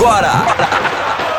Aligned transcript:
agora. 0.00 0.32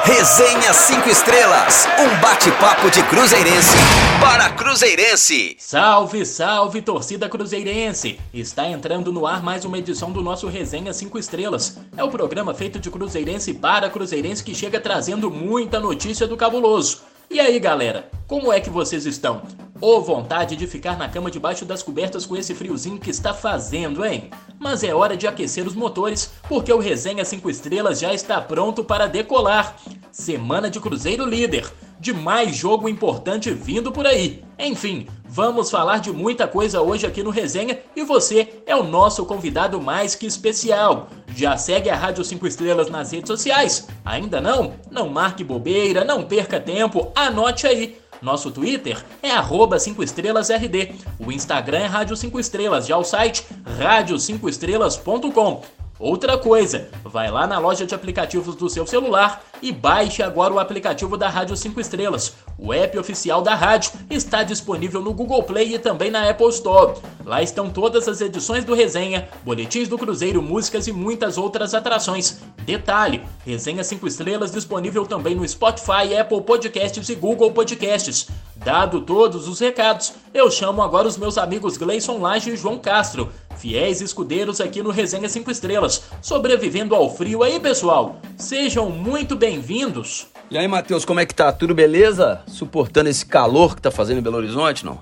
Resenha 0.04 0.72
5 0.72 1.10
Estrelas, 1.10 1.88
um 1.98 2.22
bate-papo 2.22 2.92
de 2.92 3.02
Cruzeirense 3.04 3.76
para 4.20 4.52
Cruzeirense. 4.52 5.56
Salve, 5.58 6.26
salve, 6.26 6.82
torcida 6.82 7.28
Cruzeirense! 7.28 8.20
Está 8.32 8.68
entrando 8.68 9.12
no 9.12 9.26
ar 9.26 9.42
mais 9.42 9.66
uma 9.66 9.80
edição 9.80 10.12
do 10.12 10.22
nosso 10.22 10.48
Resenha 10.48 10.94
5 10.94 11.18
Estrelas. 11.18 11.80
É 11.98 12.04
o 12.04 12.10
programa 12.10 12.54
feito 12.54 12.80
de 12.80 12.92
Cruzeirense 12.92 13.54
para 13.54 13.90
Cruzeirense 13.90 14.44
que 14.44 14.54
chega 14.54 14.80
trazendo 14.80 15.32
muita 15.32 15.80
notícia 15.80 16.28
do 16.28 16.38
cabuloso. 16.38 17.02
E 17.30 17.40
aí, 17.40 17.60
galera, 17.60 18.10
como 18.28 18.54
é 18.54 18.60
que 18.60 18.70
vocês 18.70 19.08
estão? 19.08 19.42
Ou 19.82 20.00
vontade 20.00 20.56
de 20.56 20.68
ficar 20.68 20.96
na 20.96 21.10
cama 21.10 21.32
debaixo 21.32 21.66
das 21.66 21.82
cobertas 21.82 22.24
com 22.24 22.38
esse 22.38 22.54
friozinho 22.54 23.00
que 23.00 23.10
está 23.10 23.34
fazendo, 23.34 24.06
hein? 24.06 24.30
Mas 24.60 24.84
é 24.84 24.94
hora 24.94 25.18
de 25.18 25.26
aquecer 25.26 25.66
os 25.66 25.74
motores, 25.74 26.32
porque 26.48 26.72
o 26.72 26.78
Resenha 26.78 27.26
5 27.26 27.50
Estrelas 27.50 28.00
já 28.00 28.14
está 28.14 28.40
pronto 28.40 28.84
para 28.84 29.08
decolar. 29.08 29.76
Semana 30.12 30.70
de 30.70 30.80
Cruzeiro 30.80 31.26
líder, 31.26 31.68
de 32.00 32.14
mais 32.14 32.56
jogo 32.56 32.88
importante 32.88 33.52
vindo 33.52 33.92
por 33.92 34.06
aí. 34.06 34.44
Enfim, 34.60 35.08
vamos 35.24 35.72
falar 35.72 35.98
de 35.98 36.12
muita 36.12 36.48
coisa 36.48 36.82
hoje 36.82 37.08
aqui 37.08 37.24
no 37.24 37.32
Resenha 37.32 37.80
e 37.96 38.04
você 38.04 38.62
é 38.68 38.76
o 38.76 38.84
nosso 38.84 39.26
convidado 39.26 39.82
mais 39.82 40.14
que 40.14 40.28
especial. 40.28 41.08
Já 41.36 41.58
segue 41.58 41.90
a 41.90 41.96
Rádio 41.96 42.24
5 42.24 42.46
Estrelas 42.46 42.90
nas 42.90 43.12
redes 43.12 43.30
sociais? 43.30 43.88
Ainda 44.06 44.40
não? 44.40 44.74
Não 44.92 45.10
marque 45.10 45.44
bobeira, 45.44 46.06
não 46.06 46.24
perca 46.24 46.60
tempo, 46.60 47.12
anote 47.16 47.66
aí. 47.66 48.01
Nosso 48.22 48.52
Twitter 48.52 49.04
é 49.22 49.32
5 49.80 50.04
estrelasrd. 50.04 50.96
O 51.20 51.32
Instagram 51.32 51.80
é 51.80 51.88
Rádio 51.88 52.16
5 52.16 52.40
Estrelas, 52.40 52.86
já 52.86 52.96
o 52.98 53.04
site 53.04 53.44
rádio5estrelas.com. 53.80 55.81
Outra 56.02 56.36
coisa, 56.36 56.88
vai 57.04 57.30
lá 57.30 57.46
na 57.46 57.60
loja 57.60 57.86
de 57.86 57.94
aplicativos 57.94 58.56
do 58.56 58.68
seu 58.68 58.88
celular 58.88 59.44
e 59.62 59.72
baixe 59.72 60.24
agora 60.24 60.52
o 60.52 60.58
aplicativo 60.58 61.16
da 61.16 61.30
Rádio 61.30 61.56
5 61.56 61.80
Estrelas. 61.80 62.34
O 62.58 62.74
app 62.74 62.98
oficial 62.98 63.44
da 63.44 63.54
rádio 63.54 63.92
está 64.10 64.42
disponível 64.42 65.00
no 65.00 65.14
Google 65.14 65.44
Play 65.44 65.76
e 65.76 65.80
também 65.80 66.10
na 66.10 66.28
Apple 66.28 66.50
Store. 66.50 67.00
Lá 67.24 67.44
estão 67.44 67.70
todas 67.70 68.08
as 68.08 68.20
edições 68.20 68.66
do 68.66 68.74
Resenha, 68.74 69.30
boletins 69.44 69.88
do 69.88 69.96
Cruzeiro, 69.96 70.42
músicas 70.42 70.88
e 70.88 70.92
muitas 70.92 71.38
outras 71.38 71.76
atrações. 71.76 72.40
Detalhe: 72.66 73.22
Resenha 73.46 73.84
5 73.84 74.08
Estrelas 74.08 74.52
disponível 74.52 75.06
também 75.06 75.36
no 75.36 75.48
Spotify, 75.48 76.18
Apple 76.20 76.42
Podcasts 76.42 77.10
e 77.10 77.14
Google 77.14 77.52
Podcasts. 77.52 78.28
Dado 78.56 79.02
todos 79.02 79.48
os 79.48 79.60
recados, 79.60 80.14
eu 80.34 80.50
chamo 80.50 80.82
agora 80.82 81.08
os 81.08 81.18
meus 81.18 81.38
amigos 81.38 81.78
Gleison 81.78 82.20
Lage 82.20 82.52
e 82.52 82.58
João 82.58 82.80
Castro 82.80 83.32
fiéis 83.62 84.02
escudeiros 84.02 84.60
aqui 84.60 84.82
no 84.82 84.90
Resenha 84.90 85.30
5 85.30 85.52
Estrelas, 85.52 86.02
sobrevivendo 86.20 86.96
ao 86.96 87.16
frio 87.16 87.44
aí, 87.44 87.60
pessoal. 87.60 88.20
Sejam 88.36 88.90
muito 88.90 89.36
bem-vindos. 89.36 90.26
E 90.50 90.58
aí, 90.58 90.68
Matheus, 90.68 91.06
como 91.06 91.20
é 91.20 91.28
que 91.28 91.36
tá? 91.36 91.52
Tudo 91.52 91.76
beleza? 91.76 92.42
Suportando 92.48 93.08
esse 93.08 93.24
calor 93.24 93.76
que 93.76 93.82
tá 93.84 93.92
fazendo 93.92 94.18
em 94.18 94.22
Belo 94.24 94.38
Horizonte, 94.38 94.84
não? 94.84 95.00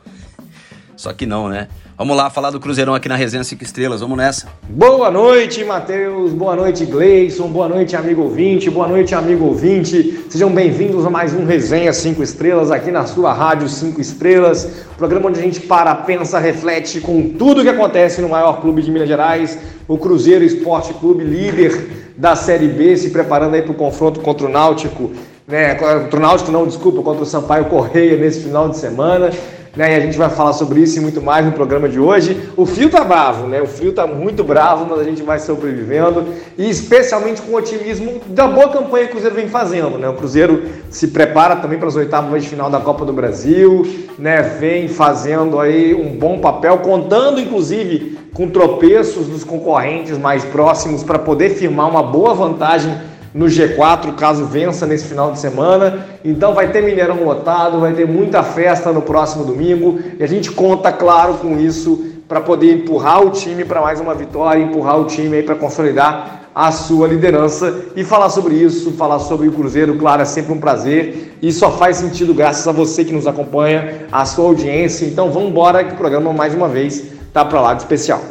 Só 0.99 1.13
que 1.13 1.25
não, 1.25 1.47
né? 1.47 1.69
Vamos 1.97 2.17
lá 2.17 2.29
falar 2.29 2.51
do 2.51 2.59
Cruzeirão 2.59 2.93
aqui 2.93 3.07
na 3.07 3.15
Resenha 3.15 3.41
5 3.41 3.63
Estrelas, 3.63 4.01
vamos 4.01 4.17
nessa. 4.17 4.47
Boa 4.67 5.09
noite, 5.09 5.63
Matheus. 5.63 6.33
Boa 6.33 6.57
noite, 6.57 6.85
Gleison. 6.85 7.47
Boa 7.47 7.69
noite, 7.69 7.95
amigo 7.95 8.23
ouvinte. 8.23 8.69
Boa 8.69 8.85
noite, 8.85 9.15
amigo 9.15 9.45
ouvinte. 9.45 10.25
Sejam 10.27 10.51
bem-vindos 10.51 11.05
a 11.05 11.09
mais 11.09 11.33
um 11.33 11.45
Resenha 11.45 11.93
5 11.93 12.21
Estrelas 12.21 12.69
aqui 12.69 12.91
na 12.91 13.05
sua 13.05 13.31
Rádio 13.31 13.69
5 13.69 14.01
Estrelas. 14.01 14.69
Programa 14.97 15.29
onde 15.29 15.39
a 15.39 15.41
gente 15.41 15.61
para, 15.61 15.95
pensa, 15.95 16.37
reflete 16.37 16.99
com 16.99 17.29
tudo 17.29 17.61
o 17.61 17.63
que 17.63 17.69
acontece 17.69 18.21
no 18.21 18.27
maior 18.27 18.59
clube 18.59 18.81
de 18.81 18.91
Minas 18.91 19.07
Gerais, 19.07 19.57
o 19.87 19.97
Cruzeiro 19.97 20.43
Esporte 20.43 20.93
Clube, 20.95 21.23
líder 21.23 22.11
da 22.17 22.35
Série 22.35 22.67
B, 22.67 22.97
se 22.97 23.09
preparando 23.09 23.53
aí 23.53 23.61
para 23.61 23.71
o 23.71 23.75
confronto 23.75 24.19
contra 24.19 24.45
o 24.45 24.49
Náutico. 24.49 25.13
Né, 25.47 25.75
contra 25.75 26.19
o 26.19 26.21
Náutico, 26.21 26.51
não, 26.51 26.67
desculpa, 26.67 27.01
contra 27.01 27.23
o 27.23 27.25
Sampaio 27.25 27.65
Correia 27.65 28.17
nesse 28.17 28.41
final 28.41 28.67
de 28.67 28.77
semana 28.77 29.31
né? 29.79 29.93
E 29.93 29.95
a 29.95 29.99
gente 30.01 30.17
vai 30.17 30.29
falar 30.29 30.51
sobre 30.51 30.81
isso 30.81 30.97
e 30.97 31.01
muito 31.01 31.21
mais 31.21 31.45
no 31.45 31.53
programa 31.53 31.87
de 31.87 31.97
hoje. 31.97 32.49
O 32.57 32.65
frio 32.65 32.89
tá 32.89 33.01
bravo, 33.01 33.47
né? 33.47 33.61
O 33.61 33.65
frio 33.65 33.93
tá 33.93 34.05
muito 34.05 34.43
bravo, 34.43 34.85
mas 34.89 34.99
a 34.99 35.05
gente 35.05 35.23
vai 35.23 35.39
sobrevivendo 35.39 36.25
e 36.57 36.69
especialmente 36.69 37.41
com 37.41 37.53
o 37.53 37.55
otimismo 37.55 38.19
da 38.27 38.45
boa 38.45 38.67
campanha 38.67 39.05
que 39.05 39.11
o 39.11 39.13
Cruzeiro 39.13 39.37
vem 39.37 39.47
fazendo, 39.47 39.97
né? 39.97 40.09
O 40.09 40.15
Cruzeiro 40.15 40.63
se 40.89 41.07
prepara 41.07 41.55
também 41.55 41.79
para 41.79 41.87
as 41.87 41.95
oitavas 41.95 42.43
de 42.43 42.49
final 42.49 42.69
da 42.69 42.81
Copa 42.81 43.05
do 43.05 43.13
Brasil, 43.13 43.87
né? 44.17 44.41
Vem 44.41 44.89
fazendo 44.89 45.57
aí 45.57 45.95
um 45.95 46.09
bom 46.09 46.39
papel, 46.39 46.79
contando 46.79 47.39
inclusive 47.39 48.19
com 48.33 48.49
tropeços 48.49 49.27
dos 49.27 49.45
concorrentes 49.45 50.17
mais 50.17 50.43
próximos 50.43 51.03
para 51.03 51.19
poder 51.19 51.51
firmar 51.51 51.89
uma 51.89 52.03
boa 52.03 52.33
vantagem 52.33 52.93
no 53.33 53.45
G4, 53.45 54.15
caso 54.15 54.45
vença 54.45 54.85
nesse 54.85 55.05
final 55.05 55.31
de 55.31 55.39
semana. 55.39 56.05
Então 56.23 56.53
vai 56.53 56.71
ter 56.71 56.81
Mineirão 56.81 57.23
lotado, 57.23 57.79
vai 57.79 57.93
ter 57.93 58.07
muita 58.07 58.43
festa 58.43 58.91
no 58.91 59.01
próximo 59.01 59.45
domingo 59.45 59.99
e 60.19 60.23
a 60.23 60.27
gente 60.27 60.51
conta, 60.51 60.91
claro, 60.91 61.35
com 61.35 61.59
isso 61.59 62.05
para 62.27 62.41
poder 62.41 62.73
empurrar 62.73 63.25
o 63.25 63.31
time 63.31 63.65
para 63.65 63.81
mais 63.81 63.99
uma 63.99 64.13
vitória, 64.13 64.61
empurrar 64.61 64.99
o 64.99 65.05
time 65.05 65.37
aí 65.37 65.43
para 65.43 65.55
consolidar 65.55 66.39
a 66.53 66.71
sua 66.71 67.07
liderança 67.07 67.85
e 67.95 68.03
falar 68.03 68.29
sobre 68.29 68.55
isso, 68.55 68.91
falar 68.91 69.19
sobre 69.19 69.47
o 69.47 69.51
Cruzeiro, 69.51 69.97
claro, 69.97 70.21
é 70.21 70.25
sempre 70.25 70.51
um 70.51 70.59
prazer 70.59 71.37
e 71.41 71.51
só 71.51 71.71
faz 71.71 71.97
sentido 71.97 72.33
graças 72.33 72.67
a 72.67 72.71
você 72.71 73.05
que 73.05 73.13
nos 73.13 73.25
acompanha, 73.25 74.05
a 74.11 74.25
sua 74.25 74.45
audiência. 74.45 75.05
Então 75.05 75.31
vamos 75.31 75.49
embora 75.49 75.83
que 75.83 75.93
o 75.93 75.97
programa 75.97 76.33
mais 76.33 76.53
uma 76.53 76.67
vez 76.67 77.11
tá 77.33 77.45
para 77.45 77.61
lá 77.61 77.73
de 77.73 77.81
especial. 77.81 78.21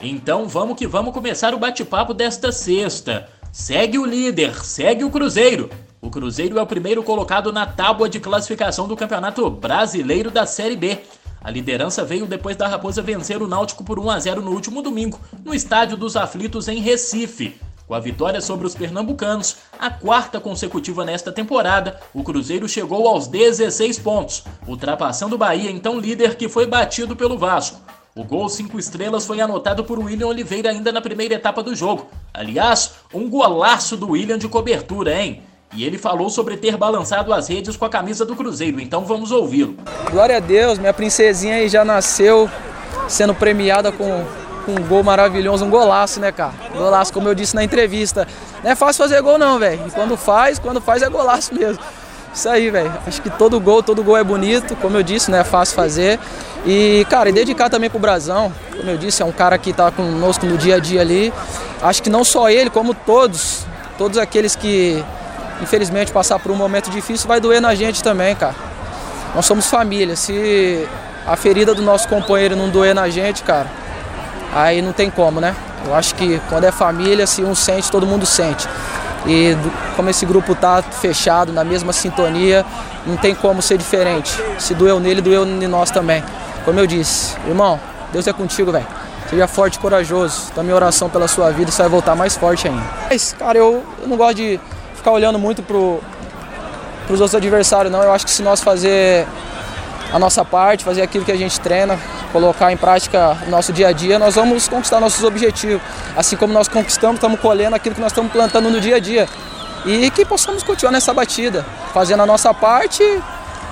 Então 0.00 0.46
vamos 0.46 0.76
que 0.76 0.86
vamos 0.86 1.12
começar 1.14 1.54
o 1.54 1.58
bate-papo 1.58 2.12
desta 2.12 2.52
sexta. 2.52 3.28
Segue 3.52 3.98
o 3.98 4.04
líder, 4.04 4.62
segue 4.64 5.04
o 5.04 5.10
Cruzeiro. 5.10 5.70
O 6.00 6.10
Cruzeiro 6.10 6.58
é 6.58 6.62
o 6.62 6.66
primeiro 6.66 7.02
colocado 7.02 7.52
na 7.52 7.64
tábua 7.66 8.08
de 8.08 8.20
classificação 8.20 8.86
do 8.86 8.94
Campeonato 8.94 9.48
Brasileiro 9.50 10.30
da 10.30 10.44
Série 10.44 10.76
B. 10.76 10.98
A 11.40 11.50
liderança 11.50 12.04
veio 12.04 12.26
depois 12.26 12.56
da 12.56 12.68
Raposa 12.68 13.00
vencer 13.00 13.40
o 13.40 13.48
Náutico 13.48 13.82
por 13.82 13.98
1 13.98 14.10
a 14.10 14.18
0 14.18 14.42
no 14.42 14.52
último 14.52 14.82
domingo, 14.82 15.18
no 15.44 15.54
Estádio 15.54 15.96
dos 15.96 16.14
Aflitos 16.14 16.68
em 16.68 16.80
Recife. 16.80 17.58
Com 17.86 17.94
a 17.94 18.00
vitória 18.00 18.40
sobre 18.42 18.66
os 18.66 18.74
pernambucanos, 18.74 19.56
a 19.78 19.88
quarta 19.88 20.38
consecutiva 20.38 21.06
nesta 21.06 21.32
temporada, 21.32 21.98
o 22.12 22.22
Cruzeiro 22.22 22.68
chegou 22.68 23.08
aos 23.08 23.28
16 23.28 23.98
pontos, 23.98 24.44
ultrapassando 24.66 25.36
o 25.36 25.38
Bahia, 25.38 25.70
então 25.70 25.98
líder 25.98 26.36
que 26.36 26.50
foi 26.50 26.66
batido 26.66 27.16
pelo 27.16 27.38
Vasco. 27.38 27.87
O 28.18 28.24
gol 28.24 28.48
5 28.48 28.76
estrelas 28.80 29.24
foi 29.24 29.40
anotado 29.40 29.84
por 29.84 29.96
William 29.96 30.26
Oliveira 30.26 30.70
ainda 30.70 30.90
na 30.90 31.00
primeira 31.00 31.34
etapa 31.34 31.62
do 31.62 31.72
jogo. 31.72 32.08
Aliás, 32.34 32.94
um 33.14 33.30
golaço 33.30 33.96
do 33.96 34.10
William 34.10 34.36
de 34.36 34.48
cobertura, 34.48 35.14
hein? 35.14 35.40
E 35.72 35.84
ele 35.84 35.96
falou 35.96 36.28
sobre 36.28 36.56
ter 36.56 36.76
balançado 36.76 37.32
as 37.32 37.46
redes 37.46 37.76
com 37.76 37.84
a 37.84 37.88
camisa 37.88 38.26
do 38.26 38.34
Cruzeiro, 38.34 38.80
então 38.80 39.04
vamos 39.04 39.30
ouvi-lo. 39.30 39.76
Glória 40.10 40.38
a 40.38 40.40
Deus, 40.40 40.80
minha 40.80 40.92
princesinha 40.92 41.54
aí 41.54 41.68
já 41.68 41.84
nasceu 41.84 42.50
sendo 43.06 43.36
premiada 43.36 43.92
com, 43.92 44.24
com 44.66 44.72
um 44.72 44.84
gol 44.88 45.04
maravilhoso, 45.04 45.64
um 45.64 45.70
golaço, 45.70 46.18
né, 46.18 46.32
cara? 46.32 46.54
Golaço, 46.76 47.12
como 47.12 47.28
eu 47.28 47.36
disse 47.36 47.54
na 47.54 47.62
entrevista. 47.62 48.26
Não 48.64 48.72
é 48.72 48.74
fácil 48.74 49.04
fazer 49.04 49.22
gol 49.22 49.38
não, 49.38 49.60
velho. 49.60 49.80
E 49.86 49.92
quando 49.92 50.16
faz, 50.16 50.58
quando 50.58 50.80
faz 50.80 51.02
é 51.02 51.08
golaço 51.08 51.54
mesmo. 51.54 51.80
Isso 52.38 52.48
aí, 52.48 52.70
velho. 52.70 52.92
Acho 53.04 53.20
que 53.20 53.30
todo 53.30 53.58
gol, 53.58 53.82
todo 53.82 54.00
gol 54.00 54.16
é 54.16 54.22
bonito, 54.22 54.76
como 54.76 54.96
eu 54.96 55.02
disse, 55.02 55.28
não 55.28 55.38
é 55.38 55.42
fácil 55.42 55.74
fazer. 55.74 56.20
E, 56.64 57.04
cara, 57.10 57.30
e 57.30 57.32
dedicar 57.32 57.68
também 57.68 57.90
pro 57.90 57.98
Brasão, 57.98 58.52
como 58.76 58.88
eu 58.88 58.96
disse, 58.96 59.20
é 59.22 59.24
um 59.24 59.32
cara 59.32 59.58
que 59.58 59.72
tá 59.72 59.90
conosco 59.90 60.46
no 60.46 60.56
dia 60.56 60.76
a 60.76 60.78
dia 60.78 61.00
ali. 61.00 61.32
Acho 61.82 62.00
que 62.00 62.08
não 62.08 62.22
só 62.22 62.48
ele, 62.48 62.70
como 62.70 62.94
todos, 62.94 63.66
todos 63.98 64.16
aqueles 64.18 64.54
que, 64.54 65.04
infelizmente, 65.60 66.12
passar 66.12 66.38
por 66.38 66.52
um 66.52 66.54
momento 66.54 66.92
difícil, 66.92 67.26
vai 67.26 67.40
doer 67.40 67.60
na 67.60 67.74
gente 67.74 68.04
também, 68.04 68.36
cara. 68.36 68.54
Nós 69.34 69.44
somos 69.44 69.66
família. 69.66 70.14
Se 70.14 70.86
a 71.26 71.34
ferida 71.34 71.74
do 71.74 71.82
nosso 71.82 72.06
companheiro 72.06 72.54
não 72.54 72.68
doer 72.68 72.94
na 72.94 73.08
gente, 73.08 73.42
cara, 73.42 73.66
aí 74.54 74.80
não 74.80 74.92
tem 74.92 75.10
como, 75.10 75.40
né? 75.40 75.56
Eu 75.84 75.92
acho 75.92 76.14
que 76.14 76.40
quando 76.48 76.62
é 76.62 76.70
família, 76.70 77.26
se 77.26 77.42
um 77.42 77.56
sente, 77.56 77.90
todo 77.90 78.06
mundo 78.06 78.24
sente. 78.24 78.68
E 79.26 79.56
como 79.96 80.08
esse 80.08 80.24
grupo 80.24 80.54
tá 80.54 80.82
fechado, 80.82 81.52
na 81.52 81.64
mesma 81.64 81.92
sintonia, 81.92 82.64
não 83.06 83.16
tem 83.16 83.34
como 83.34 83.60
ser 83.60 83.76
diferente. 83.76 84.32
Se 84.58 84.74
doeu 84.74 85.00
nele, 85.00 85.20
doeu 85.20 85.44
em 85.44 85.66
nós 85.66 85.90
também. 85.90 86.22
Como 86.64 86.78
eu 86.78 86.86
disse, 86.86 87.36
irmão, 87.46 87.80
Deus 88.12 88.26
é 88.26 88.32
contigo, 88.32 88.72
velho. 88.72 88.86
Seja 89.28 89.46
forte 89.46 89.76
e 89.76 89.78
corajoso. 89.78 90.50
Dá 90.54 90.62
minha 90.62 90.74
oração 90.74 91.10
pela 91.10 91.28
sua 91.28 91.50
vida, 91.50 91.70
você 91.70 91.82
vai 91.82 91.90
voltar 91.90 92.14
mais 92.14 92.36
forte 92.36 92.68
ainda. 92.68 92.82
Mas, 93.10 93.34
cara, 93.38 93.58
eu, 93.58 93.82
eu 94.00 94.08
não 94.08 94.16
gosto 94.16 94.36
de 94.36 94.58
ficar 94.94 95.10
olhando 95.10 95.38
muito 95.38 95.62
pro, 95.62 96.00
pros 97.06 97.20
outros 97.20 97.34
adversários, 97.34 97.92
não. 97.92 98.02
Eu 98.02 98.12
acho 98.12 98.24
que 98.24 98.30
se 98.30 98.42
nós 98.42 98.62
fazer 98.62 99.26
a 100.12 100.18
nossa 100.18 100.44
parte, 100.44 100.84
fazer 100.84 101.02
aquilo 101.02 101.24
que 101.24 101.32
a 101.32 101.36
gente 101.36 101.60
treina, 101.60 101.98
colocar 102.32 102.72
em 102.72 102.76
prática 102.76 103.36
o 103.46 103.50
nosso 103.50 103.72
dia 103.72 103.88
a 103.88 103.92
dia, 103.92 104.18
nós 104.18 104.34
vamos 104.34 104.68
conquistar 104.68 105.00
nossos 105.00 105.24
objetivos. 105.24 105.82
Assim 106.16 106.36
como 106.36 106.52
nós 106.52 106.68
conquistamos, 106.68 107.16
estamos 107.16 107.40
colhendo 107.40 107.76
aquilo 107.76 107.94
que 107.94 108.00
nós 108.00 108.12
estamos 108.12 108.30
plantando 108.32 108.70
no 108.70 108.80
dia 108.80 108.96
a 108.96 109.00
dia. 109.00 109.28
E 109.84 110.10
que 110.10 110.24
possamos 110.24 110.62
continuar 110.62 110.92
nessa 110.92 111.14
batida, 111.14 111.64
fazendo 111.92 112.22
a 112.22 112.26
nossa 112.26 112.52
parte, 112.52 113.02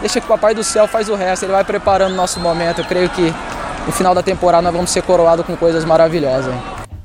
deixa 0.00 0.20
que 0.20 0.26
o 0.26 0.28
Papai 0.28 0.54
do 0.54 0.62
Céu 0.62 0.86
faz 0.86 1.08
o 1.08 1.14
resto, 1.14 1.44
ele 1.44 1.52
vai 1.52 1.64
preparando 1.64 2.12
o 2.12 2.16
nosso 2.16 2.38
momento. 2.40 2.80
Eu 2.80 2.84
creio 2.84 3.08
que 3.10 3.34
no 3.86 3.92
final 3.92 4.14
da 4.14 4.22
temporada 4.22 4.62
nós 4.62 4.72
vamos 4.72 4.90
ser 4.90 5.02
coroados 5.02 5.44
com 5.44 5.56
coisas 5.56 5.84
maravilhosas. 5.84 6.54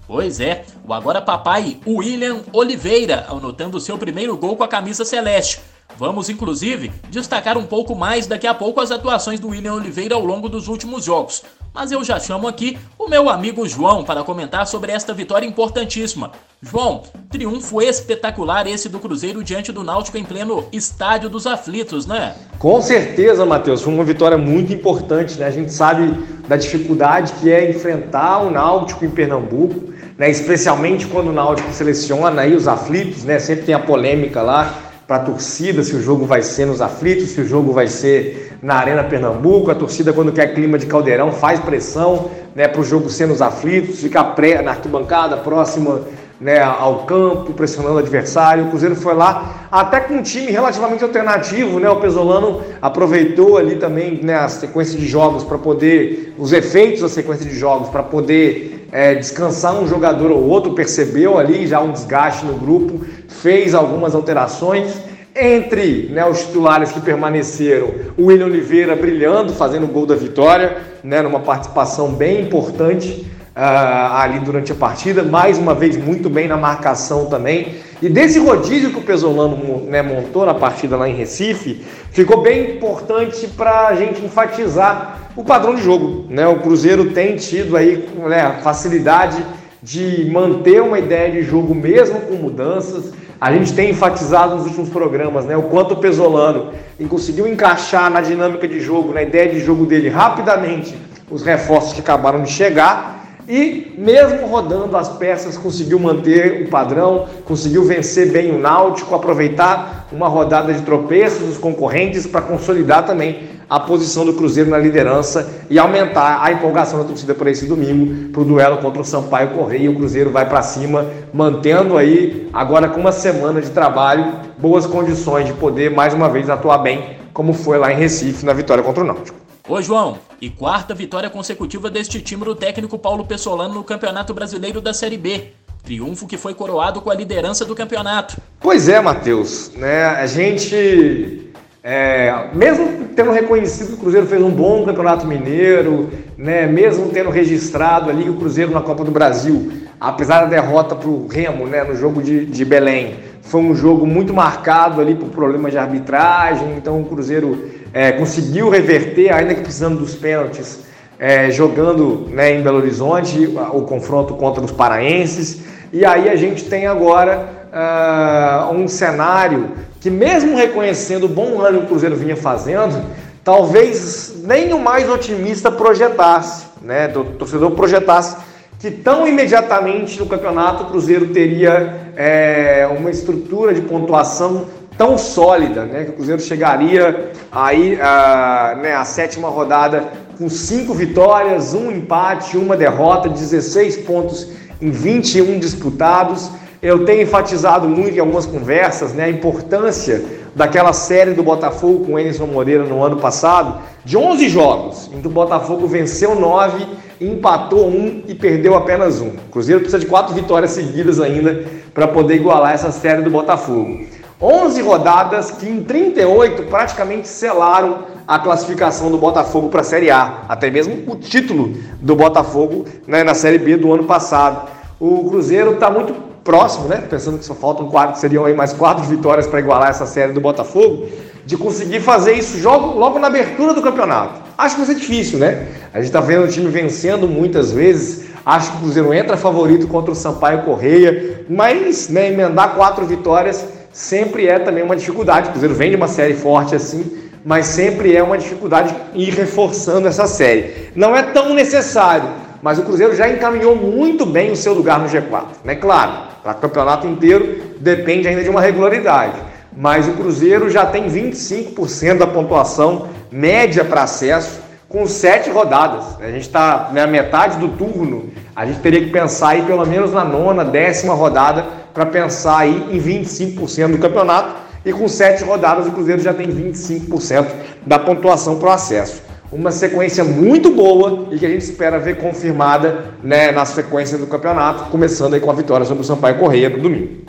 Pois 0.08 0.42
é, 0.42 0.66
o 0.86 0.94
agora 0.94 1.22
papai 1.22 1.80
William 1.88 2.42
Oliveira, 2.52 3.26
anotando 3.30 3.80
seu 3.80 3.98
primeiro 3.98 4.36
gol 4.36 4.58
com 4.58 4.64
a 4.64 4.68
camisa 4.68 5.06
celeste. 5.06 5.62
Vamos, 5.98 6.30
inclusive, 6.30 6.92
destacar 7.10 7.58
um 7.58 7.66
pouco 7.66 7.96
mais 7.96 8.28
daqui 8.28 8.48
a 8.48 8.54
pouco 8.54 8.82
as 8.82 8.92
atuações 8.92 9.40
do 9.40 9.50
William 9.50 9.74
Oliveira 9.74 10.16
ao 10.16 10.26
longo 10.26 10.50
dos 10.50 10.68
últimos 10.68 11.06
jogos. 11.06 11.44
Mas 11.74 11.92
eu 11.92 12.04
já 12.04 12.20
chamo 12.20 12.50
aqui 12.50 12.78
o 13.00 13.08
meu 13.08 13.30
amigo 13.30 13.66
João 13.66 14.04
para 14.04 14.24
comentar 14.24 14.68
sobre 14.68 14.92
esta 14.92 15.14
vitória 15.14 15.46
importantíssima. 15.46 16.32
João, 16.62 17.04
triunfo 17.30 17.82
espetacular 17.82 18.68
esse 18.68 18.90
do 18.90 19.00
Cruzeiro 19.00 19.42
diante 19.42 19.72
do 19.72 19.82
Náutico 19.82 20.18
em 20.18 20.24
pleno 20.24 20.66
Estádio 20.74 21.30
dos 21.30 21.48
Aflitos, 21.48 22.06
né? 22.06 22.36
Com 22.60 22.82
certeza, 22.82 23.46
Matheus, 23.46 23.82
foi 23.82 23.94
uma 23.94 24.04
vitória 24.04 24.38
muito 24.38 24.74
importante, 24.74 25.40
né? 25.40 25.46
A 25.46 25.52
gente 25.52 25.72
sabe 25.72 26.12
da 26.46 26.58
dificuldade 26.58 27.32
que 27.40 27.50
é 27.50 27.70
enfrentar 27.70 28.40
o 28.40 28.52
Náutico 28.52 29.06
em 29.06 29.10
Pernambuco, 29.10 29.94
né? 30.18 30.30
Especialmente 30.30 31.08
quando 31.08 31.30
o 31.30 31.34
Náutico 31.34 31.72
seleciona 31.72 32.42
aí 32.42 32.54
os 32.54 32.68
aflitos, 32.68 33.24
né? 33.24 33.40
Sempre 33.40 33.68
tem 33.68 33.76
a 33.76 33.80
polêmica 33.80 34.42
lá 34.42 34.91
para 35.08 35.18
a 35.18 35.20
torcida 35.20 35.84
se 35.84 35.96
o 35.96 36.02
jogo 36.02 36.26
vai 36.26 36.42
ser 36.42 36.66
nos 36.66 36.82
aflitos, 36.82 37.30
se 37.32 37.42
o 37.42 37.48
jogo 37.48 37.74
vai 37.74 37.88
ser 37.88 38.58
na 38.62 38.76
Arena 38.76 39.04
Pernambuco. 39.04 39.72
A 39.72 39.76
torcida, 39.76 40.14
quando 40.14 40.32
quer 40.32 40.54
clima 40.54 40.78
de 40.78 40.86
caldeirão, 40.86 41.32
faz 41.32 41.60
pressão 41.60 42.32
né, 42.56 42.68
para 42.68 42.82
o 42.82 42.84
jogo 42.84 43.10
ser 43.10 43.28
nos 43.28 43.42
aflitos, 43.42 44.00
ficar 44.00 44.24
pré, 44.36 44.62
na 44.62 44.72
arquibancada 44.72 45.38
próxima 45.38 46.02
né, 46.42 46.60
ao 46.60 47.06
campo, 47.06 47.54
pressionando 47.54 47.96
o 47.96 48.00
adversário. 48.00 48.66
O 48.66 48.70
Cruzeiro 48.70 48.96
foi 48.96 49.14
lá 49.14 49.68
até 49.72 50.00
com 50.00 50.16
um 50.16 50.24
time 50.24 50.52
relativamente 50.52 51.04
alternativo, 51.04 51.80
né? 51.80 51.88
O 51.90 51.98
Pesolano 51.98 52.62
aproveitou 52.82 53.58
ali 53.58 53.76
também 53.76 54.20
né, 54.24 54.36
a 54.36 54.50
sequência 54.50 54.98
de 54.98 55.08
jogos 55.08 55.44
para 55.44 55.60
poder, 55.60 56.34
os 56.38 56.52
efeitos 56.52 57.02
da 57.02 57.10
sequência 57.10 57.46
de 57.46 57.56
jogos 57.56 57.90
para 57.90 58.02
poder 58.02 58.81
é, 58.92 59.16
descansar 59.16 59.74
um 59.74 59.88
jogador 59.88 60.32
ou 60.32 60.48
outro, 60.48 60.74
percebeu 60.74 61.38
ali 61.38 61.66
já 61.66 61.80
um 61.80 61.92
desgaste 61.92 62.46
no 62.46 62.56
grupo, 62.56 63.06
fez 63.28 63.74
algumas 63.74 64.14
alterações. 64.14 64.94
Entre 65.34 66.10
né, 66.12 66.26
os 66.26 66.42
titulares 66.42 66.92
que 66.92 67.00
permaneceram, 67.00 67.90
o 68.18 68.26
William 68.26 68.48
Oliveira 68.48 68.98
brilhando, 68.98 69.54
fazendo 69.54 69.86
o 69.86 69.88
gol 69.88 70.06
da 70.06 70.14
vitória, 70.14 70.78
né, 71.02 71.22
numa 71.22 71.40
participação 71.40 72.12
bem 72.12 72.42
importante 72.42 73.26
uh, 73.56 74.14
ali 74.14 74.40
durante 74.40 74.74
a 74.74 74.76
partida, 74.76 75.24
mais 75.24 75.58
uma 75.58 75.74
vez 75.74 75.96
muito 75.96 76.30
bem 76.30 76.50
na 76.50 76.58
marcação 76.58 77.28
também. 77.28 77.76
E 78.02 78.10
desse 78.10 78.40
rodízio 78.40 78.90
que 78.90 78.98
o 78.98 79.04
Pesolano 79.04 79.86
né, 79.88 80.02
montou 80.02 80.44
na 80.44 80.56
partida 80.56 80.98
lá 80.98 81.08
em 81.08 81.14
Recife, 81.14 81.86
ficou 82.12 82.42
bem 82.42 82.76
importante 82.76 83.48
para 83.48 83.88
a 83.88 83.96
gente 83.96 84.26
enfatizar 84.26 85.30
o 85.36 85.44
padrão 85.44 85.76
de 85.76 85.84
jogo. 85.84 86.26
Né? 86.28 86.48
O 86.48 86.60
Cruzeiro 86.60 87.12
tem 87.12 87.36
tido 87.36 87.78
aí 87.78 88.10
né, 88.28 88.60
facilidade 88.64 89.46
de 89.84 90.28
manter 90.32 90.82
uma 90.82 90.98
ideia 90.98 91.32
de 91.32 91.44
jogo 91.44 91.76
mesmo 91.76 92.22
com 92.22 92.36
mudanças. 92.36 93.14
A 93.40 93.52
gente 93.52 93.74
tem 93.74 93.92
enfatizado 93.92 94.56
nos 94.56 94.66
últimos 94.66 94.90
programas 94.90 95.46
né, 95.46 95.56
o 95.56 95.64
quanto 95.64 95.94
o 95.94 95.98
Pesolano 95.98 96.72
conseguiu 97.08 97.48
encaixar 97.48 98.10
na 98.10 98.22
dinâmica 98.22 98.68
de 98.68 98.80
jogo, 98.80 99.14
na 99.14 99.24
ideia 99.24 99.52
de 99.52 99.60
jogo 99.60 99.86
dele 99.86 100.10
rapidamente 100.10 100.96
os 101.30 101.44
reforços 101.44 101.94
que 101.94 102.02
acabaram 102.02 102.44
de 102.44 102.52
chegar 102.52 103.21
e 103.52 103.94
mesmo 103.98 104.48
rodando 104.48 104.96
as 104.96 105.10
peças 105.10 105.58
conseguiu 105.58 106.00
manter 106.00 106.64
o 106.64 106.70
padrão, 106.70 107.26
conseguiu 107.44 107.84
vencer 107.84 108.32
bem 108.32 108.50
o 108.56 108.58
Náutico, 108.58 109.14
aproveitar 109.14 110.08
uma 110.10 110.30
rodada 110.30 110.74
de 110.74 110.82
tropeços 110.84 111.46
dos 111.46 111.58
concorrentes 111.58 112.26
para 112.26 112.40
consolidar 112.40 113.06
também 113.06 113.50
a 113.70 113.78
posição 113.78 114.24
do 114.24 114.34
Cruzeiro 114.34 114.70
na 114.70 114.78
liderança 114.78 115.50
e 115.70 115.78
aumentar 115.78 116.42
a 116.42 116.50
empolgação 116.54 117.00
da 117.00 117.06
torcida 117.06 117.36
para 117.36 117.52
esse 117.52 117.66
domingo, 117.66 118.32
para 118.32 118.42
o 118.42 118.46
duelo 118.46 118.78
contra 118.78 119.02
o 119.02 119.06
Sampaio 119.06 119.50
Correia. 119.50 119.92
O 119.92 119.96
Cruzeiro 119.96 120.30
vai 120.30 120.48
para 120.48 120.62
cima, 120.62 121.06
mantendo 121.34 121.98
aí, 121.98 122.48
agora 122.54 122.88
com 122.88 123.02
uma 123.02 123.12
semana 123.12 123.62
de 123.62 123.70
trabalho, 123.70 124.32
boas 124.58 124.86
condições 124.86 125.46
de 125.46 125.54
poder 125.54 125.92
mais 125.92 126.14
uma 126.14 126.30
vez 126.30 126.50
atuar 126.50 126.78
bem, 126.78 127.18
como 127.34 127.52
foi 127.52 127.78
lá 127.78 127.92
em 127.92 127.98
Recife 127.98 128.46
na 128.46 128.54
vitória 128.54 128.82
contra 128.82 129.04
o 129.04 129.08
Náutico. 129.08 129.41
Ô 129.70 129.80
João, 129.80 130.18
e 130.42 130.50
quarta 130.50 130.94
vitória 130.94 131.30
consecutiva 131.30 131.90
deste 131.90 132.20
time 132.20 132.44
do 132.44 132.56
técnico 132.56 132.98
Paulo 132.98 133.24
Pessolano 133.24 133.76
no 133.76 133.84
Campeonato 133.84 134.34
Brasileiro 134.34 134.82
da 134.82 134.92
Série 134.92 135.18
B. 135.18 135.54
Triunfo 135.84 136.28
que 136.28 136.36
foi 136.36 136.56
coroado 136.56 137.00
com 137.00 137.12
a 137.12 137.14
liderança 137.14 137.64
do 137.64 137.76
campeonato. 137.76 138.38
Pois 138.60 138.90
é, 138.90 139.00
Matheus. 139.00 139.72
Né? 139.76 140.06
A 140.06 140.26
gente, 140.26 141.52
é, 141.84 142.50
mesmo 142.54 143.10
tendo 143.16 143.32
reconhecido 143.32 143.90
que 143.90 143.94
o 143.94 143.98
Cruzeiro 143.98 144.26
fez 144.26 144.42
um 144.42 144.50
bom 144.50 144.84
campeonato 144.84 145.28
mineiro, 145.28 146.10
né? 146.36 146.66
mesmo 146.66 147.10
tendo 147.10 147.30
registrado 147.30 148.10
ali 148.10 148.30
o 148.30 148.38
Cruzeiro 148.38 148.72
na 148.72 148.82
Copa 148.82 149.04
do 149.04 149.12
Brasil, 149.12 149.72
apesar 150.00 150.42
da 150.42 150.48
derrota 150.48 150.96
para 150.96 151.08
o 151.08 151.28
Remo 151.28 151.68
né? 151.68 151.84
no 151.84 151.96
jogo 151.96 152.22
de, 152.22 152.48
de 152.48 152.66
Belém, 152.66 153.16
foi 153.42 153.62
um 153.62 153.76
jogo 153.76 154.06
muito 154.06 154.34
marcado 154.34 155.02
ali 155.02 155.16
por 155.16 155.30
problemas 155.30 155.72
de 155.72 155.78
arbitragem, 155.78 156.76
então 156.78 157.02
o 157.02 157.06
Cruzeiro 157.06 157.70
é, 157.94 158.12
conseguiu 158.12 158.70
reverter, 158.70 159.34
ainda 159.34 159.54
que 159.54 159.62
precisando 159.62 160.00
dos 160.00 160.16
pênaltis, 160.16 160.80
é, 161.20 161.52
jogando 161.52 162.28
né, 162.30 162.54
em 162.54 162.62
Belo 162.62 162.78
Horizonte 162.78 163.46
o 163.74 163.82
confronto 163.82 164.34
contra 164.36 164.64
os 164.64 164.72
paraenses. 164.72 165.62
E 165.94 166.06
aí 166.06 166.30
a 166.30 166.36
gente 166.36 166.66
tem 166.66 166.88
agora 166.88 167.62
uh, 167.72 168.74
um 168.74 168.88
cenário 168.88 169.72
que, 170.00 170.10
mesmo 170.10 170.56
reconhecendo 170.56 171.26
o 171.26 171.30
bom 171.30 171.62
ano 171.62 171.80
que 171.80 171.86
o 171.86 171.88
Cruzeiro 171.90 172.16
vinha 172.16 172.36
fazendo, 172.36 173.06
talvez 173.44 174.42
nem 174.44 174.74
o 174.74 174.80
mais 174.80 175.10
otimista 175.10 175.72
projetasse, 175.72 176.66
né, 176.82 177.08
do 177.08 177.24
torcedor 177.24 177.72
projetasse 177.72 178.36
que 178.82 178.90
tão 178.90 179.28
imediatamente 179.28 180.20
no 180.20 180.26
campeonato 180.26 180.84
o 180.84 180.86
Cruzeiro 180.88 181.28
teria 181.28 182.12
é, 182.16 182.90
uma 182.98 183.12
estrutura 183.12 183.76
de 183.76 183.82
pontuação 183.82 184.66
tão 184.98 185.20
sólida, 185.20 185.86
né, 185.86 186.06
que 186.06 186.10
o 186.10 186.14
Cruzeiro 186.14 186.42
chegaria 186.42 187.32
aí 187.52 188.00
a, 188.02 188.78
né, 188.82 188.96
a 188.96 189.06
sétima 189.06 189.50
rodada 189.50 190.06
com 190.36 190.50
cinco 190.50 190.96
vitórias, 190.96 191.76
um 191.76 191.92
empate, 191.92 192.58
uma 192.58 192.76
derrota, 192.76 193.30
16 193.30 193.98
pontos 193.98 194.48
em 194.82 194.90
21 194.90 195.60
disputados. 195.60 196.50
Eu 196.82 197.06
tenho 197.06 197.22
enfatizado 197.22 197.88
muito 197.88 198.18
em 198.18 198.20
algumas 198.20 198.48
conversas 198.48 199.14
né, 199.14 199.26
a 199.26 199.30
importância 199.30 200.26
daquela 200.56 200.92
série 200.92 201.36
do 201.36 201.44
Botafogo 201.44 202.06
com 202.06 202.14
o 202.14 202.20
Emerson 202.20 202.48
Moreira 202.48 202.84
no 202.84 203.04
ano 203.04 203.18
passado, 203.18 203.80
de 204.04 204.18
11 204.18 204.50
jogos, 204.50 205.10
em 205.14 205.22
que 205.22 205.28
o 205.28 205.32
Botafogo 205.32 205.88
venceu 205.88 206.36
9, 206.36 206.88
empatou 207.22 207.88
um 207.88 208.24
e 208.28 208.34
perdeu 208.34 208.76
apenas 208.76 209.22
um. 209.22 209.28
O 209.30 209.52
Cruzeiro 209.52 209.82
precisa 209.82 210.00
de 210.00 210.08
quatro 210.08 210.34
vitórias 210.34 210.72
seguidas 210.72 211.20
ainda 211.20 211.64
para 211.94 212.08
poder 212.08 212.36
igualar 212.36 212.74
essa 212.74 212.92
série 212.92 213.22
do 213.22 213.30
Botafogo. 213.30 214.06
11 214.42 214.82
rodadas 214.82 215.52
que 215.52 215.70
em 215.70 215.84
38 215.84 216.64
praticamente 216.64 217.28
selaram 217.28 218.06
a 218.28 218.40
classificação 218.40 219.12
do 219.12 219.18
Botafogo 219.20 219.70
para 219.70 219.82
a 219.82 219.84
Série 219.84 220.10
A, 220.10 220.46
até 220.50 220.72
mesmo 220.72 221.04
o 221.06 221.16
título 221.16 221.78
do 222.02 222.16
Botafogo 222.16 222.86
né, 223.06 223.24
na 223.24 223.36
Série 223.36 223.60
B 223.60 223.78
do 223.78 223.94
ano 223.94 224.06
passado. 224.06 224.68
O 225.00 225.30
Cruzeiro 225.30 225.74
está 225.74 225.92
muito 225.92 226.16
próximo, 226.44 226.88
né? 226.88 227.04
Pensando 227.08 227.38
que 227.38 227.46
só 227.46 227.54
faltam 227.54 227.88
quatro, 227.88 228.20
seriam 228.20 228.46
aí 228.46 228.56
mais 228.56 228.74
quatro 228.74 229.04
vitórias 229.04 229.46
para 229.46 229.60
igualar 229.60 229.90
essa 229.90 230.08
série 230.08 230.34
do 230.34 230.42
Botafogo, 230.42 231.08
de 231.46 231.58
conseguir 231.58 232.00
fazer 232.00 232.34
isso 232.34 232.62
logo, 232.64 232.98
logo 232.98 233.20
na 233.20 233.28
abertura 233.28 233.74
do 233.74 233.82
campeonato. 233.82 234.42
Acho 234.58 234.76
que 234.76 234.82
vai 234.82 234.94
ser 234.94 235.00
difícil, 235.00 235.40
né? 235.40 235.68
A 235.94 235.98
gente 235.98 236.08
está 236.08 236.22
vendo 236.22 236.46
o 236.46 236.48
time 236.48 236.70
vencendo 236.70 237.28
muitas 237.28 237.72
vezes. 237.72 238.26
Acho 238.46 238.72
que 238.72 238.78
o 238.78 238.80
Cruzeiro 238.82 239.14
entra 239.14 239.38
favorito 239.38 239.88
contra 239.88 240.12
o 240.12 240.16
Sampaio 240.16 240.64
Correia, 240.64 241.46
mas 241.50 242.10
né, 242.10 242.28
emendar 242.28 242.76
quatro 242.76 243.06
vitórias 243.06 243.66
sempre 243.92 244.48
é 244.48 244.60
também 244.60 244.84
uma 244.84 244.96
dificuldade. 244.96 245.50
O 245.50 245.52
Cruzeiro 245.52 245.76
vem 245.76 245.90
de 245.90 245.96
uma 245.96 246.08
série 246.08 246.34
forte 246.34 246.76
assim, 246.76 247.20
mas 247.44 247.68
sempre 247.68 248.16
é 248.16 248.24
uma 248.24 248.38
dificuldade 248.38 248.96
ir 249.14 249.34
reforçando 249.34 250.08
essa 250.08 250.28
série. 250.28 250.90
Não 250.96 251.16
é 251.16 251.24
tão 251.24 251.54
necessário, 251.54 252.30
mas 252.62 252.78
o 252.78 252.84
Cruzeiro 252.84 253.16
já 253.16 253.28
encaminhou 253.30 253.76
muito 253.76 254.26
bem 254.26 254.52
o 254.52 254.56
seu 254.56 254.74
lugar 254.74 255.00
no 255.00 255.08
G4. 255.08 255.46
Né? 255.64 255.76
Claro, 255.76 256.12
para 256.44 256.54
o 256.54 256.56
campeonato 256.56 257.08
inteiro 257.08 257.76
depende 257.80 258.28
ainda 258.28 258.44
de 258.44 258.50
uma 258.50 258.62
regularidade, 258.62 259.36
mas 259.76 260.08
o 260.08 260.14
Cruzeiro 260.14 260.70
já 260.70 260.86
tem 260.86 261.10
25% 261.10 262.18
da 262.18 262.28
pontuação 262.28 263.08
média 263.32 263.86
para 263.86 264.04
acesso 264.04 264.62
com 264.92 265.08
sete 265.08 265.50
rodadas. 265.50 266.20
A 266.20 266.30
gente 266.30 266.42
está 266.42 266.90
na 266.94 267.08
metade 267.08 267.58
do 267.58 267.70
turno, 267.70 268.30
a 268.56 268.66
gente 268.66 268.80
teria 268.80 269.00
que 269.00 269.10
pensar 269.10 269.50
aí 269.50 269.62
pelo 269.64 269.86
menos 269.86 270.12
na 270.12 270.26
nona, 270.26 270.66
décima 270.66 271.14
rodada 271.14 271.66
para 271.94 272.06
pensar 272.06 272.60
aí 272.60 272.90
em 272.92 273.00
25% 273.00 273.92
do 273.92 273.98
campeonato 273.98 274.56
e 274.86 274.92
com 274.92 275.08
sete 275.08 275.44
rodadas 275.44 275.88
o 275.88 275.92
Cruzeiro 275.92 276.22
já 276.22 276.34
tem 276.34 276.48
25% 276.48 277.48
da 277.86 277.98
pontuação 277.98 278.58
para 278.58 278.70
o 278.70 278.72
acesso. 278.72 279.22
Uma 279.52 279.72
sequência 279.72 280.24
muito 280.24 280.72
boa 280.72 281.28
e 281.32 281.38
que 281.38 281.46
a 281.46 281.50
gente 281.50 281.62
espera 281.62 282.00
ver 282.00 282.18
confirmada 282.18 283.06
né, 283.22 283.52
na 283.52 283.66
sequência 283.66 284.18
do 284.18 284.26
campeonato, 284.26 284.86
começando 284.86 285.34
aí 285.34 285.42
com 285.42 285.52
a 285.52 285.54
vitória 285.54 285.86
sobre 285.86 286.04
o 286.04 286.06
Sampaio 286.06 286.38
Correia 286.38 286.70
no 286.70 286.80
domingo. 286.80 287.26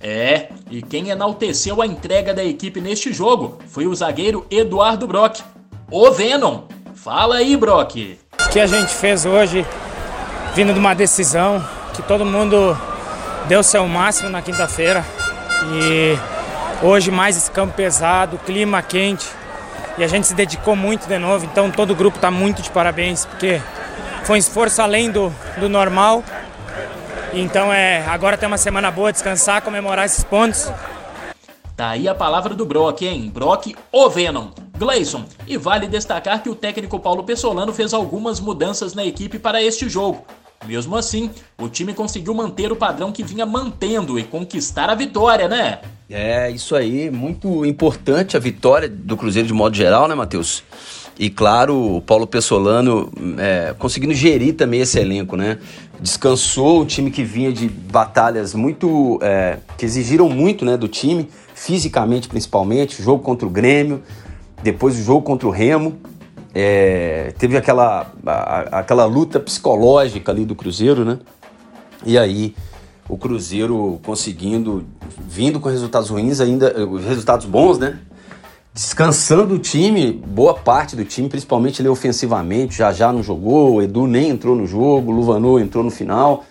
É, 0.00 0.45
e 0.70 0.82
quem 0.82 1.10
enalteceu 1.10 1.80
a 1.80 1.86
entrega 1.86 2.34
da 2.34 2.44
equipe 2.44 2.80
neste 2.80 3.12
jogo 3.12 3.58
foi 3.68 3.86
o 3.86 3.94
zagueiro 3.94 4.46
Eduardo 4.50 5.06
Brock. 5.06 5.40
O 5.90 6.10
Venom! 6.10 6.62
Fala 6.94 7.36
aí, 7.36 7.56
Brock! 7.56 8.18
O 8.40 8.48
que 8.48 8.58
a 8.58 8.66
gente 8.66 8.92
fez 8.92 9.24
hoje, 9.24 9.64
vindo 10.54 10.72
de 10.72 10.78
uma 10.78 10.94
decisão 10.94 11.64
que 11.94 12.02
todo 12.02 12.24
mundo 12.24 12.76
deu 13.48 13.62
seu 13.62 13.86
máximo 13.86 14.28
na 14.28 14.42
quinta-feira 14.42 15.04
e 15.72 16.18
hoje 16.84 17.10
mais 17.10 17.36
esse 17.36 17.50
campo 17.50 17.74
pesado, 17.74 18.38
clima 18.38 18.82
quente 18.82 19.26
e 19.96 20.02
a 20.02 20.08
gente 20.08 20.26
se 20.26 20.34
dedicou 20.34 20.74
muito 20.74 21.06
de 21.06 21.18
novo, 21.18 21.44
então 21.44 21.70
todo 21.70 21.92
o 21.92 21.94
grupo 21.94 22.16
está 22.16 22.30
muito 22.30 22.60
de 22.60 22.70
parabéns 22.70 23.24
porque 23.24 23.60
foi 24.24 24.34
um 24.34 24.38
esforço 24.38 24.82
além 24.82 25.10
do, 25.10 25.32
do 25.58 25.68
normal. 25.68 26.24
Então 27.32 27.72
é, 27.72 28.04
agora 28.06 28.36
tem 28.36 28.46
uma 28.46 28.58
semana 28.58 28.90
boa, 28.90 29.12
descansar, 29.12 29.62
comemorar 29.62 30.06
esses 30.06 30.24
pontos. 30.24 30.70
Tá 31.76 31.90
aí 31.90 32.08
a 32.08 32.14
palavra 32.14 32.54
do 32.54 32.64
Brock, 32.64 33.02
hein? 33.02 33.30
Brock 33.32 33.76
ou 33.92 34.08
Venom. 34.08 34.48
Gleison, 34.78 35.24
e 35.46 35.56
vale 35.56 35.86
destacar 35.86 36.42
que 36.42 36.50
o 36.50 36.54
técnico 36.54 36.98
Paulo 37.00 37.24
Pessolano 37.24 37.72
fez 37.72 37.94
algumas 37.94 38.40
mudanças 38.40 38.94
na 38.94 39.04
equipe 39.04 39.38
para 39.38 39.62
este 39.62 39.88
jogo. 39.88 40.24
Mesmo 40.66 40.96
assim, 40.96 41.30
o 41.58 41.68
time 41.68 41.94
conseguiu 41.94 42.34
manter 42.34 42.72
o 42.72 42.76
padrão 42.76 43.12
que 43.12 43.22
vinha 43.22 43.46
mantendo 43.46 44.18
e 44.18 44.24
conquistar 44.24 44.90
a 44.90 44.94
vitória, 44.94 45.48
né? 45.48 45.80
É, 46.08 46.50
isso 46.50 46.74
aí, 46.74 47.10
muito 47.10 47.64
importante 47.64 48.36
a 48.36 48.40
vitória 48.40 48.88
do 48.88 49.16
Cruzeiro 49.16 49.46
de 49.46 49.54
modo 49.54 49.76
geral, 49.76 50.08
né, 50.08 50.14
Matheus? 50.14 50.62
E 51.18 51.30
claro, 51.30 51.96
o 51.96 52.00
Paulo 52.00 52.26
Pessolano 52.26 53.10
é, 53.38 53.74
conseguindo 53.78 54.12
gerir 54.12 54.54
também 54.54 54.80
esse 54.80 54.98
elenco, 54.98 55.36
né? 55.36 55.58
Descansou 56.00 56.82
o 56.82 56.86
time 56.86 57.10
que 57.10 57.24
vinha 57.24 57.52
de 57.52 57.68
batalhas 57.68 58.54
muito. 58.54 59.18
É, 59.22 59.58
que 59.78 59.84
exigiram 59.84 60.28
muito 60.28 60.64
né, 60.64 60.76
do 60.76 60.88
time, 60.88 61.28
fisicamente 61.54 62.28
principalmente, 62.28 63.02
jogo 63.02 63.22
contra 63.22 63.46
o 63.46 63.50
Grêmio, 63.50 64.02
depois 64.62 64.98
o 64.98 65.02
jogo 65.02 65.22
contra 65.22 65.48
o 65.48 65.50
Remo. 65.50 65.96
É, 66.54 67.34
teve 67.38 67.56
aquela, 67.56 68.12
a, 68.26 68.80
aquela 68.80 69.04
luta 69.04 69.38
psicológica 69.38 70.32
ali 70.32 70.44
do 70.44 70.54
Cruzeiro, 70.54 71.04
né? 71.04 71.18
E 72.04 72.16
aí 72.16 72.54
o 73.08 73.16
Cruzeiro 73.16 74.00
conseguindo, 74.04 74.84
vindo 75.28 75.60
com 75.60 75.68
resultados 75.68 76.08
ruins 76.08 76.40
ainda, 76.40 76.74
resultados 77.06 77.46
bons, 77.46 77.78
né? 77.78 77.98
Descansando 78.76 79.54
o 79.54 79.58
time, 79.58 80.12
boa 80.12 80.52
parte 80.52 80.94
do 80.94 81.02
time, 81.02 81.30
principalmente 81.30 81.80
ele 81.80 81.88
ofensivamente, 81.88 82.76
já 82.76 82.92
já 82.92 83.10
não 83.10 83.22
jogou, 83.22 83.76
o 83.76 83.82
Edu 83.82 84.06
nem 84.06 84.28
entrou 84.28 84.54
no 84.54 84.66
jogo, 84.66 85.10
o 85.10 85.14
Luvanô 85.14 85.58
entrou 85.58 85.82
no 85.82 85.90
final. 85.90 86.44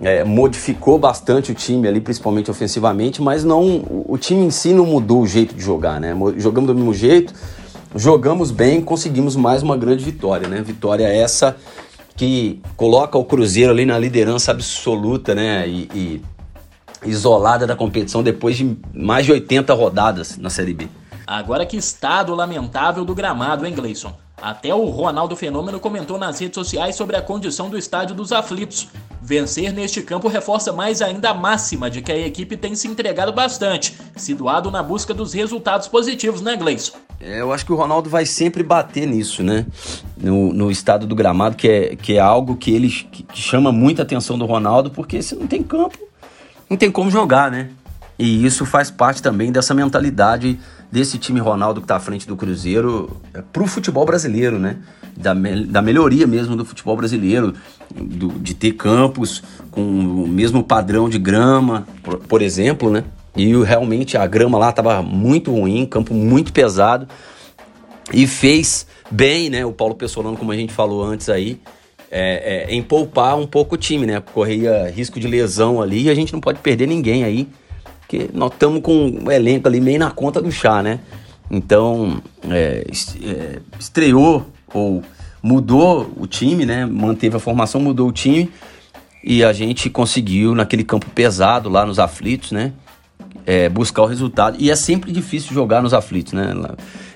É, 0.00 0.24
modificou 0.24 0.98
bastante 0.98 1.52
o 1.52 1.54
time 1.54 1.86
ali, 1.86 2.00
principalmente 2.00 2.50
ofensivamente, 2.50 3.20
mas 3.20 3.44
não 3.44 3.84
o 4.08 4.16
time 4.16 4.42
em 4.46 4.50
si 4.50 4.72
não 4.72 4.86
mudou 4.86 5.20
o 5.20 5.26
jeito 5.26 5.54
de 5.54 5.60
jogar, 5.62 6.00
né? 6.00 6.16
Jogamos 6.38 6.68
do 6.68 6.74
mesmo 6.74 6.94
jeito, 6.94 7.34
jogamos 7.94 8.50
bem, 8.50 8.80
conseguimos 8.80 9.36
mais 9.36 9.62
uma 9.62 9.76
grande 9.76 10.02
vitória, 10.02 10.48
né? 10.48 10.62
Vitória 10.62 11.06
essa 11.06 11.58
que 12.16 12.62
coloca 12.74 13.18
o 13.18 13.24
Cruzeiro 13.24 13.70
ali 13.70 13.84
na 13.84 13.98
liderança 13.98 14.50
absoluta, 14.50 15.34
né? 15.34 15.68
E, 15.68 15.90
e 15.94 16.22
isolada 17.04 17.66
da 17.66 17.76
competição 17.76 18.22
depois 18.22 18.56
de 18.56 18.78
mais 18.94 19.26
de 19.26 19.32
80 19.32 19.74
rodadas 19.74 20.38
na 20.38 20.48
Série 20.48 20.72
B. 20.72 20.88
Agora 21.26 21.64
que 21.64 21.76
estado 21.76 22.34
lamentável 22.34 23.04
do 23.04 23.14
gramado, 23.14 23.66
hein, 23.66 23.74
Gleison? 23.74 24.14
Até 24.40 24.74
o 24.74 24.84
Ronaldo 24.86 25.34
Fenômeno 25.34 25.80
comentou 25.80 26.18
nas 26.18 26.38
redes 26.38 26.54
sociais 26.56 26.96
sobre 26.96 27.16
a 27.16 27.22
condição 27.22 27.70
do 27.70 27.78
estádio 27.78 28.14
dos 28.14 28.30
aflitos. 28.30 28.88
Vencer 29.22 29.72
neste 29.72 30.02
campo 30.02 30.28
reforça 30.28 30.70
mais 30.70 31.00
ainda 31.00 31.30
a 31.30 31.34
máxima 31.34 31.88
de 31.88 32.02
que 32.02 32.12
a 32.12 32.26
equipe 32.26 32.56
tem 32.56 32.74
se 32.74 32.86
entregado 32.86 33.32
bastante, 33.32 33.96
se 34.16 34.34
doado 34.34 34.70
na 34.70 34.82
busca 34.82 35.14
dos 35.14 35.32
resultados 35.32 35.88
positivos, 35.88 36.42
né, 36.42 36.56
Gleison? 36.56 36.92
É, 37.18 37.40
eu 37.40 37.52
acho 37.52 37.64
que 37.64 37.72
o 37.72 37.76
Ronaldo 37.76 38.10
vai 38.10 38.26
sempre 38.26 38.62
bater 38.62 39.06
nisso, 39.06 39.42
né? 39.42 39.64
No, 40.14 40.52
no 40.52 40.70
estado 40.70 41.06
do 41.06 41.14
gramado, 41.14 41.56
que 41.56 41.66
é, 41.66 41.96
que 41.96 42.16
é 42.16 42.20
algo 42.20 42.56
que 42.56 42.70
ele 42.70 42.90
que, 42.90 43.24
chama 43.40 43.72
muita 43.72 44.02
atenção 44.02 44.36
do 44.36 44.44
Ronaldo, 44.44 44.90
porque 44.90 45.22
se 45.22 45.34
não 45.34 45.46
tem 45.46 45.62
campo, 45.62 45.96
não 46.68 46.76
tem 46.76 46.90
como 46.90 47.10
jogar, 47.10 47.50
né? 47.50 47.70
E 48.18 48.44
isso 48.44 48.66
faz 48.66 48.90
parte 48.90 49.22
também 49.22 49.50
dessa 49.50 49.72
mentalidade 49.72 50.58
desse 50.94 51.18
time 51.18 51.40
Ronaldo 51.40 51.80
que 51.80 51.86
está 51.86 51.96
à 51.96 52.00
frente 52.00 52.24
do 52.24 52.36
Cruzeiro 52.36 53.20
é, 53.34 53.42
para 53.42 53.64
o 53.64 53.66
futebol 53.66 54.06
brasileiro, 54.06 54.60
né? 54.60 54.76
Da, 55.16 55.34
me, 55.34 55.64
da 55.64 55.82
melhoria 55.82 56.24
mesmo 56.24 56.54
do 56.54 56.64
futebol 56.64 56.96
brasileiro, 56.96 57.52
do, 57.92 58.28
de 58.38 58.54
ter 58.54 58.74
campos 58.74 59.42
com 59.72 59.82
o 59.82 60.28
mesmo 60.28 60.62
padrão 60.62 61.08
de 61.08 61.18
grama, 61.18 61.84
por, 62.00 62.18
por 62.18 62.40
exemplo, 62.40 62.92
né? 62.92 63.02
E 63.36 63.52
realmente 63.64 64.16
a 64.16 64.24
grama 64.24 64.56
lá 64.56 64.70
estava 64.70 65.02
muito 65.02 65.50
ruim, 65.50 65.84
campo 65.84 66.14
muito 66.14 66.52
pesado. 66.52 67.08
E 68.12 68.24
fez 68.28 68.86
bem, 69.10 69.50
né? 69.50 69.66
O 69.66 69.72
Paulo 69.72 69.96
Pessolano, 69.96 70.36
como 70.36 70.52
a 70.52 70.56
gente 70.56 70.72
falou 70.72 71.02
antes 71.02 71.28
aí, 71.28 71.60
é, 72.08 72.68
é, 72.68 72.72
em 72.72 72.80
poupar 72.80 73.36
um 73.36 73.48
pouco 73.48 73.74
o 73.74 73.78
time, 73.78 74.06
né? 74.06 74.20
Corria 74.20 74.88
risco 74.94 75.18
de 75.18 75.26
lesão 75.26 75.82
ali 75.82 76.04
e 76.04 76.10
a 76.10 76.14
gente 76.14 76.32
não 76.32 76.40
pode 76.40 76.60
perder 76.60 76.86
ninguém 76.86 77.24
aí, 77.24 77.48
porque 78.06 78.30
nós 78.32 78.52
estamos 78.52 78.80
com 78.82 79.24
o 79.24 79.30
elenco 79.30 79.66
ali 79.66 79.80
meio 79.80 79.98
na 79.98 80.10
conta 80.10 80.40
do 80.40 80.52
chá, 80.52 80.82
né? 80.82 81.00
Então, 81.50 82.22
é, 82.48 82.86
é, 83.22 83.58
estreou 83.78 84.46
ou 84.72 85.02
mudou 85.42 86.10
o 86.16 86.26
time, 86.26 86.64
né? 86.64 86.86
Manteve 86.86 87.36
a 87.36 87.40
formação, 87.40 87.80
mudou 87.80 88.08
o 88.08 88.12
time 88.12 88.50
e 89.22 89.42
a 89.42 89.52
gente 89.52 89.90
conseguiu 89.90 90.54
naquele 90.54 90.84
campo 90.84 91.06
pesado 91.10 91.68
lá 91.68 91.84
nos 91.84 91.98
aflitos, 91.98 92.52
né? 92.52 92.72
é, 93.46 93.68
buscar 93.68 94.02
o 94.02 94.06
resultado. 94.06 94.56
E 94.58 94.70
é 94.70 94.76
sempre 94.76 95.12
difícil 95.12 95.52
jogar 95.52 95.82
nos 95.82 95.94
aflitos, 95.94 96.32
né? 96.32 96.52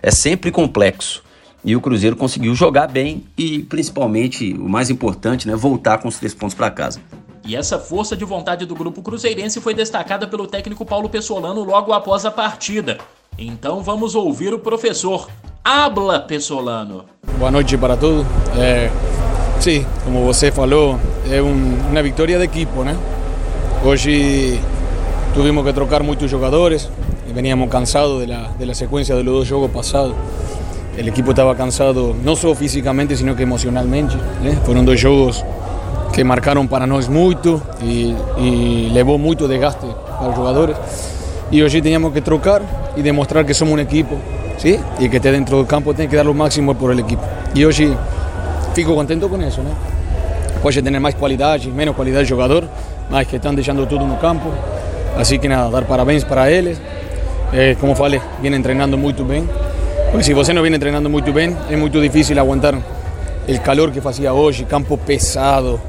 É 0.03 0.11
sempre 0.11 0.51
complexo. 0.51 1.23
E 1.65 1.75
o 1.75 1.81
Cruzeiro 1.81 2.17
conseguiu 2.17 2.55
jogar 2.55 2.87
bem 2.87 3.25
e, 3.37 3.61
principalmente, 3.61 4.55
o 4.55 4.69
mais 4.69 4.91
importante, 4.91 5.49
né, 5.49 5.57
voltar 5.57 5.99
com 5.99 6.07
os 6.09 6.17
três 6.17 6.33
pontos 6.33 6.55
para 6.55 6.71
casa. 6.71 7.01
E 7.49 7.57
essa 7.57 7.79
força 7.79 8.15
de 8.15 8.27
vontade 8.27 8.67
do 8.67 8.75
grupo 8.75 9.01
cruzeirense 9.01 9.59
foi 9.59 9.73
destacada 9.73 10.27
pelo 10.27 10.47
técnico 10.47 10.85
Paulo 10.85 11.09
Pessolano 11.09 11.65
logo 11.65 11.95
após 11.95 12.27
a 12.27 12.31
partida. 12.31 12.99
Então 13.39 13.83
vamos 13.83 14.15
ouvir 14.15 14.53
o 14.53 14.59
professor. 14.59 15.31
Habla, 15.65 16.21
Pessolano. 16.21 17.07
Boa 17.39 17.51
noite 17.51 17.75
para 17.79 17.97
todos. 17.97 18.27
É, 18.55 18.91
sim, 19.61 19.87
como 20.05 20.27
você 20.27 20.53
falou, 20.53 21.01
é 21.31 21.41
um, 21.41 21.89
uma 21.89 22.03
vitória 22.03 22.37
de 22.37 22.45
equipo, 22.45 22.85
né? 22.85 22.95
Hoje 23.83 24.61
Tuvimos 25.33 25.65
que 25.65 25.73
trocar 25.73 26.03
muchos 26.03 26.31
jugadores, 26.31 26.91
veníamos 27.33 27.71
cansados 27.71 28.27
secuencia 28.75 29.15
de 29.17 29.23
los 29.23 29.35
dos 29.35 29.49
juegos 29.49 29.71
pasados. 29.71 30.15
El 30.99 31.09
equipo 31.09 31.31
estaba 31.31 31.55
cansado 31.55 32.15
no 32.23 32.37
solo 32.37 32.55
físicamente, 32.55 33.17
sino 33.17 33.35
que 33.35 33.45
emocionalmente. 33.45 34.17
¿eh? 34.45 34.59
Fueron 34.65 34.85
dos 34.85 35.01
juegos 35.01 35.45
que 36.13 36.25
marcaron 36.25 36.67
para 36.67 36.87
nós 36.87 37.09
muito 37.09 37.63
e, 37.83 38.15
e 38.39 38.91
levou 38.93 39.19
muito 39.19 39.47
desgaste 39.47 39.87
para 40.19 40.29
os 40.29 40.37
jogadores. 40.37 40.77
E 41.51 41.63
hoje 41.63 41.81
teníamos 41.81 42.13
que 42.13 42.21
trocar 42.21 42.63
e 42.97 43.03
demonstrar 43.03 43.45
que 43.45 43.55
somos 43.55 43.75
um 43.75 43.79
equipo, 43.79 44.17
¿sí? 44.59 44.79
e 44.99 45.09
que 45.09 45.19
dentro 45.19 45.59
do 45.59 45.67
campo 45.67 45.95
tem 45.95 46.09
que 46.09 46.17
dar 46.17 46.27
o 46.29 46.35
máximo 46.35 46.75
por 46.75 46.93
el 46.93 47.01
equipo. 47.01 47.23
E 47.55 47.65
hoje 47.65 47.97
fico 48.75 48.95
contento 48.95 49.29
com 49.29 49.41
isso, 49.43 49.63
né? 49.63 49.71
Pode 50.63 50.83
ter 50.83 51.01
mais 51.01 51.15
qualidade, 51.15 51.71
menos 51.71 51.95
qualidade 51.95 52.25
de 52.25 52.31
jogador, 52.31 52.65
mas 53.09 53.27
que 53.27 53.37
estão 53.37 53.55
deixando 53.55 53.87
tudo 53.87 54.05
no 54.05 54.17
campo. 54.17 54.53
Así 55.17 55.39
que 55.39 55.49
nada, 55.49 55.71
dar 55.71 55.85
parabéns 55.85 56.25
para 56.25 56.51
eles. 56.51 56.81
Eh, 57.53 57.77
como 57.81 57.95
falei, 57.95 58.21
viene 58.43 58.57
entrenando 58.57 58.99
muito 58.99 59.25
bem. 59.25 59.49
Porque 60.11 60.25
se 60.25 60.35
você 60.35 60.53
não 60.53 60.63
viene 60.63 60.79
treinando 60.79 61.09
muito 61.09 61.33
bem, 61.33 61.57
é 61.71 61.77
muito 61.77 62.01
difícil 62.01 62.39
aguentar 62.39 62.75
o 62.75 63.61
calor 63.61 63.91
que 63.91 64.01
fazia 64.01 64.33
hoje, 64.33 64.65
campo 64.65 64.97
pesado. 64.97 65.81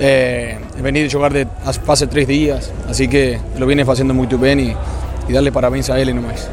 Eh, 0.00 0.58
venir 0.76 1.06
de 1.06 1.12
jogar 1.12 1.32
de 1.32 1.46
hace 1.64 2.06
três 2.06 2.26
dias, 2.26 2.72
assim 2.88 3.08
que 3.08 3.38
lo 3.56 3.66
viene 3.66 3.84
fazendo 3.84 4.12
muito 4.12 4.36
bem 4.36 4.70
e, 4.70 4.76
e 5.28 5.32
darle 5.32 5.50
parabéns 5.50 5.88
a 5.88 6.00
ele 6.00 6.12
mais. 6.12 6.50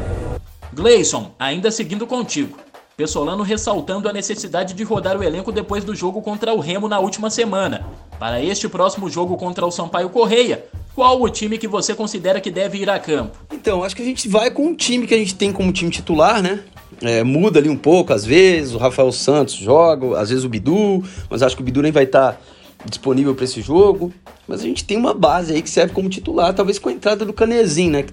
Gleison, 0.72 1.32
ainda 1.38 1.70
seguindo 1.70 2.06
contigo. 2.06 2.56
Pessolano 2.96 3.42
ressaltando 3.42 4.08
a 4.08 4.12
necessidade 4.12 4.74
de 4.74 4.84
rodar 4.84 5.18
o 5.18 5.22
elenco 5.22 5.50
depois 5.50 5.82
do 5.82 5.94
jogo 5.94 6.22
contra 6.22 6.54
o 6.54 6.60
Remo 6.60 6.88
na 6.88 7.00
última 7.00 7.30
semana. 7.30 7.84
Para 8.18 8.40
este 8.40 8.68
próximo 8.68 9.10
jogo 9.10 9.36
contra 9.36 9.66
o 9.66 9.70
Sampaio 9.70 10.08
Correia, 10.08 10.64
qual 10.94 11.20
o 11.20 11.28
time 11.28 11.58
que 11.58 11.66
você 11.66 11.94
considera 11.94 12.40
que 12.40 12.50
deve 12.50 12.78
ir 12.78 12.88
a 12.88 12.98
campo? 12.98 13.36
Então, 13.52 13.82
acho 13.82 13.96
que 13.96 14.02
a 14.02 14.04
gente 14.04 14.28
vai 14.28 14.50
com 14.50 14.68
o 14.68 14.76
time 14.76 15.06
que 15.06 15.14
a 15.14 15.18
gente 15.18 15.34
tem 15.34 15.52
como 15.52 15.72
time 15.72 15.90
titular, 15.90 16.42
né? 16.42 16.60
É, 17.00 17.24
muda 17.24 17.58
ali 17.58 17.68
um 17.68 17.76
pouco, 17.76 18.12
às 18.12 18.24
vezes, 18.24 18.74
o 18.74 18.78
Rafael 18.78 19.10
Santos 19.10 19.54
joga, 19.54 20.18
às 20.20 20.28
vezes 20.28 20.44
o 20.44 20.48
Bidu, 20.48 21.02
mas 21.28 21.42
acho 21.42 21.56
que 21.56 21.62
o 21.62 21.64
Bidu 21.64 21.82
nem 21.82 21.90
vai 21.90 22.04
estar 22.04 22.32
tá 22.32 22.38
disponível 22.84 23.34
para 23.34 23.44
esse 23.44 23.60
jogo. 23.60 24.12
Mas 24.46 24.60
a 24.60 24.64
gente 24.64 24.84
tem 24.84 24.96
uma 24.96 25.14
base 25.14 25.52
aí 25.52 25.62
que 25.62 25.70
serve 25.70 25.92
como 25.92 26.08
titular, 26.08 26.52
talvez 26.52 26.78
com 26.78 26.88
a 26.88 26.92
entrada 26.92 27.24
do 27.24 27.32
Canezinho, 27.32 27.92
né? 27.92 28.02
Que, 28.02 28.12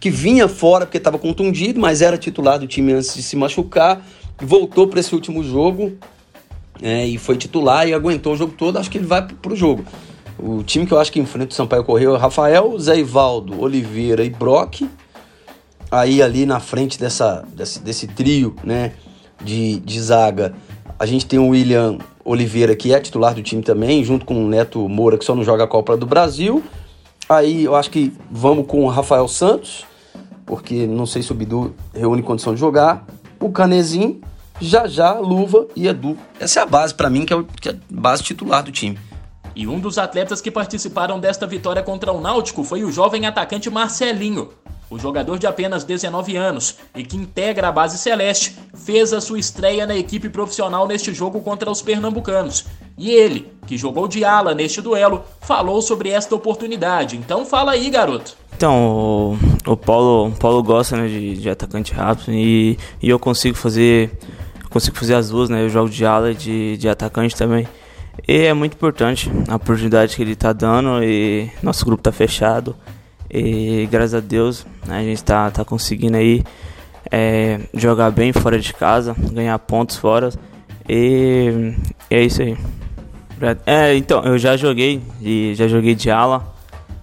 que 0.00 0.10
vinha 0.10 0.48
fora 0.48 0.86
porque 0.86 0.98
estava 0.98 1.18
contundido, 1.18 1.80
mas 1.80 2.00
era 2.00 2.16
titular 2.16 2.58
do 2.58 2.66
time 2.66 2.92
antes 2.92 3.14
de 3.14 3.22
se 3.22 3.36
machucar, 3.36 4.04
voltou 4.40 4.86
para 4.86 5.00
esse 5.00 5.14
último 5.14 5.42
jogo 5.42 5.92
é, 6.82 7.06
e 7.06 7.18
foi 7.18 7.36
titular 7.36 7.88
e 7.88 7.94
aguentou 7.94 8.34
o 8.34 8.36
jogo 8.36 8.54
todo. 8.56 8.78
Acho 8.78 8.90
que 8.90 8.98
ele 8.98 9.06
vai 9.06 9.26
para 9.26 9.52
o 9.52 9.56
jogo. 9.56 9.84
O 10.38 10.62
time 10.62 10.86
que 10.86 10.92
eu 10.92 10.98
acho 10.98 11.12
que 11.12 11.20
enfrenta 11.20 11.52
o 11.52 11.54
Sampaio 11.54 11.84
Correio 11.84 12.14
é 12.14 12.18
Rafael, 12.18 12.78
Zé 12.78 12.98
Ivaldo, 12.98 13.60
Oliveira 13.60 14.24
e 14.24 14.30
Brock. 14.30 14.82
Aí 15.90 16.20
ali 16.20 16.44
na 16.44 16.58
frente 16.58 16.98
dessa, 16.98 17.44
desse, 17.54 17.78
desse 17.80 18.06
trio 18.08 18.56
né, 18.64 18.92
de, 19.42 19.78
de 19.80 20.00
zaga, 20.00 20.54
a 20.98 21.06
gente 21.06 21.24
tem 21.24 21.38
o 21.38 21.48
William 21.48 21.98
Oliveira, 22.24 22.74
que 22.74 22.92
é 22.92 23.00
titular 23.00 23.34
do 23.34 23.42
time 23.42 23.62
também, 23.62 24.02
junto 24.02 24.24
com 24.24 24.44
o 24.44 24.48
Neto 24.48 24.88
Moura, 24.88 25.18
que 25.18 25.24
só 25.24 25.34
não 25.34 25.44
joga 25.44 25.64
a 25.64 25.66
Copa 25.66 25.96
do 25.96 26.06
Brasil. 26.06 26.62
Aí 27.28 27.64
eu 27.64 27.74
acho 27.74 27.90
que 27.90 28.12
vamos 28.30 28.66
com 28.66 28.84
o 28.84 28.88
Rafael 28.88 29.28
Santos, 29.28 29.84
porque 30.46 30.86
não 30.86 31.06
sei 31.06 31.22
se 31.22 31.32
o 31.32 31.34
Bidu 31.34 31.74
reúne 31.94 32.22
condição 32.22 32.54
de 32.54 32.60
jogar. 32.60 33.06
O 33.40 33.50
Canezinho, 33.50 34.20
já 34.60 34.86
já, 34.86 35.12
Luva 35.14 35.66
e 35.76 35.86
Edu. 35.86 36.16
Essa 36.40 36.60
é 36.60 36.62
a 36.62 36.66
base 36.66 36.94
para 36.94 37.10
mim, 37.10 37.24
que 37.24 37.34
é, 37.34 37.44
que 37.60 37.68
é 37.68 37.72
a 37.72 37.76
base 37.90 38.22
titular 38.22 38.62
do 38.62 38.72
time. 38.72 38.98
E 39.56 39.68
um 39.68 39.78
dos 39.78 39.98
atletas 39.98 40.40
que 40.40 40.50
participaram 40.50 41.20
desta 41.20 41.46
vitória 41.46 41.82
contra 41.82 42.12
o 42.12 42.20
Náutico 42.20 42.64
foi 42.64 42.82
o 42.82 42.90
jovem 42.90 43.24
atacante 43.24 43.70
Marcelinho. 43.70 44.50
O 44.90 44.98
jogador 44.98 45.38
de 45.38 45.46
apenas 45.46 45.84
19 45.84 46.36
anos 46.36 46.76
e 46.94 47.02
que 47.04 47.16
integra 47.16 47.68
a 47.68 47.72
base 47.72 47.96
celeste 47.96 48.56
fez 48.74 49.12
a 49.12 49.20
sua 49.20 49.38
estreia 49.38 49.86
na 49.86 49.96
equipe 49.96 50.28
profissional 50.28 50.86
neste 50.86 51.14
jogo 51.14 51.40
contra 51.40 51.70
os 51.70 51.80
pernambucanos. 51.80 52.66
E 52.98 53.10
ele, 53.10 53.52
que 53.66 53.78
jogou 53.78 54.06
de 54.06 54.24
ala 54.24 54.54
neste 54.54 54.80
duelo, 54.80 55.22
falou 55.40 55.80
sobre 55.80 56.10
esta 56.10 56.34
oportunidade. 56.34 57.16
Então 57.16 57.46
fala 57.46 57.72
aí, 57.72 57.88
garoto. 57.90 58.36
Então, 58.56 59.36
o, 59.66 59.72
o 59.72 59.76
Paulo, 59.76 60.32
Paulo 60.32 60.62
gosta 60.62 60.96
né, 60.96 61.08
de, 61.08 61.38
de 61.38 61.50
atacante 61.50 61.92
rápido 61.92 62.32
e, 62.32 62.78
e 63.02 63.08
eu 63.08 63.18
consigo 63.18 63.56
fazer 63.56 64.12
consigo 64.68 64.96
fazer 64.96 65.14
as 65.14 65.28
duas, 65.28 65.48
né? 65.48 65.62
Eu 65.62 65.68
jogo 65.68 65.88
de 65.88 66.04
ala 66.04 66.32
e 66.32 66.34
de, 66.34 66.76
de 66.76 66.88
atacante 66.88 67.36
também. 67.36 67.66
E 68.26 68.42
é 68.42 68.54
muito 68.54 68.74
importante 68.74 69.30
a 69.48 69.56
oportunidade 69.56 70.16
que 70.16 70.22
ele 70.22 70.32
está 70.32 70.52
dando 70.52 71.02
e 71.02 71.50
nosso 71.62 71.84
grupo 71.84 72.00
está 72.00 72.12
fechado. 72.12 72.76
E 73.30 73.88
graças 73.90 74.14
a 74.14 74.20
Deus 74.20 74.66
né, 74.86 74.98
a 74.98 75.02
gente 75.02 75.16
está 75.16 75.50
tá 75.50 75.64
conseguindo 75.64 76.16
aí 76.16 76.44
é, 77.10 77.60
jogar 77.74 78.10
bem 78.10 78.32
fora 78.32 78.58
de 78.58 78.72
casa, 78.72 79.14
ganhar 79.32 79.58
pontos 79.58 79.96
fora. 79.96 80.30
E, 80.88 81.74
e 82.10 82.14
é 82.14 82.22
isso 82.22 82.42
aí. 82.42 82.56
É, 83.66 83.94
então, 83.94 84.22
eu 84.24 84.38
já 84.38 84.56
joguei, 84.56 85.02
já 85.54 85.66
joguei 85.66 85.94
de 85.94 86.10
ala 86.10 86.54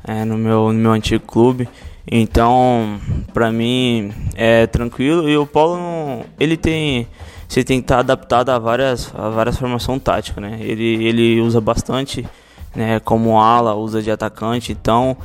é, 0.07 0.23
no, 0.25 0.37
meu, 0.37 0.71
no 0.71 0.79
meu 0.79 0.91
antigo 0.91 1.23
clube. 1.25 1.67
Então, 2.09 2.99
pra 3.33 3.51
mim 3.51 4.11
é 4.35 4.65
tranquilo. 4.67 5.29
E 5.29 5.37
o 5.37 5.45
Paulo, 5.45 6.25
ele 6.39 6.57
tem. 6.57 7.07
Você 7.51 7.65
tem 7.65 7.79
que 7.79 7.83
estar 7.83 7.99
adaptado 7.99 8.47
a 8.47 8.57
várias, 8.57 9.13
a 9.13 9.27
várias 9.27 9.57
formações 9.57 10.01
táticas, 10.01 10.41
né? 10.41 10.57
Ele, 10.61 11.05
ele 11.05 11.41
usa 11.41 11.59
bastante, 11.59 12.25
né? 12.73 13.01
Como 13.01 13.37
ala, 13.37 13.75
usa 13.75 14.01
de 14.01 14.09
atacante. 14.09 14.71
Então, 14.71 15.17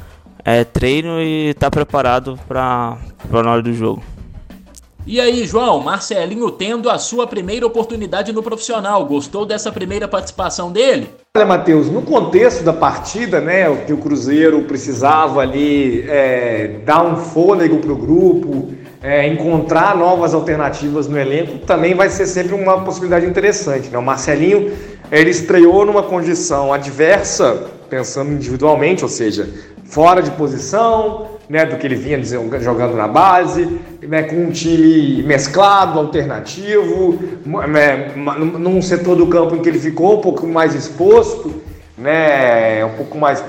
é 0.44 0.64
treino 0.64 1.22
e 1.22 1.54
tá 1.54 1.70
preparado 1.70 2.36
para 2.48 2.98
na 3.30 3.52
hora 3.52 3.62
do 3.62 3.72
jogo. 3.72 4.02
E 5.06 5.20
aí, 5.20 5.46
João, 5.46 5.78
Marcelinho 5.78 6.50
tendo 6.50 6.90
a 6.90 6.98
sua 6.98 7.28
primeira 7.28 7.64
oportunidade 7.64 8.32
no 8.32 8.42
profissional, 8.42 9.06
gostou 9.06 9.46
dessa 9.46 9.70
primeira 9.70 10.08
participação 10.08 10.72
dele? 10.72 11.08
Olha, 11.36 11.46
Matheus, 11.46 11.88
no 11.88 12.02
contexto 12.02 12.64
da 12.64 12.72
partida, 12.72 13.40
né, 13.40 13.68
o 13.68 13.84
que 13.84 13.92
o 13.92 13.98
Cruzeiro 13.98 14.62
precisava 14.62 15.42
ali 15.42 16.04
é, 16.08 16.80
dar 16.84 17.04
um 17.04 17.18
fôlego 17.18 17.78
para 17.78 17.92
o 17.92 17.96
grupo, 17.96 18.74
é, 19.02 19.26
encontrar 19.26 19.96
novas 19.96 20.34
alternativas 20.34 21.06
no 21.06 21.18
elenco, 21.18 21.58
também 21.58 21.94
vai 21.94 22.08
ser 22.08 22.26
sempre 22.26 22.54
uma 22.54 22.80
possibilidade 22.82 23.26
interessante. 23.26 23.88
Né? 23.88 23.98
O 23.98 24.02
Marcelinho 24.02 24.72
ele 25.10 25.30
estreou 25.30 25.84
numa 25.84 26.02
condição 26.02 26.72
adversa, 26.72 27.68
pensando 27.88 28.32
individualmente, 28.32 29.04
ou 29.04 29.08
seja, 29.08 29.48
fora 29.84 30.20
de 30.20 30.30
posição, 30.32 31.28
né, 31.48 31.64
do 31.64 31.76
que 31.76 31.86
ele 31.86 31.94
vinha 31.94 32.20
jogando 32.60 32.96
na 32.96 33.06
base, 33.06 33.78
né, 34.02 34.24
com 34.24 34.36
um 34.36 34.50
time 34.50 35.22
mesclado, 35.22 35.98
alternativo, 35.98 37.18
né, 37.68 38.10
num 38.16 38.82
setor 38.82 39.16
do 39.16 39.28
campo 39.28 39.54
em 39.54 39.62
que 39.62 39.68
ele 39.68 39.78
ficou 39.78 40.18
um 40.18 40.20
pouco 40.20 40.46
mais 40.46 40.74
exposto, 40.74 41.62
né, 41.96 42.84
um 42.84 42.96
pouco 42.96 43.16
mais, 43.16 43.44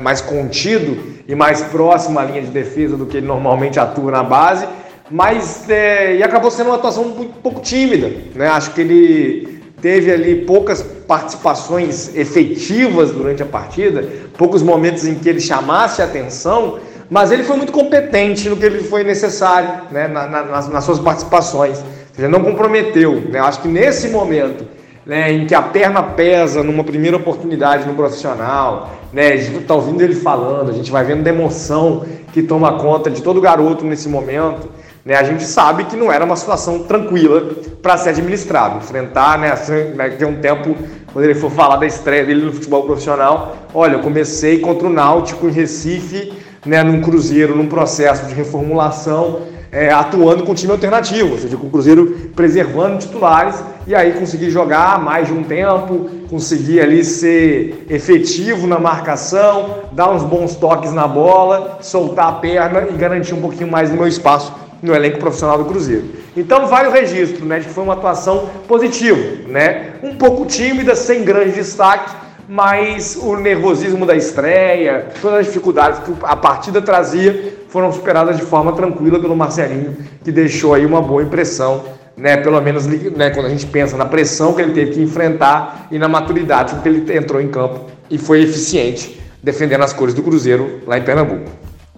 mais 0.00 0.20
contido 0.20 1.12
e 1.28 1.34
mais 1.34 1.60
próximo 1.62 2.18
à 2.18 2.24
linha 2.24 2.40
de 2.40 2.48
defesa 2.48 2.96
do 2.96 3.06
que 3.06 3.18
ele 3.18 3.26
normalmente 3.26 3.78
atua 3.78 4.10
na 4.10 4.22
base, 4.22 4.66
mas 5.12 5.68
é, 5.68 6.16
e 6.16 6.22
acabou 6.22 6.50
sendo 6.50 6.68
uma 6.70 6.76
atuação 6.76 7.04
um 7.04 7.28
pouco 7.28 7.60
tímida, 7.60 8.10
né? 8.34 8.48
Acho 8.48 8.72
que 8.72 8.80
ele 8.80 9.62
teve 9.80 10.10
ali 10.10 10.44
poucas 10.44 10.82
participações 10.82 12.14
efetivas 12.16 13.10
durante 13.10 13.42
a 13.42 13.46
partida, 13.46 14.04
poucos 14.38 14.62
momentos 14.62 15.06
em 15.06 15.14
que 15.14 15.28
ele 15.28 15.40
chamasse 15.40 16.00
a 16.02 16.06
atenção 16.06 16.78
mas 17.12 17.30
ele 17.30 17.44
foi 17.44 17.58
muito 17.58 17.72
competente 17.72 18.48
no 18.48 18.56
que 18.56 18.64
ele 18.64 18.84
foi 18.84 19.04
necessário 19.04 19.82
né, 19.90 20.08
na, 20.08 20.26
na, 20.26 20.42
nas, 20.44 20.68
nas, 20.70 20.82
suas 20.82 20.98
participações. 20.98 21.78
Ou 21.78 22.16
seja, 22.16 22.26
não 22.26 22.42
comprometeu. 22.42 23.20
Né? 23.28 23.38
Acho 23.38 23.60
que 23.60 23.68
nesse 23.68 24.08
momento 24.08 24.66
né, 25.04 25.30
em 25.30 25.46
que 25.46 25.54
a 25.54 25.60
perna 25.60 26.02
pesa 26.02 26.62
numa 26.62 26.82
primeira 26.82 27.18
oportunidade 27.18 27.86
no 27.86 27.92
profissional, 27.92 28.92
né, 29.12 29.32
a 29.32 29.36
gente 29.36 29.58
está 29.58 29.74
ouvindo 29.74 30.00
ele 30.00 30.14
falando, 30.14 30.70
a 30.70 30.72
gente 30.72 30.90
vai 30.90 31.04
vendo 31.04 31.26
a 31.26 31.30
emoção 31.30 32.02
que 32.32 32.42
toma 32.42 32.78
conta 32.78 33.10
de 33.10 33.20
todo 33.20 33.42
garoto 33.42 33.84
nesse 33.84 34.08
momento. 34.08 34.70
Né, 35.04 35.16
a 35.16 35.24
gente 35.24 35.42
sabe 35.42 35.84
que 35.84 35.96
não 35.96 36.12
era 36.12 36.24
uma 36.24 36.36
situação 36.36 36.84
tranquila 36.84 37.54
para 37.82 37.96
ser 37.96 38.10
administrado. 38.10 38.78
Enfrentar, 38.78 39.36
né, 39.36 39.50
assim, 39.50 39.94
né, 39.96 40.10
ter 40.10 40.24
um 40.24 40.36
tempo, 40.36 40.76
quando 41.12 41.24
ele 41.24 41.34
for 41.34 41.50
falar 41.50 41.76
da 41.76 41.86
estreia 41.86 42.24
dele 42.24 42.44
no 42.44 42.52
futebol 42.52 42.84
profissional, 42.84 43.56
olha, 43.74 43.94
eu 43.94 44.00
comecei 44.00 44.60
contra 44.60 44.86
o 44.86 44.90
Náutico 44.90 45.48
em 45.48 45.52
Recife 45.52 46.32
né, 46.64 46.82
num 46.82 47.00
Cruzeiro, 47.00 47.56
num 47.56 47.66
processo 47.66 48.26
de 48.26 48.34
reformulação, 48.34 49.40
é, 49.72 49.90
atuando 49.90 50.44
com 50.44 50.54
time 50.54 50.70
alternativo, 50.70 51.32
ou 51.32 51.38
seja, 51.38 51.56
com 51.56 51.66
o 51.66 51.70
Cruzeiro 51.70 52.30
preservando 52.36 52.98
titulares 52.98 53.56
e 53.86 53.94
aí 53.94 54.12
conseguir 54.12 54.50
jogar 54.50 55.02
mais 55.02 55.26
de 55.26 55.32
um 55.32 55.42
tempo, 55.42 56.10
conseguir 56.28 56.80
ali 56.80 57.02
ser 57.02 57.86
efetivo 57.88 58.66
na 58.66 58.78
marcação, 58.78 59.78
dar 59.90 60.10
uns 60.10 60.22
bons 60.22 60.54
toques 60.54 60.92
na 60.92 61.08
bola, 61.08 61.78
soltar 61.80 62.28
a 62.28 62.32
perna 62.32 62.86
e 62.90 62.92
garantir 62.92 63.34
um 63.34 63.40
pouquinho 63.40 63.70
mais 63.70 63.90
do 63.90 63.96
meu 63.96 64.06
espaço 64.06 64.52
no 64.82 64.94
elenco 64.94 65.18
profissional 65.18 65.56
do 65.56 65.64
Cruzeiro. 65.64 66.04
Então 66.36 66.66
vale 66.66 66.88
o 66.88 66.90
registro, 66.90 67.44
né, 67.44 67.60
de 67.60 67.66
que 67.66 67.72
foi 67.72 67.84
uma 67.84 67.94
atuação 67.94 68.50
positiva, 68.66 69.48
né, 69.48 69.92
um 70.02 70.16
pouco 70.16 70.44
tímida, 70.44 70.96
sem 70.96 71.24
grande 71.24 71.52
destaque, 71.52 72.12
mas 72.48 73.16
o 73.16 73.36
nervosismo 73.36 74.04
da 74.04 74.16
estreia, 74.16 75.06
todas 75.20 75.40
as 75.40 75.46
dificuldades 75.46 76.00
que 76.00 76.12
a 76.22 76.36
partida 76.36 76.82
trazia 76.82 77.54
foram 77.68 77.92
superadas 77.92 78.36
de 78.36 78.42
forma 78.42 78.72
tranquila 78.72 79.20
pelo 79.20 79.36
Marcelinho, 79.36 79.96
que 80.22 80.32
deixou 80.32 80.74
aí 80.74 80.84
uma 80.84 81.00
boa 81.00 81.22
impressão, 81.22 81.84
né, 82.16 82.36
pelo 82.36 82.60
menos 82.60 82.86
né, 82.86 83.30
quando 83.30 83.46
a 83.46 83.48
gente 83.48 83.66
pensa 83.66 83.96
na 83.96 84.04
pressão 84.04 84.52
que 84.52 84.60
ele 84.60 84.72
teve 84.72 84.92
que 84.92 85.00
enfrentar 85.00 85.86
e 85.90 85.98
na 85.98 86.08
maturidade 86.08 86.74
que 86.82 86.88
ele 86.88 87.16
entrou 87.16 87.40
em 87.40 87.48
campo 87.48 87.86
e 88.10 88.18
foi 88.18 88.42
eficiente 88.42 89.22
defendendo 89.42 89.82
as 89.82 89.92
cores 89.92 90.14
do 90.14 90.22
Cruzeiro 90.22 90.80
lá 90.86 90.98
em 90.98 91.02
Pernambuco. 91.02 91.50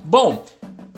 Bom, 0.04 0.44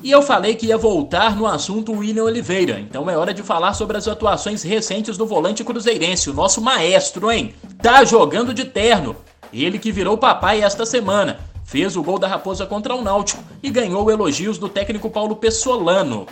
e 0.07 0.11
eu 0.13 0.23
falei 0.23 0.55
que 0.55 0.67
ia 0.67 0.79
voltar 0.79 1.35
no 1.35 1.49
assunto 1.49 1.91
William 1.91 2.23
Oliveira, 2.23 2.79
então 2.79 3.11
é 3.11 3.17
hora 3.17 3.35
de 3.35 3.43
falar 3.43 3.75
sobre 3.75 3.97
as 3.97 4.07
atuações 4.07 4.63
recentes 4.63 5.17
do 5.17 5.27
volante 5.27 5.65
cruzeirense, 5.65 6.31
o 6.31 6.33
nosso 6.33 6.61
maestro, 6.61 7.29
hein? 7.29 7.53
Tá 7.83 8.05
jogando 8.05 8.55
de 8.55 8.65
terno, 8.65 9.17
ele 9.53 9.81
que 9.81 9.91
virou 9.91 10.17
papai 10.17 10.63
esta 10.63 10.87
semana, 10.87 11.41
fez 11.65 11.97
o 11.97 12.05
gol 12.05 12.21
da 12.21 12.29
Raposa 12.29 12.65
contra 12.67 12.95
o 12.95 13.03
Náutico 13.03 13.43
e 13.61 13.69
ganhou 13.69 14.09
elogios 14.09 14.59
do 14.59 14.69
técnico 14.69 15.11
Paulo 15.11 15.35
Pessolano. 15.35 16.27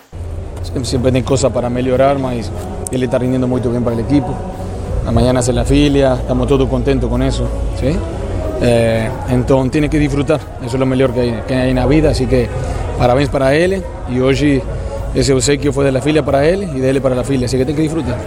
Sempre 0.84 1.10
tem 1.10 1.24
coisa 1.24 1.50
para 1.50 1.68
melhorar, 1.68 2.16
mas 2.16 2.52
ele 2.92 3.06
está 3.06 3.18
rendendo 3.18 3.48
muito 3.48 3.68
bem 3.70 3.82
para 3.82 3.96
o 3.96 4.00
equipe. 4.00 4.30
Amanhã 5.04 5.32
nasce 5.32 5.50
a 5.50 5.64
filha, 5.64 6.16
estamos 6.20 6.46
todos 6.46 6.68
contentes 6.68 7.08
com 7.08 7.20
isso. 7.24 7.44
¿sí? 7.80 7.98
Eh, 8.62 9.10
então 9.30 9.68
tem 9.68 9.88
que 9.88 9.98
disfrutar, 9.98 10.40
isso 10.62 10.76
é 10.76 10.80
o 10.80 10.86
melhor 10.86 11.12
que 11.12 11.42
que 11.42 11.52
hay 11.52 11.74
na 11.74 11.86
vida, 11.88 12.10
assim 12.10 12.26
que 12.28 12.48
parabéns 12.98 13.28
para 13.28 13.54
ele 13.54 13.82
e 14.08 14.20
hoje 14.20 14.62
esse 15.14 15.32
obsequio 15.32 15.72
foi 15.72 15.90
da 15.90 16.00
filha 16.00 16.22
para 16.22 16.46
ele 16.46 16.64
e 16.64 16.80
dele 16.80 17.00
para 17.00 17.20
a 17.20 17.24
filha, 17.24 17.46
assim 17.46 17.58
que 17.58 17.64
tem 17.64 17.74
que 17.74 17.82
disfrutar. 17.82 18.18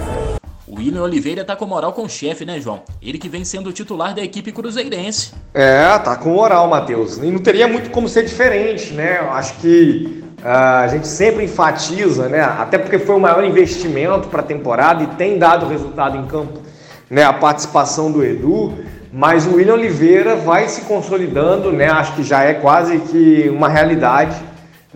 William 0.78 1.02
Oliveira 1.02 1.44
tá 1.44 1.56
com 1.56 1.66
moral 1.66 1.92
com 1.92 2.04
o 2.04 2.10
chefe, 2.10 2.46
né, 2.46 2.62
João? 2.62 2.82
Ele 3.02 3.18
que 3.18 3.28
vem 3.28 3.44
sendo 3.44 3.70
o 3.70 3.74
titular 3.74 4.14
da 4.14 4.22
equipe 4.22 4.52
cruzeirense. 4.52 5.34
É, 5.54 5.98
tá 6.00 6.16
com 6.16 6.30
moral, 6.30 6.68
Matheus. 6.70 7.18
E 7.18 7.32
não 7.32 7.40
teria 7.40 7.68
muito 7.68 7.90
como 7.90 8.08
ser 8.08 8.24
diferente, 8.24 8.94
né? 8.94 9.20
Eu 9.20 9.32
acho 9.32 9.56
que 9.56 10.24
uh, 10.40 10.48
a 10.84 10.88
gente 10.88 11.08
sempre 11.08 11.46
enfatiza, 11.46 12.30
né? 12.30 12.42
Até 12.42 12.78
porque 12.78 13.00
foi 13.00 13.16
o 13.16 13.20
maior 13.20 13.44
investimento 13.44 14.28
para 14.28 14.42
a 14.42 14.46
temporada 14.46 15.04
e 15.04 15.08
tem 15.08 15.40
dado 15.40 15.68
resultado 15.68 16.16
em 16.16 16.26
campo, 16.28 16.62
né? 17.10 17.24
A 17.24 17.34
participação 17.34 18.12
do 18.12 18.24
Edu. 18.24 18.74
Mas 19.12 19.48
o 19.48 19.56
William 19.56 19.74
Oliveira 19.74 20.36
vai 20.36 20.68
se 20.68 20.82
consolidando, 20.82 21.72
né? 21.72 21.90
Acho 21.90 22.14
que 22.14 22.24
já 22.24 22.44
é 22.44 22.54
quase 22.54 23.00
que 23.00 23.50
uma 23.50 23.68
realidade, 23.68 24.36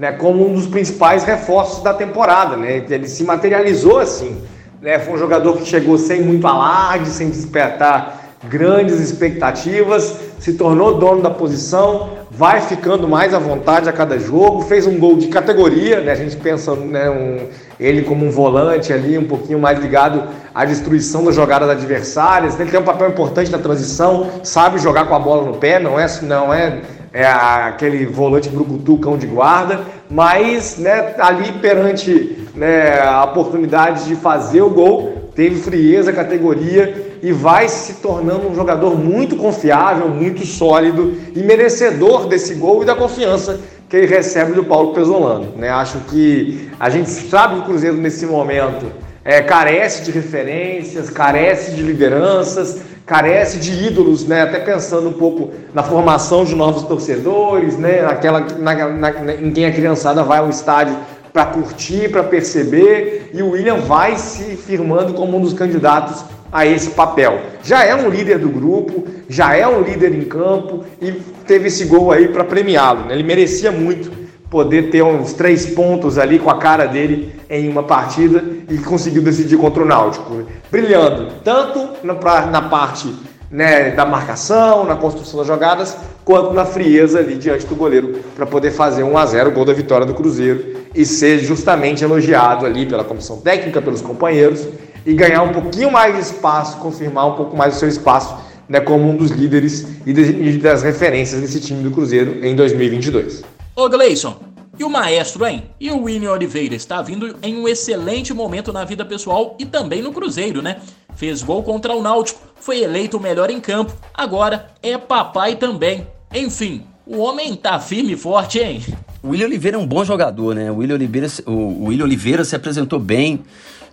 né? 0.02 0.12
Como 0.14 0.50
um 0.50 0.56
dos 0.56 0.66
principais 0.66 1.24
reforços 1.24 1.84
da 1.84 1.94
temporada, 1.94 2.58
né? 2.58 2.84
Ele 2.90 3.08
se 3.08 3.24
materializou 3.24 4.00
assim. 4.00 4.42
Né? 4.82 4.98
Foi 4.98 5.14
um 5.14 5.18
jogador 5.18 5.58
que 5.58 5.66
chegou 5.66 5.96
sem 5.96 6.24
muito 6.24 6.48
alarde, 6.48 7.08
sem 7.08 7.30
despertar 7.30 8.20
grandes 8.50 9.00
expectativas, 9.00 10.16
se 10.40 10.54
tornou 10.54 10.98
dono 10.98 11.22
da 11.22 11.30
posição, 11.30 12.10
vai 12.32 12.60
ficando 12.62 13.08
mais 13.08 13.36
à 13.36 13.38
vontade 13.38 13.88
a 13.88 13.94
cada 13.94 14.18
jogo, 14.18 14.62
fez 14.64 14.88
um 14.88 14.98
gol 14.98 15.16
de 15.18 15.28
categoria, 15.28 16.02
né? 16.02 16.14
A 16.14 16.16
gente 16.16 16.36
pensa 16.36 16.76
né, 16.76 17.08
um, 17.08 17.38
ele 17.80 18.02
como 18.02 18.26
um 18.26 18.32
volante 18.32 18.92
ali, 18.92 19.16
um 19.20 19.28
pouquinho 19.28 19.60
mais 19.60 19.78
ligado 19.78 20.24
à 20.56 20.66
destruição 20.66 21.24
das 21.24 21.36
jogadas 21.36 21.70
adversárias. 21.70 22.60
Ele 22.60 22.72
tem 22.72 22.80
um 22.80 22.84
papel 22.84 23.10
importante 23.10 23.52
na 23.52 23.60
transição, 23.60 24.32
sabe 24.42 24.80
jogar 24.80 25.06
com 25.06 25.14
a 25.14 25.20
bola 25.20 25.46
no 25.46 25.58
pé, 25.58 25.78
não 25.78 26.00
é, 26.00 26.08
não 26.24 26.52
é 26.52 26.82
é 27.14 27.26
aquele 27.26 28.06
volante 28.06 28.50
brucutu, 28.50 28.98
cão 28.98 29.18
de 29.18 29.28
guarda, 29.28 29.82
mas 30.10 30.78
né, 30.78 31.14
ali 31.20 31.52
perante 31.54 32.38
né, 32.56 33.00
a 33.02 33.24
oportunidade 33.26 34.06
de 34.06 34.16
fazer 34.16 34.62
o 34.62 34.70
gol, 34.70 35.30
teve 35.36 35.58
frieza, 35.62 36.14
categoria 36.14 37.18
e 37.22 37.32
vai 37.32 37.68
se 37.68 37.96
tornando 37.96 38.50
um 38.50 38.56
jogador 38.56 38.98
muito 38.98 39.36
confiável, 39.36 40.10
muito 40.10 40.46
sólido 40.46 41.16
e 41.36 41.42
merecedor 41.42 42.28
desse 42.28 42.56
gol 42.56 42.82
e 42.82 42.86
da 42.86 42.96
confiança 42.96 43.60
que 43.90 43.98
ele 43.98 44.08
recebe 44.08 44.54
do 44.54 44.64
Paulo 44.64 44.94
Pesolano. 44.94 45.54
Né? 45.58 45.70
Acho 45.70 46.00
que 46.10 46.70
a 46.80 46.90
gente 46.90 47.10
sabe 47.10 47.56
que 47.56 47.62
o 47.62 47.66
Cruzeiro 47.66 47.98
nesse 47.98 48.26
momento 48.26 48.86
é, 49.24 49.42
carece 49.42 50.04
de 50.04 50.12
referências, 50.12 51.10
carece 51.10 51.72
de 51.72 51.82
lideranças, 51.82 52.82
carece 53.06 53.60
de 53.60 53.72
ídolos, 53.86 54.26
né? 54.26 54.42
Até 54.42 54.60
pensando 54.60 55.10
um 55.10 55.14
pouco 55.14 55.52
na 55.74 55.84
formação 55.84 56.46
de 56.46 56.56
novos 56.56 56.84
torcedores, 56.84 57.78
né? 57.78 58.02
Naquela, 58.02 58.40
na, 58.40 58.88
na, 58.90 59.34
em 59.36 59.52
quem 59.52 59.66
a 59.66 59.72
criançada 59.72 60.24
vai 60.24 60.40
ao 60.40 60.50
estádio 60.50 60.96
para 61.34 61.46
curtir, 61.46 62.10
para 62.10 62.24
perceber, 62.24 63.32
e 63.34 63.42
o 63.42 63.52
William 63.52 63.78
vai 63.78 64.18
se 64.18 64.56
firmando 64.58 65.14
como 65.14 65.38
um 65.38 65.42
dos 65.42 65.54
candidatos 65.54 66.26
a 66.52 66.66
esse 66.66 66.90
papel. 66.92 67.40
Já 67.64 67.86
é 67.86 67.96
um 67.96 68.10
líder 68.10 68.40
do 68.40 68.50
grupo, 68.50 69.06
já 69.30 69.56
é 69.56 69.66
um 69.66 69.82
líder 69.82 70.14
em 70.14 70.26
campo 70.26 70.84
e 71.02 71.14
teve 71.48 71.68
esse 71.68 71.86
gol 71.86 72.12
aí 72.12 72.28
para 72.28 72.44
premiá-lo. 72.44 73.06
Né? 73.06 73.14
Ele 73.14 73.24
merecia 73.24 73.72
muito 73.72 74.12
poder 74.52 74.90
ter 74.90 75.02
uns 75.02 75.32
três 75.32 75.66
pontos 75.68 76.18
ali 76.18 76.38
com 76.38 76.50
a 76.50 76.58
cara 76.58 76.86
dele 76.86 77.34
em 77.50 77.70
uma 77.70 77.84
partida 77.84 78.44
e 78.70 78.78
conseguiu 78.80 79.22
decidir 79.22 79.56
contra 79.56 79.82
o 79.82 79.86
Náutico, 79.86 80.44
brilhando 80.70 81.32
tanto 81.42 81.92
na, 82.04 82.14
na 82.48 82.62
parte 82.64 83.16
né, 83.50 83.92
da 83.92 84.06
marcação, 84.06 84.84
na 84.84 84.98
construção 84.98 85.40
das 85.40 85.48
jogadas, 85.48 85.96
quanto 86.26 86.54
na 86.54 86.66
frieza 86.66 87.20
ali 87.20 87.36
diante 87.36 87.66
do 87.66 87.76
goleiro 87.76 88.20
para 88.36 88.46
poder 88.46 88.72
fazer 88.72 89.04
1 89.04 89.18
a 89.18 89.26
0 89.26 89.50
o 89.50 89.54
gol 89.54 89.64
da 89.64 89.74
vitória 89.74 90.06
do 90.06 90.14
Cruzeiro 90.14 90.82
e 90.94 91.06
ser 91.06 91.40
justamente 91.40 92.04
elogiado 92.04 92.66
ali 92.66 92.86
pela 92.86 93.06
comissão 93.06 93.38
técnica, 93.38 93.82
pelos 93.82 94.02
companheiros 94.02 94.68
e 95.06 95.14
ganhar 95.14 95.44
um 95.44 95.54
pouquinho 95.54 95.90
mais 95.90 96.14
de 96.14 96.22
espaço, 96.22 96.78
confirmar 96.80 97.26
um 97.26 97.36
pouco 97.36 97.56
mais 97.56 97.78
o 97.78 97.80
seu 97.80 97.88
espaço 97.88 98.36
né, 98.68 98.82
como 98.82 99.10
um 99.10 99.16
dos 99.16 99.32
líderes 99.32 99.88
e 100.06 100.58
das 100.58 100.84
referências 100.84 101.40
desse 101.40 101.60
time 101.60 101.84
do 101.84 101.92
Cruzeiro 101.92 102.46
em 102.46 102.54
2022. 102.54 103.44
Ô 103.74 103.88
Gleison, 103.88 104.38
e 104.78 104.84
o 104.84 104.90
maestro, 104.90 105.46
hein? 105.46 105.64
E 105.80 105.90
o 105.92 106.04
William 106.04 106.32
Oliveira 106.32 106.76
está 106.76 107.02
vindo 107.02 107.38
em 107.42 107.56
um 107.56 107.70
excelente 107.70 108.34
momento 108.34 108.74
na 108.74 108.84
vida 108.84 109.06
pessoal 109.06 109.56
e 109.58 109.66
também 109.66 110.02
no 110.02 110.12
Cruzeiro, 110.12 110.62
né? 110.62 110.82
Fez 111.16 111.42
gol 111.42 111.64
contra 111.64 111.96
o 111.96 112.02
Náutico, 112.02 112.42
foi 112.60 112.82
eleito 112.82 113.16
o 113.16 113.20
melhor 113.22 113.50
em 113.50 113.62
campo, 113.62 113.94
agora 114.14 114.68
é 114.84 114.98
papai 114.98 115.56
também. 115.56 116.06
Enfim, 116.34 116.84
o 117.06 117.20
homem 117.20 117.56
tá 117.56 117.80
firme 117.80 118.12
e 118.12 118.18
forte, 118.18 118.60
hein? 118.60 118.84
O 119.24 119.30
William 119.30 119.46
Oliveira 119.46 119.78
é 119.78 119.80
um 119.80 119.88
bom 119.88 120.04
jogador, 120.04 120.54
né? 120.54 120.70
O 120.70 120.76
William 120.78 120.96
Oliveira, 120.96 121.28
o 121.46 121.86
William 121.86 122.04
Oliveira 122.04 122.44
se 122.44 122.56
apresentou 122.56 123.00
bem 123.00 123.42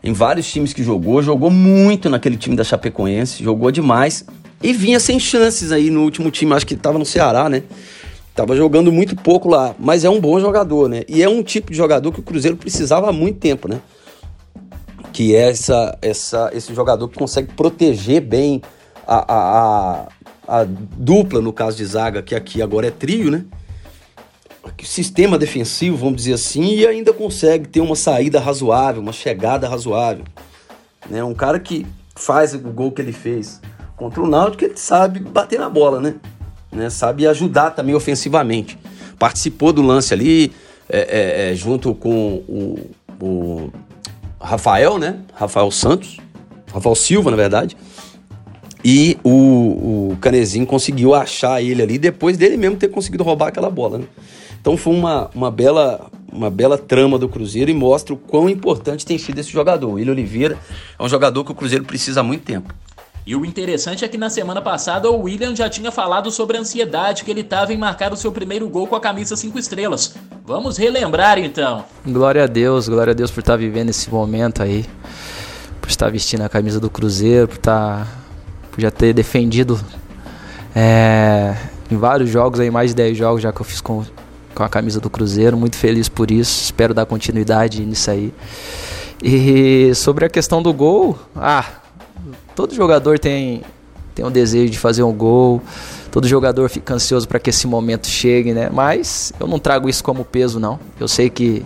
em 0.02 0.12
vários 0.12 0.50
times 0.50 0.72
que 0.72 0.82
jogou, 0.82 1.22
jogou 1.22 1.50
muito 1.50 2.10
naquele 2.10 2.36
time 2.36 2.56
da 2.56 2.64
Chapecoense, 2.64 3.44
jogou 3.44 3.70
demais 3.70 4.24
e 4.60 4.72
vinha 4.72 4.98
sem 4.98 5.20
chances 5.20 5.70
aí 5.70 5.88
no 5.88 6.02
último 6.02 6.32
time, 6.32 6.52
acho 6.52 6.66
que 6.66 6.74
estava 6.74 6.98
no 6.98 7.04
Ceará, 7.04 7.48
né? 7.48 7.62
Tava 8.38 8.54
jogando 8.54 8.92
muito 8.92 9.16
pouco 9.16 9.48
lá, 9.48 9.74
mas 9.80 10.04
é 10.04 10.08
um 10.08 10.20
bom 10.20 10.38
jogador, 10.38 10.88
né? 10.88 11.02
E 11.08 11.24
é 11.24 11.28
um 11.28 11.42
tipo 11.42 11.72
de 11.72 11.76
jogador 11.76 12.12
que 12.12 12.20
o 12.20 12.22
Cruzeiro 12.22 12.56
precisava 12.56 13.08
há 13.08 13.12
muito 13.12 13.40
tempo, 13.40 13.66
né? 13.66 13.80
Que 15.12 15.34
é 15.34 15.50
essa, 15.50 15.98
essa, 16.00 16.48
esse 16.54 16.72
jogador 16.72 17.08
que 17.08 17.18
consegue 17.18 17.52
proteger 17.54 18.20
bem 18.20 18.62
a, 19.04 19.16
a, 19.16 20.08
a, 20.46 20.60
a 20.60 20.64
dupla, 20.68 21.40
no 21.40 21.52
caso 21.52 21.78
de 21.78 21.84
zaga, 21.84 22.22
que 22.22 22.32
aqui 22.32 22.62
agora 22.62 22.86
é 22.86 22.92
trio, 22.92 23.28
né? 23.28 23.44
Sistema 24.84 25.36
defensivo, 25.36 25.96
vamos 25.96 26.18
dizer 26.18 26.34
assim, 26.34 26.76
e 26.76 26.86
ainda 26.86 27.12
consegue 27.12 27.66
ter 27.66 27.80
uma 27.80 27.96
saída 27.96 28.38
razoável, 28.38 29.02
uma 29.02 29.12
chegada 29.12 29.68
razoável. 29.68 30.24
Né? 31.10 31.24
Um 31.24 31.34
cara 31.34 31.58
que 31.58 31.84
faz 32.14 32.54
o 32.54 32.60
gol 32.60 32.92
que 32.92 33.02
ele 33.02 33.12
fez 33.12 33.60
contra 33.96 34.22
o 34.22 34.28
Náutico, 34.28 34.64
ele 34.64 34.76
sabe 34.76 35.18
bater 35.18 35.58
na 35.58 35.68
bola, 35.68 36.00
né? 36.00 36.14
Né? 36.72 36.90
Sabe 36.90 37.26
ajudar 37.26 37.70
também 37.70 37.94
ofensivamente. 37.94 38.78
Participou 39.18 39.72
do 39.72 39.82
lance 39.82 40.14
ali, 40.14 40.52
é, 40.88 40.98
é, 40.98 41.52
é, 41.52 41.54
junto 41.54 41.94
com 41.94 42.42
o, 42.48 42.90
o, 43.20 43.72
Rafael, 44.40 44.98
né? 44.98 45.18
Rafael 45.34 45.70
Santos, 45.70 46.18
Rafael 46.72 46.94
Silva, 46.94 47.30
na 47.30 47.36
verdade. 47.36 47.76
E 48.84 49.18
o, 49.24 50.12
o 50.12 50.16
Canezinho 50.20 50.64
conseguiu 50.64 51.14
achar 51.14 51.60
ele 51.60 51.82
ali 51.82 51.98
depois 51.98 52.36
dele 52.36 52.56
mesmo 52.56 52.76
ter 52.76 52.88
conseguido 52.88 53.24
roubar 53.24 53.48
aquela 53.48 53.68
bola, 53.68 53.98
né? 53.98 54.04
Então 54.60 54.76
foi 54.76 54.94
uma, 54.94 55.30
uma, 55.34 55.50
bela, 55.50 56.08
uma 56.32 56.50
bela 56.50 56.78
trama 56.78 57.18
do 57.18 57.28
Cruzeiro 57.28 57.70
e 57.70 57.74
mostra 57.74 58.14
o 58.14 58.16
quão 58.16 58.48
importante 58.48 59.04
tem 59.04 59.18
sido 59.18 59.38
esse 59.38 59.50
jogador. 59.50 59.88
O 59.88 59.92
William 59.94 60.12
Oliveira 60.12 60.58
é 60.98 61.02
um 61.02 61.08
jogador 61.08 61.44
que 61.44 61.50
o 61.52 61.54
Cruzeiro 61.54 61.84
precisa 61.84 62.20
há 62.20 62.22
muito 62.22 62.44
tempo. 62.44 62.72
E 63.28 63.36
o 63.36 63.44
interessante 63.44 64.06
é 64.06 64.08
que 64.08 64.16
na 64.16 64.30
semana 64.30 64.62
passada 64.62 65.10
o 65.10 65.24
William 65.24 65.54
já 65.54 65.68
tinha 65.68 65.92
falado 65.92 66.30
sobre 66.30 66.56
a 66.56 66.60
ansiedade 66.60 67.24
que 67.24 67.30
ele 67.30 67.42
estava 67.42 67.74
em 67.74 67.76
marcar 67.76 68.10
o 68.10 68.16
seu 68.16 68.32
primeiro 68.32 68.66
gol 68.70 68.86
com 68.86 68.96
a 68.96 69.00
camisa 69.02 69.36
5 69.36 69.58
estrelas. 69.58 70.16
Vamos 70.46 70.78
relembrar 70.78 71.38
então. 71.38 71.84
Glória 72.06 72.44
a 72.44 72.46
Deus, 72.46 72.88
glória 72.88 73.10
a 73.10 73.14
Deus 73.14 73.30
por 73.30 73.40
estar 73.40 73.56
vivendo 73.56 73.90
esse 73.90 74.10
momento 74.10 74.62
aí, 74.62 74.86
por 75.78 75.90
estar 75.90 76.10
vestindo 76.10 76.40
a 76.40 76.48
camisa 76.48 76.80
do 76.80 76.88
Cruzeiro, 76.88 77.48
por 77.48 77.56
estar 77.56 78.08
por 78.72 78.80
já 78.80 78.90
ter 78.90 79.12
defendido 79.12 79.78
é, 80.74 81.54
em 81.90 81.98
vários 81.98 82.30
jogos 82.30 82.58
aí, 82.60 82.70
mais 82.70 82.92
de 82.92 82.96
10 82.96 83.18
jogos 83.18 83.42
já 83.42 83.52
que 83.52 83.60
eu 83.60 83.66
fiz 83.66 83.82
com, 83.82 84.06
com 84.54 84.62
a 84.62 84.70
camisa 84.70 85.00
do 85.00 85.10
Cruzeiro. 85.10 85.54
Muito 85.54 85.76
feliz 85.76 86.08
por 86.08 86.30
isso, 86.30 86.64
espero 86.64 86.94
dar 86.94 87.04
continuidade 87.04 87.84
nisso 87.84 88.10
aí. 88.10 88.32
E 89.22 89.94
sobre 89.94 90.24
a 90.24 90.30
questão 90.30 90.62
do 90.62 90.72
gol, 90.72 91.18
ah, 91.36 91.66
Todo 92.58 92.74
jogador 92.74 93.20
tem, 93.20 93.62
tem 94.16 94.26
um 94.26 94.32
desejo 94.32 94.68
de 94.68 94.80
fazer 94.80 95.04
um 95.04 95.12
gol, 95.12 95.62
todo 96.10 96.26
jogador 96.26 96.68
fica 96.68 96.92
ansioso 96.92 97.28
para 97.28 97.38
que 97.38 97.50
esse 97.50 97.68
momento 97.68 98.08
chegue, 98.08 98.52
né? 98.52 98.68
Mas 98.68 99.32
eu 99.38 99.46
não 99.46 99.60
trago 99.60 99.88
isso 99.88 100.02
como 100.02 100.24
peso, 100.24 100.58
não. 100.58 100.76
Eu 100.98 101.06
sei 101.06 101.30
que, 101.30 101.64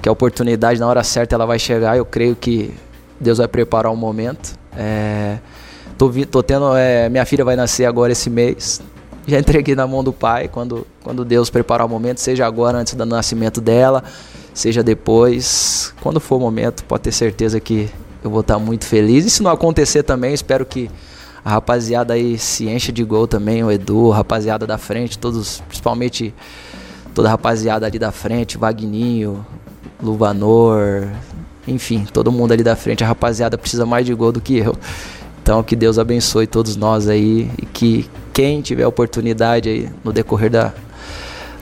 que 0.00 0.08
a 0.08 0.12
oportunidade 0.12 0.78
na 0.78 0.86
hora 0.86 1.02
certa 1.02 1.34
ela 1.34 1.44
vai 1.44 1.58
chegar. 1.58 1.96
Eu 1.96 2.04
creio 2.04 2.36
que 2.36 2.72
Deus 3.18 3.38
vai 3.38 3.48
preparar 3.48 3.90
o 3.90 3.96
um 3.96 3.98
momento. 3.98 4.56
É, 4.76 5.38
tô, 5.98 6.08
tô 6.30 6.44
tendo, 6.44 6.76
é, 6.76 7.08
minha 7.08 7.26
filha 7.26 7.44
vai 7.44 7.56
nascer 7.56 7.84
agora 7.84 8.12
esse 8.12 8.30
mês. 8.30 8.80
Já 9.26 9.40
entreguei 9.42 9.74
na 9.74 9.84
mão 9.84 10.04
do 10.04 10.12
pai 10.12 10.46
quando, 10.46 10.86
quando 11.02 11.24
Deus 11.24 11.50
preparar 11.50 11.88
o 11.88 11.90
momento, 11.90 12.18
seja 12.18 12.46
agora 12.46 12.78
antes 12.78 12.94
do 12.94 13.04
nascimento 13.04 13.60
dela, 13.60 14.04
seja 14.54 14.80
depois. 14.80 15.92
Quando 16.00 16.20
for 16.20 16.36
o 16.36 16.40
momento, 16.40 16.84
pode 16.84 17.02
ter 17.02 17.10
certeza 17.10 17.58
que 17.58 17.90
eu 18.24 18.30
vou 18.30 18.40
estar 18.40 18.58
muito 18.58 18.86
feliz. 18.86 19.26
E 19.26 19.30
se 19.30 19.42
não 19.42 19.50
acontecer 19.50 20.02
também, 20.02 20.32
espero 20.32 20.64
que 20.64 20.90
a 21.44 21.50
rapaziada 21.50 22.14
aí 22.14 22.38
se 22.38 22.66
encha 22.66 22.90
de 22.90 23.04
gol 23.04 23.28
também, 23.28 23.62
o 23.62 23.70
Edu, 23.70 24.12
a 24.12 24.16
rapaziada 24.16 24.66
da 24.66 24.78
frente, 24.78 25.18
todos, 25.18 25.62
principalmente 25.68 26.34
toda 27.14 27.28
a 27.28 27.32
rapaziada 27.32 27.84
ali 27.84 27.98
da 27.98 28.10
frente, 28.10 28.56
Vagninho, 28.56 29.44
Luvanor, 30.02 31.06
enfim, 31.68 32.06
todo 32.10 32.32
mundo 32.32 32.52
ali 32.52 32.62
da 32.62 32.74
frente, 32.74 33.04
a 33.04 33.06
rapaziada 33.06 33.58
precisa 33.58 33.84
mais 33.84 34.06
de 34.06 34.14
gol 34.14 34.32
do 34.32 34.40
que 34.40 34.56
eu. 34.56 34.74
Então 35.42 35.62
que 35.62 35.76
Deus 35.76 35.98
abençoe 35.98 36.46
todos 36.46 36.76
nós 36.76 37.06
aí 37.06 37.50
e 37.60 37.66
que 37.66 38.08
quem 38.32 38.62
tiver 38.62 38.86
oportunidade 38.86 39.68
aí 39.68 39.90
no 40.02 40.14
decorrer 40.14 40.50
da, 40.50 40.72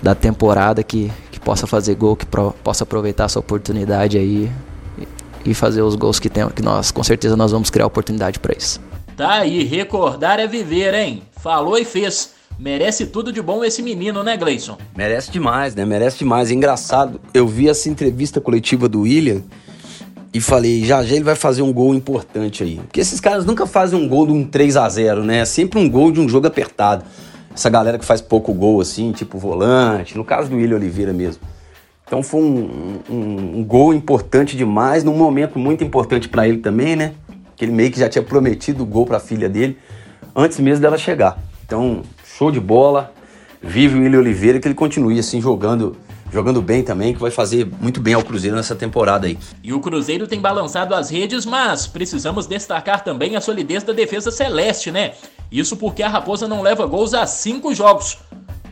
da 0.01 0.14
temporada 0.14 0.85
que, 0.85 1.11
que 1.33 1.40
possa 1.40 1.66
fazer 1.66 1.96
gol, 1.96 2.14
que 2.14 2.25
pro, 2.25 2.55
possa 2.62 2.85
aproveitar 2.85 3.25
essa 3.25 3.40
oportunidade 3.40 4.16
aí 4.16 4.48
e 5.44 5.55
fazer 5.55 5.83
os 5.83 5.94
gols 5.94 6.18
que 6.18 6.28
tem, 6.28 6.48
que 6.50 6.62
nós 6.62 6.90
com 6.90 7.02
certeza 7.02 7.37
nós 7.37 7.52
vamos 7.52 7.70
criar 7.70 7.87
oportunidade 7.87 8.38
para 8.38 8.55
isso. 8.57 8.81
Tá 9.16 9.40
aí, 9.40 9.64
recordar 9.64 10.40
é 10.40 10.46
viver, 10.46 10.94
hein? 10.94 11.22
Falou 11.40 11.78
e 11.78 11.85
fez. 11.85 12.31
Merece 12.59 13.07
tudo 13.07 13.33
de 13.33 13.42
bom 13.42 13.64
esse 13.64 13.83
menino, 13.83 14.22
né, 14.22 14.37
Gleison? 14.37 14.78
Merece 14.96 15.31
demais, 15.31 15.74
né? 15.74 15.85
Merece 15.85 16.18
demais. 16.18 16.50
É 16.50 16.55
engraçado. 16.55 17.20
Eu 17.35 17.46
vi 17.46 17.68
essa 17.68 17.88
entrevista 17.88 18.40
coletiva 18.40 18.88
do 18.88 19.00
William 19.00 19.42
e 20.33 20.40
falei, 20.40 20.85
já 20.85 21.02
já 21.02 21.14
ele 21.14 21.24
vai 21.24 21.35
fazer 21.35 21.62
um 21.62 21.72
gol 21.72 21.94
importante 21.94 22.62
aí. 22.62 22.76
Porque 22.76 23.00
esses 23.00 23.20
caras 23.20 23.44
nunca 23.44 23.66
fazem 23.66 23.98
um 23.98 24.09
gol 24.09 24.26
de 24.26 24.33
um 24.33 24.44
3 24.44 24.76
a 24.76 24.88
0 24.88 25.24
né? 25.24 25.38
É 25.38 25.44
sempre 25.44 25.78
um 25.78 25.88
gol 25.88 26.11
de 26.11 26.20
um 26.20 26.28
jogo 26.28 26.46
apertado. 26.46 27.05
Essa 27.55 27.68
galera 27.68 27.98
que 27.98 28.05
faz 28.05 28.20
pouco 28.20 28.55
gol, 28.55 28.81
assim, 28.81 29.12
tipo 29.12 29.38
volante, 29.38 30.16
no 30.16 30.24
caso 30.24 30.48
do 30.48 30.57
William 30.57 30.76
Oliveira 30.76 31.12
mesmo. 31.12 31.42
Então 32.12 32.22
foi 32.22 32.42
um, 32.42 33.01
um, 33.09 33.61
um 33.61 33.64
gol 33.64 33.94
importante 33.94 34.55
demais, 34.55 35.03
num 35.03 35.16
momento 35.16 35.59
muito 35.59 35.83
importante 35.83 36.29
para 36.29 36.46
ele 36.46 36.59
também, 36.59 36.94
né? 36.94 37.14
Que 37.57 37.64
ele 37.64 37.72
meio 37.72 37.90
que 37.90 37.98
já 37.98 38.07
tinha 38.07 38.22
prometido 38.22 38.83
o 38.83 38.87
gol 38.87 39.07
para 39.07 39.16
a 39.16 39.20
filha 39.20 39.48
dele 39.48 39.79
antes 40.37 40.61
mesmo 40.61 40.83
dela 40.83 40.98
chegar. 40.98 41.38
Então, 41.64 42.03
show 42.22 42.51
de 42.51 42.61
bola. 42.61 43.11
Vive 43.62 43.96
o 43.96 44.03
William 44.03 44.18
Oliveira 44.18 44.61
que 44.61 44.68
ele 44.68 44.75
continue 44.75 45.18
assim 45.18 45.40
jogando 45.40 45.96
jogando 46.31 46.61
bem 46.61 46.83
também, 46.83 47.14
que 47.14 47.20
vai 47.20 47.31
fazer 47.31 47.66
muito 47.81 47.98
bem 47.98 48.12
ao 48.12 48.22
Cruzeiro 48.22 48.57
nessa 48.57 48.75
temporada 48.75 49.27
aí. 49.27 49.38
E 49.62 49.72
o 49.72 49.81
Cruzeiro 49.81 50.27
tem 50.27 50.38
balançado 50.38 50.94
as 50.94 51.09
redes, 51.09 51.46
mas 51.46 51.87
precisamos 51.87 52.46
destacar 52.46 53.03
também 53.03 53.37
a 53.37 53.40
solidez 53.40 53.85
da 53.85 53.94
defesa 53.94 54.31
celeste, 54.31 54.90
né? 54.90 55.12
Isso 55.51 55.79
porque 55.79 56.03
a 56.03 56.11
Raposa 56.11 56.46
não 56.46 56.61
leva 56.61 56.85
gols 56.85 57.14
há 57.14 57.27
cinco 57.27 57.75
jogos. 57.75 58.18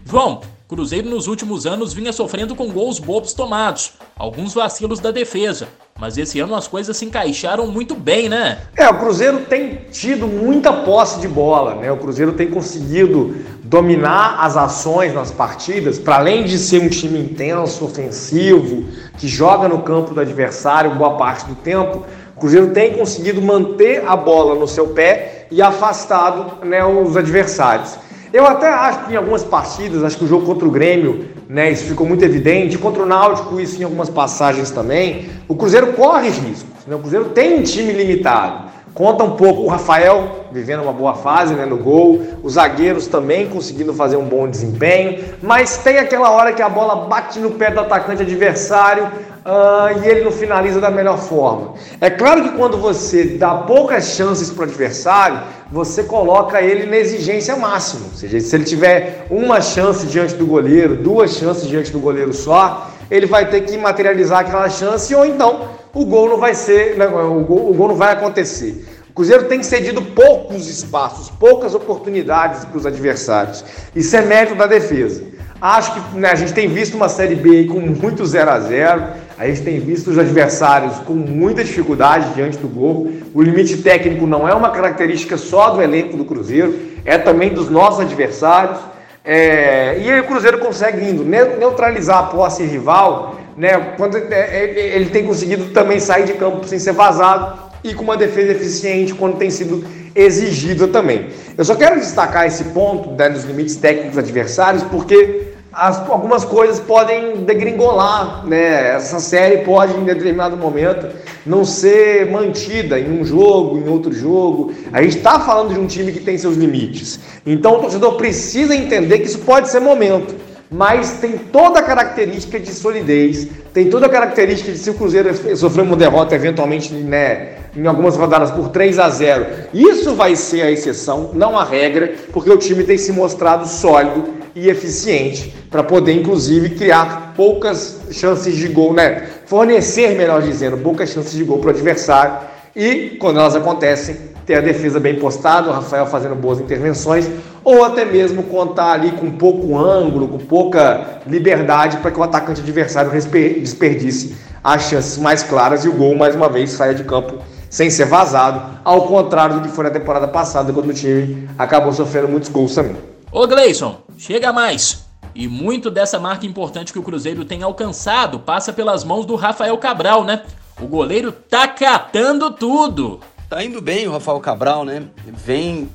João, 0.04 0.42
Cruzeiro 0.70 1.10
nos 1.10 1.26
últimos 1.26 1.66
anos 1.66 1.92
vinha 1.92 2.12
sofrendo 2.12 2.54
com 2.54 2.70
gols 2.70 3.00
bobos 3.00 3.32
tomados, 3.32 3.94
alguns 4.16 4.54
vacilos 4.54 5.00
da 5.00 5.10
defesa, 5.10 5.66
mas 5.98 6.16
esse 6.16 6.38
ano 6.38 6.54
as 6.54 6.68
coisas 6.68 6.96
se 6.96 7.04
encaixaram 7.04 7.66
muito 7.66 7.96
bem, 7.96 8.28
né? 8.28 8.58
É, 8.76 8.88
o 8.88 8.96
Cruzeiro 8.96 9.40
tem 9.46 9.80
tido 9.90 10.28
muita 10.28 10.72
posse 10.72 11.18
de 11.18 11.26
bola, 11.26 11.74
né? 11.74 11.90
O 11.90 11.96
Cruzeiro 11.96 12.34
tem 12.34 12.48
conseguido 12.48 13.34
dominar 13.64 14.44
as 14.44 14.56
ações 14.56 15.12
nas 15.12 15.32
partidas, 15.32 15.98
para 15.98 16.18
além 16.18 16.44
de 16.44 16.56
ser 16.56 16.80
um 16.80 16.88
time 16.88 17.18
intenso, 17.18 17.84
ofensivo, 17.84 18.84
que 19.18 19.26
joga 19.26 19.68
no 19.68 19.82
campo 19.82 20.14
do 20.14 20.20
adversário 20.20 20.94
boa 20.94 21.16
parte 21.16 21.46
do 21.46 21.56
tempo, 21.56 22.04
o 22.36 22.38
Cruzeiro 22.38 22.70
tem 22.72 22.92
conseguido 22.96 23.42
manter 23.42 24.06
a 24.06 24.14
bola 24.14 24.54
no 24.54 24.68
seu 24.68 24.90
pé 24.90 25.48
e 25.50 25.60
afastado 25.60 26.64
né, 26.64 26.84
os 26.84 27.16
adversários. 27.16 27.98
Eu 28.32 28.46
até 28.46 28.68
acho 28.68 29.06
que 29.06 29.12
em 29.12 29.16
algumas 29.16 29.42
partidas, 29.42 30.04
acho 30.04 30.16
que 30.16 30.24
o 30.24 30.28
jogo 30.28 30.46
contra 30.46 30.66
o 30.66 30.70
Grêmio, 30.70 31.28
né, 31.48 31.70
isso 31.70 31.84
ficou 31.84 32.06
muito 32.06 32.24
evidente, 32.24 32.78
contra 32.78 33.02
o 33.02 33.06
Náutico, 33.06 33.60
isso 33.60 33.80
em 33.80 33.84
algumas 33.84 34.08
passagens 34.08 34.70
também, 34.70 35.28
o 35.48 35.56
Cruzeiro 35.56 35.94
corre 35.94 36.28
riscos. 36.28 36.86
Né? 36.86 36.94
O 36.94 37.00
Cruzeiro 37.00 37.30
tem 37.30 37.58
um 37.58 37.62
time 37.62 37.92
limitado. 37.92 38.70
Conta 38.94 39.24
um 39.24 39.36
pouco 39.36 39.62
o 39.62 39.68
Rafael 39.68 40.46
vivendo 40.52 40.82
uma 40.82 40.92
boa 40.92 41.14
fase 41.14 41.54
né, 41.54 41.64
no 41.64 41.76
gol, 41.76 42.22
os 42.42 42.54
zagueiros 42.54 43.06
também 43.06 43.48
conseguindo 43.48 43.94
fazer 43.94 44.16
um 44.16 44.24
bom 44.24 44.48
desempenho, 44.48 45.24
mas 45.42 45.78
tem 45.78 45.98
aquela 45.98 46.30
hora 46.30 46.52
que 46.52 46.62
a 46.62 46.68
bola 46.68 47.06
bate 47.06 47.38
no 47.38 47.52
pé 47.52 47.70
do 47.70 47.80
atacante 47.80 48.22
adversário 48.22 49.08
uh, 49.44 50.02
e 50.02 50.08
ele 50.08 50.24
não 50.24 50.30
finaliza 50.30 50.80
da 50.80 50.90
melhor 50.90 51.18
forma. 51.18 51.74
É 52.00 52.10
claro 52.10 52.42
que 52.42 52.56
quando 52.56 52.76
você 52.76 53.24
dá 53.24 53.54
poucas 53.54 54.10
chances 54.10 54.50
para 54.50 54.62
o 54.62 54.64
adversário, 54.64 55.40
você 55.70 56.02
coloca 56.02 56.60
ele 56.60 56.86
na 56.86 56.96
exigência 56.96 57.56
máxima. 57.56 58.06
Ou 58.10 58.16
seja, 58.16 58.40
se 58.40 58.54
ele 58.54 58.64
tiver 58.64 59.26
uma 59.30 59.60
chance 59.60 60.06
diante 60.06 60.34
do 60.34 60.46
goleiro, 60.46 60.96
duas 60.96 61.36
chances 61.36 61.68
diante 61.68 61.92
do 61.92 62.00
goleiro 62.00 62.32
só, 62.32 62.90
ele 63.10 63.26
vai 63.26 63.48
ter 63.48 63.62
que 63.62 63.76
materializar 63.76 64.40
aquela 64.40 64.68
chance 64.68 65.14
ou 65.14 65.26
então 65.26 65.68
o 65.92 66.04
gol 66.04 66.28
não 66.28 66.38
vai 66.38 66.54
ser, 66.54 66.96
né, 66.96 67.06
o, 67.06 67.40
gol, 67.40 67.70
o 67.70 67.74
gol 67.74 67.88
não 67.88 67.96
vai 67.96 68.12
acontecer. 68.12 68.86
O 69.08 69.12
Cruzeiro 69.12 69.46
tem 69.46 69.60
cedido 69.62 70.00
poucos 70.02 70.68
espaços, 70.68 71.30
poucas 71.30 71.74
oportunidades 71.74 72.64
para 72.64 72.78
os 72.78 72.86
adversários. 72.86 73.64
Isso 73.94 74.16
é 74.16 74.22
mérito 74.22 74.54
da 74.54 74.66
defesa. 74.66 75.24
Acho 75.60 75.92
que 75.92 76.16
né, 76.16 76.30
a 76.30 76.34
gente 76.34 76.54
tem 76.54 76.68
visto 76.68 76.94
uma 76.94 77.08
Série 77.08 77.34
B 77.34 77.64
com 77.64 77.80
muito 77.80 78.24
0 78.24 78.50
a 78.50 78.60
0 78.60 79.02
a 79.40 79.46
gente 79.46 79.62
tem 79.62 79.80
visto 79.80 80.10
os 80.10 80.18
adversários 80.18 80.98
com 80.98 81.14
muita 81.14 81.64
dificuldade 81.64 82.34
diante 82.34 82.58
do 82.58 82.68
gol. 82.68 83.10
O 83.32 83.40
limite 83.40 83.78
técnico 83.78 84.26
não 84.26 84.46
é 84.46 84.52
uma 84.52 84.68
característica 84.70 85.38
só 85.38 85.70
do 85.70 85.80
elenco 85.80 86.14
do 86.14 86.26
Cruzeiro, 86.26 86.78
é 87.06 87.16
também 87.16 87.48
dos 87.48 87.70
nossos 87.70 88.00
adversários. 88.00 88.78
É... 89.24 89.98
e 89.98 90.10
aí 90.10 90.20
o 90.20 90.24
Cruzeiro 90.24 90.58
consegue 90.58 91.02
indo 91.08 91.24
neutralizar 91.24 92.18
a 92.18 92.22
posse 92.24 92.62
rival 92.64 93.40
né? 93.56 93.94
Quando 93.96 94.16
é, 94.16 94.22
é, 94.30 94.96
ele 94.96 95.10
tem 95.10 95.26
conseguido 95.26 95.66
também 95.66 96.00
sair 96.00 96.24
de 96.24 96.32
campo 96.34 96.66
sem 96.66 96.78
ser 96.78 96.92
vazado 96.92 97.58
e 97.82 97.94
com 97.94 98.02
uma 98.02 98.16
defesa 98.16 98.52
eficiente 98.52 99.14
quando 99.14 99.36
tem 99.36 99.50
sido 99.50 99.84
exigida 100.14 100.88
também. 100.88 101.28
Eu 101.56 101.64
só 101.64 101.74
quero 101.74 101.98
destacar 101.98 102.46
esse 102.46 102.64
ponto 102.64 103.10
né, 103.10 103.28
dos 103.28 103.44
limites 103.44 103.76
técnicos 103.76 104.16
adversários 104.16 104.82
porque 104.82 105.49
as, 105.72 105.98
algumas 106.08 106.44
coisas 106.44 106.80
podem 106.80 107.44
degringolar, 107.44 108.46
né? 108.46 108.96
Essa 108.96 109.20
série 109.20 109.58
pode, 109.58 109.96
em 109.96 110.04
determinado 110.04 110.56
momento, 110.56 111.08
não 111.46 111.64
ser 111.64 112.30
mantida 112.30 112.98
em 112.98 113.20
um 113.20 113.24
jogo, 113.24 113.78
em 113.78 113.88
outro 113.88 114.12
jogo. 114.12 114.72
A 114.92 115.02
gente 115.02 115.18
está 115.18 115.38
falando 115.40 115.72
de 115.72 115.78
um 115.78 115.86
time 115.86 116.12
que 116.12 116.20
tem 116.20 116.36
seus 116.36 116.56
limites. 116.56 117.20
Então 117.46 117.76
o 117.76 117.80
torcedor 117.80 118.14
precisa 118.14 118.74
entender 118.74 119.20
que 119.20 119.26
isso 119.26 119.40
pode 119.40 119.68
ser 119.68 119.80
momento 119.80 120.34
mas 120.72 121.14
tem 121.14 121.36
toda 121.36 121.80
a 121.80 121.82
característica 121.82 122.60
de 122.60 122.72
solidez, 122.72 123.48
tem 123.74 123.90
toda 123.90 124.06
a 124.06 124.08
característica 124.08 124.70
de 124.70 124.78
se 124.78 124.88
o 124.88 124.94
Cruzeiro 124.94 125.28
sofrer 125.56 125.82
uma 125.82 125.96
derrota 125.96 126.36
eventualmente 126.36 126.94
né, 126.94 127.54
em 127.76 127.88
algumas 127.88 128.16
rodadas 128.16 128.52
por 128.52 128.68
3 128.68 129.00
a 129.00 129.08
0 129.08 129.46
isso 129.74 130.14
vai 130.14 130.36
ser 130.36 130.62
a 130.62 130.70
exceção, 130.70 131.30
não 131.34 131.58
a 131.58 131.64
regra, 131.64 132.14
porque 132.32 132.48
o 132.48 132.56
time 132.56 132.84
tem 132.84 132.96
se 132.96 133.10
mostrado 133.10 133.66
sólido 133.66 134.39
e 134.54 134.68
eficiente 134.68 135.54
para 135.70 135.82
poder, 135.82 136.12
inclusive, 136.12 136.70
criar 136.70 137.34
poucas 137.36 138.00
chances 138.10 138.56
de 138.56 138.68
gol, 138.68 138.92
né? 138.92 139.28
Fornecer, 139.46 140.16
melhor 140.16 140.42
dizendo, 140.42 140.78
poucas 140.78 141.10
chances 141.10 141.32
de 141.32 141.44
gol 141.44 141.58
para 141.58 141.68
o 141.68 141.70
adversário 141.70 142.48
e, 142.74 143.16
quando 143.20 143.38
elas 143.38 143.56
acontecem, 143.56 144.16
ter 144.46 144.56
a 144.56 144.60
defesa 144.60 144.98
bem 144.98 145.16
postada, 145.16 145.68
o 145.68 145.72
Rafael 145.72 146.06
fazendo 146.06 146.34
boas 146.34 146.60
intervenções, 146.60 147.28
ou 147.62 147.84
até 147.84 148.04
mesmo 148.04 148.42
contar 148.44 148.92
ali 148.92 149.12
com 149.12 149.30
pouco 149.30 149.76
ângulo, 149.78 150.28
com 150.28 150.38
pouca 150.38 151.20
liberdade 151.26 151.98
para 151.98 152.10
que 152.10 152.18
o 152.18 152.22
atacante 152.22 152.60
adversário 152.60 153.10
desperdice 153.10 154.34
as 154.62 154.88
chances 154.88 155.18
mais 155.18 155.42
claras 155.42 155.84
e 155.84 155.88
o 155.88 155.92
gol 155.92 156.16
mais 156.16 156.34
uma 156.34 156.48
vez 156.48 156.70
saia 156.70 156.94
de 156.94 157.04
campo 157.04 157.38
sem 157.70 157.88
ser 157.88 158.06
vazado, 158.06 158.80
ao 158.84 159.06
contrário 159.06 159.60
do 159.60 159.62
que 159.62 159.68
foi 159.68 159.84
na 159.84 159.90
temporada 159.90 160.26
passada, 160.26 160.72
quando 160.72 160.90
o 160.90 160.92
time 160.92 161.48
acabou 161.56 161.92
sofrendo 161.92 162.26
muitos 162.26 162.48
gols 162.48 162.74
também. 162.74 163.09
Ô 163.32 163.46
Gleison, 163.46 164.00
chega 164.18 164.52
mais! 164.52 165.06
E 165.36 165.46
muito 165.46 165.88
dessa 165.88 166.18
marca 166.18 166.44
importante 166.44 166.92
que 166.92 166.98
o 166.98 167.02
Cruzeiro 167.02 167.44
tem 167.44 167.62
alcançado 167.62 168.40
passa 168.40 168.72
pelas 168.72 169.04
mãos 169.04 169.24
do 169.24 169.36
Rafael 169.36 169.78
Cabral, 169.78 170.24
né? 170.24 170.42
O 170.80 170.86
goleiro 170.88 171.30
tá 171.30 171.68
catando 171.68 172.50
tudo. 172.50 173.20
Tá 173.48 173.62
indo 173.62 173.80
bem 173.80 174.08
o 174.08 174.10
Rafael 174.10 174.40
Cabral, 174.40 174.84
né? 174.84 175.04
Vem 175.24 175.88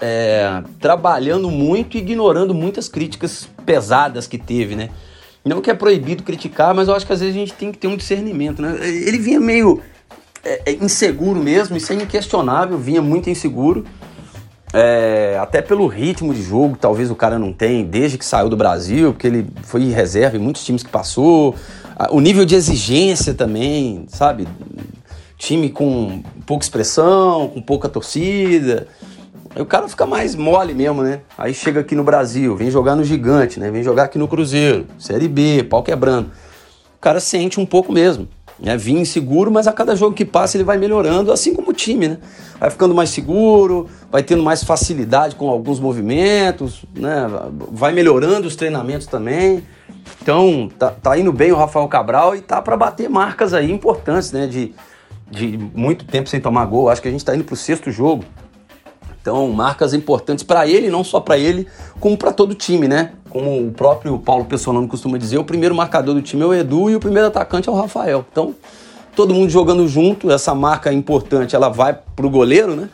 é, 0.00 0.60
trabalhando 0.80 1.48
muito 1.52 1.96
e 1.96 2.00
ignorando 2.00 2.52
muitas 2.52 2.88
críticas 2.88 3.48
pesadas 3.64 4.26
que 4.26 4.36
teve, 4.36 4.74
né? 4.74 4.90
Não 5.44 5.60
que 5.60 5.70
é 5.70 5.74
proibido 5.74 6.24
criticar, 6.24 6.74
mas 6.74 6.88
eu 6.88 6.96
acho 6.96 7.06
que 7.06 7.12
às 7.12 7.20
vezes 7.20 7.36
a 7.36 7.38
gente 7.38 7.52
tem 7.52 7.70
que 7.70 7.78
ter 7.78 7.86
um 7.86 7.96
discernimento, 7.96 8.60
né? 8.60 8.76
Ele 8.82 9.18
vinha 9.18 9.38
meio 9.38 9.80
é, 10.44 10.62
é 10.66 10.72
inseguro 10.72 11.40
mesmo, 11.40 11.76
isso 11.76 11.92
é 11.92 11.96
inquestionável, 11.96 12.76
vinha 12.76 13.00
muito 13.00 13.30
inseguro. 13.30 13.86
É, 14.72 15.38
até 15.38 15.60
pelo 15.60 15.86
ritmo 15.86 16.32
de 16.32 16.42
jogo, 16.42 16.76
talvez 16.80 17.10
o 17.10 17.14
cara 17.14 17.38
não 17.38 17.52
tem 17.52 17.84
desde 17.84 18.16
que 18.16 18.24
saiu 18.24 18.48
do 18.48 18.56
Brasil, 18.56 19.12
porque 19.12 19.26
ele 19.26 19.46
foi 19.62 19.84
reserva 19.90 20.36
em 20.36 20.40
muitos 20.40 20.64
times 20.64 20.82
que 20.82 20.88
passou. 20.88 21.54
O 22.10 22.20
nível 22.20 22.44
de 22.44 22.54
exigência 22.54 23.34
também, 23.34 24.06
sabe? 24.08 24.48
Time 25.36 25.68
com 25.68 26.22
pouca 26.46 26.64
expressão, 26.64 27.48
com 27.48 27.60
pouca 27.60 27.88
torcida. 27.88 28.88
Aí 29.54 29.60
o 29.60 29.66
cara 29.66 29.86
fica 29.88 30.06
mais 30.06 30.34
mole 30.34 30.72
mesmo, 30.72 31.02
né? 31.02 31.20
Aí 31.36 31.52
chega 31.52 31.80
aqui 31.80 31.94
no 31.94 32.02
Brasil, 32.02 32.56
vem 32.56 32.70
jogar 32.70 32.96
no 32.96 33.04
Gigante, 33.04 33.60
né? 33.60 33.70
Vem 33.70 33.82
jogar 33.82 34.04
aqui 34.04 34.16
no 34.16 34.26
Cruzeiro, 34.26 34.86
Série 34.98 35.28
B, 35.28 35.64
pau 35.64 35.82
quebrando. 35.82 36.30
O 36.96 37.00
cara 37.00 37.20
sente 37.20 37.60
um 37.60 37.66
pouco 37.66 37.92
mesmo. 37.92 38.26
Né? 38.58 38.76
Vinha 38.76 39.00
inseguro, 39.00 39.50
mas 39.50 39.66
a 39.66 39.72
cada 39.72 39.96
jogo 39.96 40.14
que 40.14 40.24
passa 40.24 40.56
ele 40.56 40.64
vai 40.64 40.78
melhorando, 40.78 41.32
assim 41.32 41.54
como 41.54 41.70
o 41.70 41.72
time, 41.72 42.08
né? 42.08 42.18
Vai 42.60 42.70
ficando 42.70 42.94
mais 42.94 43.10
seguro, 43.10 43.88
vai 44.10 44.22
tendo 44.22 44.42
mais 44.42 44.62
facilidade 44.62 45.34
com 45.34 45.48
alguns 45.48 45.80
movimentos, 45.80 46.84
né? 46.94 47.26
Vai 47.72 47.92
melhorando 47.92 48.46
os 48.46 48.54
treinamentos 48.54 49.06
também. 49.06 49.62
Então, 50.20 50.70
tá, 50.78 50.90
tá 50.90 51.18
indo 51.18 51.32
bem 51.32 51.50
o 51.50 51.56
Rafael 51.56 51.88
Cabral 51.88 52.36
e 52.36 52.40
tá 52.40 52.62
para 52.62 52.76
bater 52.76 53.08
marcas 53.08 53.52
aí 53.52 53.70
importantes, 53.70 54.30
né? 54.30 54.46
De, 54.46 54.74
de 55.30 55.58
muito 55.74 56.04
tempo 56.04 56.28
sem 56.28 56.40
tomar 56.40 56.64
gol. 56.66 56.88
Acho 56.88 57.02
que 57.02 57.08
a 57.08 57.10
gente 57.10 57.24
tá 57.24 57.34
indo 57.34 57.44
pro 57.44 57.56
sexto 57.56 57.90
jogo. 57.90 58.24
Então, 59.22 59.48
marcas 59.52 59.94
importantes 59.94 60.42
para 60.42 60.66
ele, 60.66 60.90
não 60.90 61.04
só 61.04 61.20
para 61.20 61.38
ele, 61.38 61.68
como 62.00 62.16
para 62.16 62.32
todo 62.32 62.50
o 62.50 62.54
time, 62.56 62.88
né? 62.88 63.12
Como 63.30 63.68
o 63.68 63.70
próprio 63.70 64.18
Paulo 64.18 64.44
Pessolano 64.44 64.88
costuma 64.88 65.16
dizer, 65.16 65.38
o 65.38 65.44
primeiro 65.44 65.76
marcador 65.76 66.12
do 66.12 66.20
time 66.20 66.42
é 66.42 66.46
o 66.46 66.52
Edu 66.52 66.90
e 66.90 66.96
o 66.96 67.00
primeiro 67.00 67.28
atacante 67.28 67.68
é 67.68 67.72
o 67.72 67.74
Rafael. 67.76 68.26
Então, 68.32 68.52
todo 69.14 69.32
mundo 69.32 69.48
jogando 69.48 69.86
junto, 69.86 70.28
essa 70.28 70.52
marca 70.56 70.92
importante, 70.92 71.54
ela 71.54 71.68
vai 71.68 71.96
pro 72.16 72.28
goleiro, 72.28 72.74
né? 72.74 72.88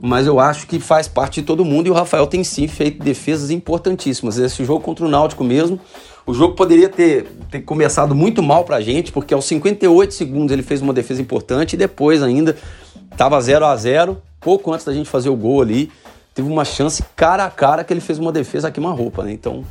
Mas 0.00 0.26
eu 0.26 0.40
acho 0.40 0.66
que 0.66 0.80
faz 0.80 1.06
parte 1.06 1.42
de 1.42 1.46
todo 1.46 1.62
mundo 1.62 1.88
e 1.88 1.90
o 1.90 1.94
Rafael 1.94 2.26
tem 2.26 2.42
sim 2.42 2.66
feito 2.66 3.04
defesas 3.04 3.50
importantíssimas. 3.50 4.38
Esse 4.38 4.64
jogo 4.64 4.80
contra 4.80 5.04
o 5.04 5.08
Náutico 5.10 5.44
mesmo, 5.44 5.78
o 6.24 6.32
jogo 6.32 6.54
poderia 6.54 6.88
ter, 6.88 7.26
ter 7.50 7.60
começado 7.60 8.14
muito 8.14 8.42
mal 8.42 8.64
pra 8.64 8.80
gente, 8.80 9.12
porque 9.12 9.34
aos 9.34 9.44
58 9.44 10.14
segundos 10.14 10.52
ele 10.52 10.62
fez 10.62 10.80
uma 10.80 10.94
defesa 10.94 11.20
importante 11.20 11.74
e 11.74 11.76
depois 11.76 12.22
ainda 12.22 12.56
tava 13.14 13.38
0 13.38 13.66
a 13.66 13.76
0 13.76 14.16
pouco 14.40 14.72
antes 14.72 14.84
da 14.84 14.92
gente 14.92 15.08
fazer 15.08 15.28
o 15.28 15.36
gol 15.36 15.60
ali, 15.60 15.92
teve 16.34 16.48
uma 16.48 16.64
chance 16.64 17.04
cara 17.14 17.44
a 17.44 17.50
cara 17.50 17.84
que 17.84 17.92
ele 17.92 18.00
fez 18.00 18.18
uma 18.18 18.32
defesa 18.32 18.68
aqui 18.68 18.80
uma 18.80 18.92
roupa, 18.92 19.22
né? 19.22 19.32
Então, 19.32 19.64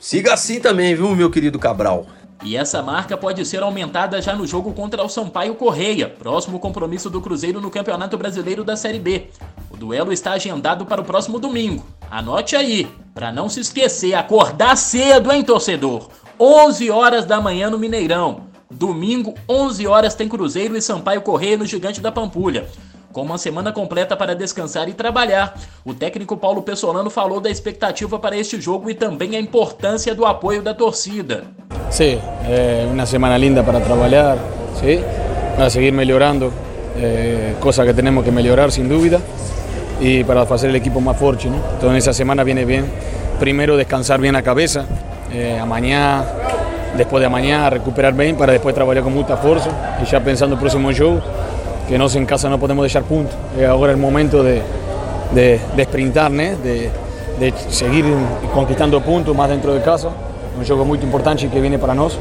siga 0.00 0.32
assim 0.32 0.60
também, 0.60 0.94
viu, 0.94 1.14
meu 1.14 1.30
querido 1.30 1.58
Cabral? 1.58 2.06
E 2.44 2.56
essa 2.56 2.82
marca 2.82 3.16
pode 3.16 3.44
ser 3.46 3.62
aumentada 3.62 4.20
já 4.20 4.34
no 4.34 4.44
jogo 4.44 4.72
contra 4.72 5.04
o 5.04 5.08
Sampaio 5.08 5.54
Correia, 5.54 6.08
próximo 6.08 6.58
compromisso 6.58 7.08
do 7.08 7.20
Cruzeiro 7.20 7.60
no 7.60 7.70
Campeonato 7.70 8.18
Brasileiro 8.18 8.64
da 8.64 8.74
Série 8.74 8.98
B. 8.98 9.28
O 9.70 9.76
duelo 9.76 10.12
está 10.12 10.32
agendado 10.32 10.84
para 10.84 11.00
o 11.00 11.04
próximo 11.04 11.38
domingo. 11.38 11.86
Anote 12.10 12.56
aí, 12.56 12.88
para 13.14 13.30
não 13.30 13.48
se 13.48 13.60
esquecer, 13.60 14.14
acordar 14.14 14.76
cedo, 14.76 15.30
hein, 15.30 15.44
torcedor? 15.44 16.08
11 16.38 16.90
horas 16.90 17.24
da 17.24 17.40
manhã 17.40 17.70
no 17.70 17.78
Mineirão. 17.78 18.48
Domingo, 18.68 19.34
11 19.48 19.86
horas 19.86 20.14
tem 20.16 20.28
Cruzeiro 20.28 20.76
e 20.76 20.82
Sampaio 20.82 21.22
Correia 21.22 21.56
no 21.56 21.66
Gigante 21.66 22.00
da 22.00 22.10
Pampulha. 22.10 22.66
Com 23.12 23.22
uma 23.22 23.38
semana 23.38 23.72
completa 23.72 24.16
para 24.16 24.34
descansar 24.34 24.88
e 24.88 24.92
trabalhar. 24.92 25.54
O 25.84 25.92
técnico 25.92 26.36
Paulo 26.36 26.62
Pessolano 26.62 27.10
falou 27.10 27.40
da 27.40 27.50
expectativa 27.50 28.18
para 28.18 28.36
este 28.36 28.60
jogo 28.60 28.90
e 28.90 28.94
também 28.94 29.36
a 29.36 29.40
importância 29.40 30.14
do 30.14 30.24
apoio 30.24 30.62
da 30.62 30.74
torcida. 30.74 31.44
Sim, 31.90 32.18
é 32.48 32.88
uma 32.90 33.04
semana 33.04 33.36
linda 33.36 33.62
para 33.62 33.80
trabalhar, 33.80 34.38
sim, 34.80 35.04
para 35.54 35.68
seguir 35.68 35.92
melhorando, 35.92 36.52
é, 36.96 37.54
coisa 37.60 37.84
que 37.84 37.92
temos 37.92 38.24
que 38.24 38.30
melhorar 38.30 38.70
sem 38.70 38.88
dúvida 38.88 39.20
e 40.00 40.24
para 40.24 40.46
fazer 40.46 40.70
o 40.70 40.76
equipo 40.76 41.00
mais 41.00 41.18
forte. 41.18 41.48
¿no? 41.48 41.62
Então, 41.76 41.94
essa 41.94 42.12
semana 42.12 42.42
viene 42.44 42.64
bem. 42.64 42.84
Primeiro, 43.38 43.76
descansar 43.76 44.18
bem 44.20 44.34
a 44.34 44.42
cabeça, 44.42 44.86
eh, 45.34 45.58
amanhã, 45.60 46.24
depois 46.96 47.20
de 47.20 47.26
amanhã, 47.26 47.68
recuperar 47.68 48.12
bem 48.12 48.34
para 48.34 48.52
depois 48.52 48.74
trabalhar 48.74 49.02
com 49.02 49.10
muita 49.10 49.36
força 49.36 49.70
e 50.00 50.04
já 50.04 50.20
pensando 50.20 50.50
no 50.50 50.56
próximo 50.58 50.92
jogo, 50.92 51.22
que 51.88 51.98
nós 51.98 52.14
em 52.14 52.24
casa 52.24 52.48
não 52.48 52.58
podemos 52.58 52.82
deixar 52.82 53.02
ponto. 53.02 53.34
É 53.58 53.66
agora 53.66 53.94
o 53.94 53.98
momento 53.98 54.42
de, 54.42 54.62
de, 55.32 55.58
de 55.74 55.82
sprintar, 55.82 56.30
né? 56.30 56.56
de, 56.62 56.88
de 57.38 57.74
seguir 57.74 58.04
conquistando 58.52 59.00
pontos 59.00 59.34
mais 59.34 59.50
dentro 59.50 59.72
de 59.72 59.80
casa. 59.80 60.10
Um 60.58 60.64
jogo 60.64 60.84
muito 60.84 61.04
importante 61.04 61.48
que 61.48 61.60
vem 61.60 61.78
para 61.78 61.94
nós. 61.94 62.18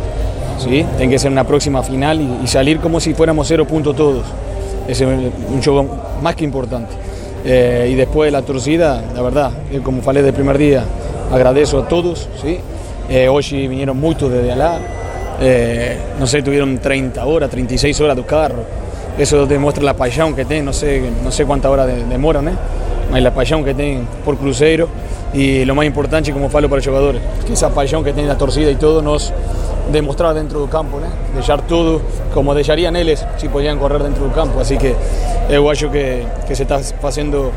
¿sí? 0.58 0.86
Tem 0.98 1.10
que 1.10 1.18
ser 1.20 1.30
uma 1.30 1.44
próxima 1.44 1.84
final 1.84 2.16
e, 2.16 2.44
e 2.44 2.48
salir 2.48 2.80
como 2.80 3.00
se 3.00 3.14
fôramos 3.14 3.48
zero 3.48 3.66
pontos 3.66 3.96
todos. 3.96 4.26
É 4.88 4.94
um 5.50 5.62
jogo 5.62 5.88
mais 6.22 6.36
que 6.36 6.44
importante. 6.44 6.90
Eh, 7.44 7.90
y 7.92 7.96
después 7.96 8.32
la 8.32 8.42
torcida, 8.44 9.04
la 9.16 9.22
verdad, 9.22 9.52
como 9.84 10.02
falei 10.02 10.22
del 10.22 10.34
primer 10.34 10.58
día, 10.58 10.84
agradezco 11.32 11.80
a 11.80 11.88
todos, 11.88 12.30
¿sí? 12.42 12.60
Eh, 13.10 13.28
hoy 13.28 13.44
vinieron 13.68 14.00
muchos 14.00 14.32
desde 14.32 14.52
allá, 14.52 14.80
eh, 15.40 15.98
no 16.20 16.28
sé, 16.28 16.44
tuvieron 16.44 16.78
30 16.78 17.26
horas, 17.26 17.50
36 17.50 18.00
horas 18.00 18.16
de 18.16 18.24
carro, 18.24 18.64
eso 19.18 19.46
demuestra 19.46 19.84
la 19.84 19.96
pasión 19.96 20.36
que 20.36 20.46
tienen, 20.46 20.66
no 20.66 20.74
sé, 20.74 21.10
no 21.24 21.32
sé 21.32 21.46
cuántas 21.46 21.72
horas 21.72 21.88
de, 21.88 22.04
demoran, 22.06 22.48
¿eh? 22.48 22.56
la 23.20 23.34
pasión 23.34 23.64
que 23.64 23.74
tienen 23.74 24.08
por 24.24 24.38
Cruzeiro 24.38 24.88
y 25.34 25.66
lo 25.66 25.76
más 25.76 25.86
importante, 25.86 26.32
como 26.32 26.50
falo 26.50 26.70
para 26.70 26.78
los 26.78 26.88
jugadores, 26.88 27.22
que 27.46 27.54
esa 27.54 27.70
pasión 27.70 28.04
que 28.04 28.14
tiene 28.14 28.30
la 28.30 28.38
torcida 28.38 28.72
y 28.72 28.76
todo 28.76 29.02
nos 29.02 29.34
demostrar 29.92 30.34
dentro 30.34 30.62
del 30.62 30.70
campo, 30.70 31.00
¿no? 31.00 31.08
dejar 31.38 31.62
todo 31.68 32.02
como 32.34 32.54
dejarían 32.54 32.96
ellos 32.96 33.26
si 33.38 33.50
podían 33.50 33.78
correr 33.80 34.04
dentro 34.04 34.24
del 34.24 34.34
campo. 34.34 34.60
Así 34.60 34.78
que 34.78 34.96
eu 35.50 35.70
acho 35.70 35.92
que, 35.92 36.26
que 36.48 36.56
se 36.56 36.64
está 36.64 36.80
haciendo 37.04 37.52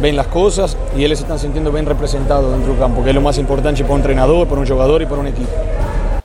bien 0.00 0.16
las 0.16 0.28
cosas 0.28 0.76
y 0.96 1.04
ellos 1.04 1.18
se 1.18 1.24
están 1.24 1.38
sintiendo 1.38 1.72
bien 1.72 1.86
representados 1.86 2.52
dentro 2.52 2.72
del 2.72 2.80
campo, 2.80 3.02
que 3.02 3.10
es 3.10 3.14
lo 3.14 3.20
más 3.20 3.38
importante 3.38 3.82
para 3.82 3.94
un 3.94 4.00
entrenador, 4.00 4.46
para 4.46 4.60
un 4.60 4.66
jugador 4.66 5.02
y 5.02 5.06
para 5.06 5.20
un 5.20 5.26
equipo. 5.26 5.50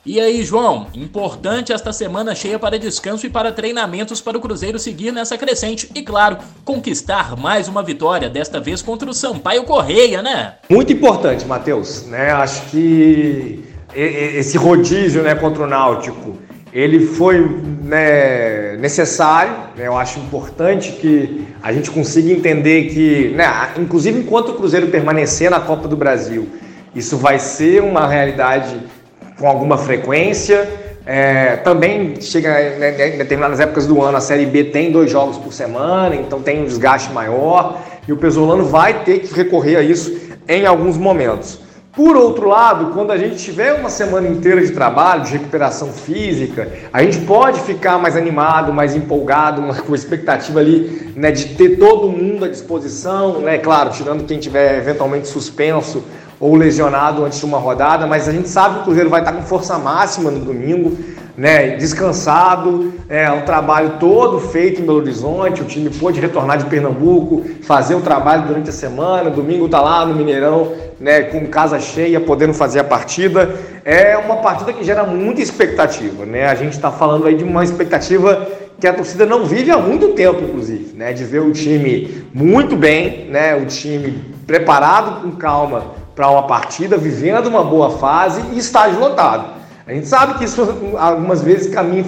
E 0.07 0.21
aí, 0.21 0.41
João, 0.41 0.87
importante 0.95 1.73
esta 1.73 1.91
semana 1.91 2.33
cheia 2.33 2.57
para 2.57 2.79
descanso 2.79 3.25
e 3.25 3.29
para 3.29 3.51
treinamentos 3.51 4.21
para 4.21 4.37
o 4.37 4.39
Cruzeiro 4.39 4.79
seguir 4.79 5.11
nessa 5.11 5.37
crescente 5.37 5.91
e, 5.93 6.01
claro, 6.01 6.37
conquistar 6.63 7.35
mais 7.35 7.67
uma 7.67 7.83
vitória, 7.83 8.29
desta 8.29 8.57
vez 8.57 8.81
contra 8.81 9.09
o 9.09 9.13
Sampaio 9.13 9.65
Correia, 9.65 10.21
né? 10.21 10.53
Muito 10.69 10.93
importante, 10.93 11.45
Matheus. 11.45 12.05
Né? 12.05 12.31
Acho 12.31 12.69
que 12.69 13.65
esse 13.93 14.57
rodízio 14.57 15.21
né, 15.23 15.35
contra 15.35 15.63
o 15.63 15.67
Náutico, 15.67 16.37
ele 16.71 17.05
foi 17.05 17.41
né, 17.83 18.77
necessário. 18.77 19.57
Né? 19.75 19.87
Eu 19.87 19.97
acho 19.97 20.19
importante 20.19 20.93
que 20.93 21.45
a 21.61 21.73
gente 21.73 21.91
consiga 21.91 22.31
entender 22.31 22.85
que, 22.93 23.35
né, 23.35 23.43
inclusive 23.77 24.17
enquanto 24.17 24.51
o 24.51 24.53
Cruzeiro 24.53 24.87
permanecer 24.87 25.51
na 25.51 25.59
Copa 25.59 25.85
do 25.85 25.97
Brasil, 25.97 26.47
isso 26.95 27.17
vai 27.17 27.39
ser 27.39 27.83
uma 27.83 28.07
realidade 28.07 28.79
com 29.39 29.47
alguma 29.47 29.77
frequência. 29.77 30.67
É, 31.05 31.55
também 31.57 32.19
chega 32.19 32.49
né, 32.77 33.15
em 33.15 33.17
determinadas 33.17 33.59
épocas 33.61 33.87
do 33.87 34.01
ano, 34.01 34.17
a 34.17 34.21
Série 34.21 34.45
B 34.45 34.65
tem 34.65 34.91
dois 34.91 35.09
jogos 35.09 35.37
por 35.37 35.53
semana, 35.53 36.15
então 36.15 36.41
tem 36.41 36.61
um 36.61 36.65
desgaste 36.65 37.13
maior 37.13 37.81
e 38.05 38.11
o 38.11 38.17
Pesolano 38.17 38.65
vai 38.65 39.05
ter 39.05 39.19
que 39.19 39.33
recorrer 39.33 39.77
a 39.77 39.81
isso 39.81 40.13
em 40.47 40.65
alguns 40.65 40.97
momentos. 40.97 41.61
Por 41.97 42.15
outro 42.15 42.47
lado, 42.47 42.93
quando 42.93 43.09
a 43.11 43.17
gente 43.17 43.37
tiver 43.37 43.73
uma 43.73 43.89
semana 43.89 44.27
inteira 44.27 44.63
de 44.63 44.71
trabalho, 44.71 45.23
de 45.23 45.31
recuperação 45.31 45.91
física, 45.91 46.71
a 46.93 47.01
gente 47.01 47.19
pode 47.21 47.59
ficar 47.61 47.97
mais 47.97 48.15
animado, 48.15 48.71
mais 48.71 48.95
empolgado, 48.95 49.63
com 49.81 49.93
a 49.93 49.95
expectativa 49.95 50.59
ali 50.59 51.11
né, 51.15 51.31
de 51.31 51.55
ter 51.55 51.77
todo 51.77 52.07
mundo 52.07 52.45
à 52.45 52.49
disposição, 52.49 53.39
né? 53.39 53.57
Claro, 53.57 53.89
tirando 53.89 54.27
quem 54.27 54.37
tiver 54.37 54.77
eventualmente 54.77 55.27
suspenso 55.27 56.03
ou 56.39 56.55
lesionado 56.55 57.25
antes 57.25 57.39
de 57.39 57.45
uma 57.45 57.57
rodada, 57.57 58.05
mas 58.05 58.27
a 58.27 58.31
gente 58.31 58.49
sabe 58.49 58.75
que 58.75 58.81
o 58.81 58.83
Cruzeiro 58.85 59.09
vai 59.09 59.21
estar 59.21 59.33
com 59.33 59.41
força 59.41 59.77
máxima 59.77 60.29
no 60.29 60.39
domingo, 60.39 60.97
né, 61.35 61.75
descansado, 61.75 62.93
é 63.07 63.29
um 63.31 63.41
trabalho 63.41 63.93
todo 63.99 64.39
feito 64.39 64.81
em 64.81 64.85
Belo 64.85 64.97
Horizonte, 64.97 65.61
o 65.61 65.65
time 65.65 65.89
pôde 65.89 66.19
retornar 66.19 66.57
de 66.57 66.65
Pernambuco, 66.65 67.43
fazer 67.61 67.93
o 67.93 68.01
trabalho 68.01 68.47
durante 68.47 68.69
a 68.69 68.73
semana, 68.73 69.29
domingo 69.29 69.65
está 69.65 69.79
lá 69.79 70.03
no 70.05 70.15
Mineirão, 70.15 70.73
né, 70.99 71.21
com 71.21 71.45
casa 71.47 71.79
cheia, 71.79 72.19
podendo 72.19 72.53
fazer 72.53 72.79
a 72.79 72.83
partida. 72.83 73.55
É 73.85 74.17
uma 74.17 74.37
partida 74.37 74.73
que 74.73 74.83
gera 74.83 75.03
muita 75.03 75.41
expectativa, 75.41 76.25
né? 76.25 76.47
A 76.47 76.55
gente 76.55 76.73
está 76.73 76.91
falando 76.91 77.27
aí 77.27 77.35
de 77.35 77.43
uma 77.43 77.63
expectativa 77.63 78.47
que 78.79 78.87
a 78.87 78.93
torcida 78.93 79.25
não 79.25 79.45
vive 79.45 79.71
há 79.71 79.77
muito 79.77 80.09
tempo, 80.09 80.43
inclusive, 80.43 80.95
né? 80.95 81.13
De 81.13 81.23
ver 81.23 81.41
o 81.41 81.51
time 81.51 82.25
muito 82.33 82.75
bem, 82.75 83.29
né? 83.29 83.55
O 83.55 83.65
time 83.65 84.23
preparado 84.45 85.21
com 85.21 85.31
calma 85.31 85.96
para 86.17 86.31
uma 86.31 86.47
partida, 86.47 86.97
vivendo 86.97 87.45
uma 87.45 87.63
boa 87.63 87.91
fase 87.91 88.41
e 88.51 88.57
estádio 88.57 88.99
lotado. 88.99 89.55
A 89.85 89.93
gente 89.93 90.07
sabe 90.07 90.33
que 90.33 90.45
isso 90.45 90.67
algumas 90.97 91.43
vezes 91.43 91.71
caminha, 91.71 92.03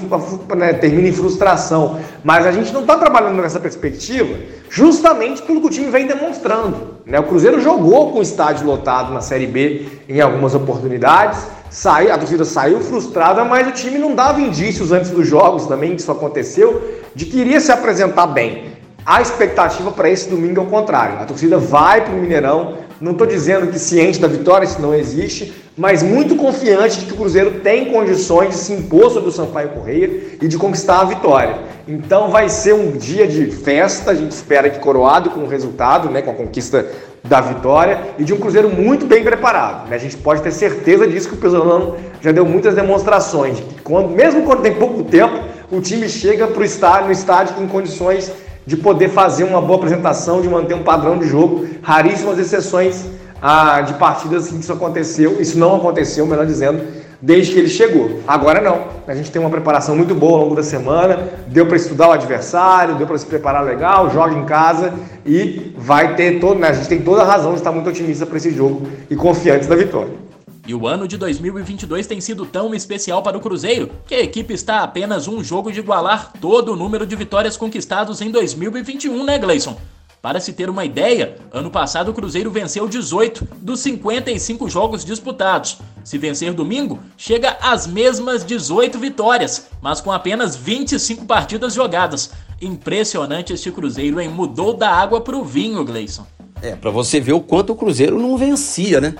né, 0.57 0.73
termina 0.73 1.07
em 1.07 1.13
frustração, 1.13 1.99
mas 2.23 2.43
a 2.47 2.51
gente 2.51 2.73
não 2.73 2.81
está 2.81 2.97
trabalhando 2.97 3.39
nessa 3.39 3.59
perspectiva 3.59 4.35
justamente 4.67 5.43
pelo 5.43 5.61
que 5.61 5.67
o 5.67 5.69
time 5.69 5.91
vem 5.91 6.07
demonstrando. 6.07 6.95
Né? 7.05 7.19
O 7.19 7.23
Cruzeiro 7.23 7.61
jogou 7.61 8.11
com 8.11 8.17
o 8.17 8.21
estádio 8.23 8.65
lotado 8.65 9.13
na 9.13 9.21
Série 9.21 9.45
B 9.45 9.85
em 10.09 10.19
algumas 10.19 10.55
oportunidades, 10.55 11.45
a 11.85 12.17
torcida 12.17 12.43
saiu 12.45 12.79
frustrada, 12.79 13.45
mas 13.45 13.67
o 13.67 13.71
time 13.71 13.99
não 13.99 14.15
dava 14.15 14.41
indícios 14.41 14.91
antes 14.91 15.11
dos 15.11 15.27
jogos 15.27 15.67
também, 15.67 15.95
que 15.95 16.01
isso 16.01 16.11
aconteceu, 16.11 16.99
de 17.13 17.27
que 17.27 17.37
iria 17.37 17.61
se 17.61 17.71
apresentar 17.71 18.25
bem. 18.25 18.73
A 19.05 19.21
expectativa 19.21 19.91
para 19.91 20.09
esse 20.09 20.27
domingo 20.27 20.59
é 20.59 20.63
o 20.63 20.67
contrário. 20.67 21.19
A 21.19 21.25
torcida 21.25 21.59
vai 21.59 22.01
para 22.01 22.13
o 22.13 22.17
Mineirão 22.17 22.88
não 22.99 23.13
estou 23.13 23.25
dizendo 23.25 23.67
que 23.67 23.79
ciente 23.79 24.19
da 24.19 24.27
vitória, 24.27 24.65
isso 24.65 24.81
não 24.81 24.93
existe, 24.93 25.53
mas 25.77 26.03
muito 26.03 26.35
confiante 26.35 26.99
de 26.99 27.05
que 27.05 27.13
o 27.13 27.15
Cruzeiro 27.15 27.61
tem 27.61 27.85
condições 27.85 28.49
de 28.49 28.55
se 28.55 28.73
impor 28.73 29.09
sobre 29.11 29.29
o 29.29 29.31
Sampaio 29.31 29.69
Correia 29.69 30.37
e 30.41 30.47
de 30.47 30.57
conquistar 30.57 30.99
a 30.99 31.05
vitória. 31.05 31.57
Então 31.87 32.29
vai 32.29 32.49
ser 32.49 32.73
um 32.73 32.91
dia 32.91 33.25
de 33.25 33.49
festa, 33.51 34.11
a 34.11 34.15
gente 34.15 34.31
espera 34.31 34.69
que 34.69 34.79
coroado 34.79 35.29
com 35.29 35.41
o 35.41 35.47
resultado, 35.47 36.09
né, 36.09 36.21
com 36.21 36.31
a 36.31 36.33
conquista 36.33 36.85
da 37.23 37.39
vitória 37.39 38.01
e 38.17 38.23
de 38.23 38.33
um 38.33 38.37
Cruzeiro 38.37 38.69
muito 38.69 39.05
bem 39.05 39.23
preparado. 39.23 39.89
Né? 39.89 39.95
A 39.95 39.99
gente 39.99 40.17
pode 40.17 40.41
ter 40.41 40.51
certeza 40.51 41.07
disso 41.07 41.29
que 41.29 41.35
o 41.35 41.37
Pesolano 41.37 41.95
já 42.21 42.31
deu 42.31 42.45
muitas 42.45 42.75
demonstrações, 42.75 43.57
de 43.57 43.63
que 43.63 43.81
quando, 43.81 44.09
mesmo 44.09 44.43
quando 44.43 44.61
tem 44.61 44.73
pouco 44.75 45.03
tempo, 45.03 45.39
o 45.71 45.79
time 45.79 46.09
chega 46.09 46.47
para 46.47 46.61
o 46.61 46.65
estádio, 46.65 47.05
no 47.05 47.11
estádio 47.11 47.55
com 47.55 47.67
condições 47.67 48.31
de 48.69 48.77
poder 48.77 49.09
fazer 49.09 49.45
uma 49.45 49.59
boa 49.59 49.79
apresentação, 49.79 50.41
de 50.41 50.47
manter 50.47 50.75
um 50.75 50.83
padrão 50.83 51.17
de 51.17 51.27
jogo. 51.27 51.65
Raríssimas 51.81 52.37
exceções 52.37 53.03
ah, 53.41 53.81
de 53.81 53.95
partidas 53.95 54.47
que 54.47 54.59
isso 54.59 54.71
aconteceu, 54.71 55.41
isso 55.41 55.57
não 55.57 55.77
aconteceu, 55.77 56.23
melhor 56.27 56.45
dizendo, 56.45 56.83
desde 57.19 57.51
que 57.51 57.59
ele 57.61 57.67
chegou. 57.67 58.19
Agora 58.27 58.61
não. 58.61 58.83
A 59.07 59.15
gente 59.15 59.31
tem 59.31 59.41
uma 59.41 59.49
preparação 59.49 59.95
muito 59.95 60.13
boa 60.13 60.33
ao 60.33 60.43
longo 60.43 60.55
da 60.55 60.61
semana, 60.61 61.17
deu 61.47 61.65
para 61.65 61.77
estudar 61.77 62.09
o 62.09 62.11
adversário, 62.11 62.93
deu 62.93 63.07
para 63.07 63.17
se 63.17 63.25
preparar 63.25 63.65
legal, 63.65 64.11
joga 64.11 64.35
em 64.35 64.45
casa 64.45 64.93
e 65.25 65.73
vai 65.75 66.13
ter 66.15 66.39
todo, 66.39 66.59
né, 66.59 66.67
a 66.67 66.73
gente 66.73 66.87
tem 66.87 67.01
toda 67.01 67.23
a 67.23 67.25
razão 67.25 67.53
de 67.53 67.57
estar 67.57 67.71
muito 67.71 67.89
otimista 67.89 68.23
para 68.23 68.37
esse 68.37 68.51
jogo 68.51 68.83
e 69.09 69.15
confiantes 69.15 69.67
da 69.67 69.75
vitória. 69.75 70.28
E 70.69 70.75
o 70.75 70.85
ano 70.85 71.07
de 71.07 71.17
2022 71.17 72.05
tem 72.05 72.21
sido 72.21 72.45
tão 72.45 72.75
especial 72.75 73.23
para 73.23 73.35
o 73.35 73.41
Cruzeiro 73.41 73.89
que 74.05 74.13
a 74.13 74.21
equipe 74.21 74.53
está 74.53 74.81
a 74.81 74.83
apenas 74.83 75.27
um 75.27 75.43
jogo 75.43 75.71
de 75.71 75.79
igualar 75.79 76.31
todo 76.39 76.73
o 76.73 76.75
número 76.75 77.07
de 77.07 77.15
vitórias 77.15 77.57
conquistados 77.57 78.21
em 78.21 78.29
2021, 78.29 79.23
né, 79.23 79.39
Gleison? 79.39 79.79
Para 80.21 80.39
se 80.39 80.53
ter 80.53 80.69
uma 80.69 80.85
ideia, 80.85 81.37
ano 81.51 81.71
passado 81.71 82.11
o 82.11 82.13
Cruzeiro 82.13 82.51
venceu 82.51 82.87
18 82.87 83.47
dos 83.59 83.79
55 83.79 84.69
jogos 84.69 85.03
disputados. 85.03 85.79
Se 86.03 86.19
vencer 86.19 86.53
domingo, 86.53 86.99
chega 87.17 87.57
às 87.59 87.87
mesmas 87.87 88.45
18 88.45 88.99
vitórias, 88.99 89.69
mas 89.81 89.99
com 89.99 90.11
apenas 90.11 90.55
25 90.55 91.25
partidas 91.25 91.73
jogadas. 91.73 92.29
Impressionante 92.61 93.53
este 93.53 93.71
Cruzeiro, 93.71 94.21
hein? 94.21 94.29
Mudou 94.29 94.75
da 94.75 94.91
água 94.91 95.19
para 95.19 95.35
o 95.35 95.43
vinho, 95.43 95.83
Gleison. 95.83 96.27
É, 96.61 96.75
para 96.75 96.91
você 96.91 97.19
ver 97.19 97.33
o 97.33 97.39
quanto 97.39 97.71
o 97.71 97.75
Cruzeiro 97.75 98.19
não 98.19 98.37
vencia, 98.37 98.99
né? 98.99 99.15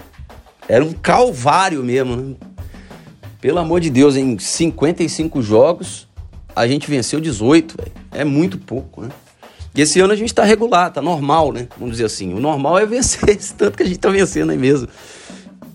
Era 0.70 0.86
um 0.86 0.94
calvário 0.94 1.84
mesmo, 1.84 2.16
né? 2.16 2.36
Pelo 3.42 3.58
amor 3.58 3.82
de 3.82 3.90
Deus, 3.90 4.16
em 4.16 4.38
55 4.38 5.42
jogos, 5.42 6.08
a 6.56 6.68
gente 6.68 6.88
venceu 6.88 7.20
18, 7.20 7.76
véio. 7.76 7.92
É 8.12 8.24
muito 8.24 8.60
pouco, 8.60 9.02
né? 9.02 9.10
E 9.74 9.82
esse 9.82 10.00
ano 10.00 10.14
a 10.14 10.16
gente 10.16 10.32
tá 10.34 10.44
regular, 10.44 10.92
tá 10.92 11.02
normal, 11.02 11.52
né? 11.52 11.68
Vamos 11.76 11.94
dizer 11.94 12.06
assim. 12.06 12.34
O 12.36 12.40
normal 12.40 12.78
é 12.78 12.86
vencer 12.86 13.30
esse 13.36 13.56
tanto 13.56 13.78
que 13.78 13.84
a 13.84 13.86
gente 13.86 13.98
tá 13.98 14.10
vencendo 14.10 14.52
aí 14.52 14.58
mesmo. 14.60 14.88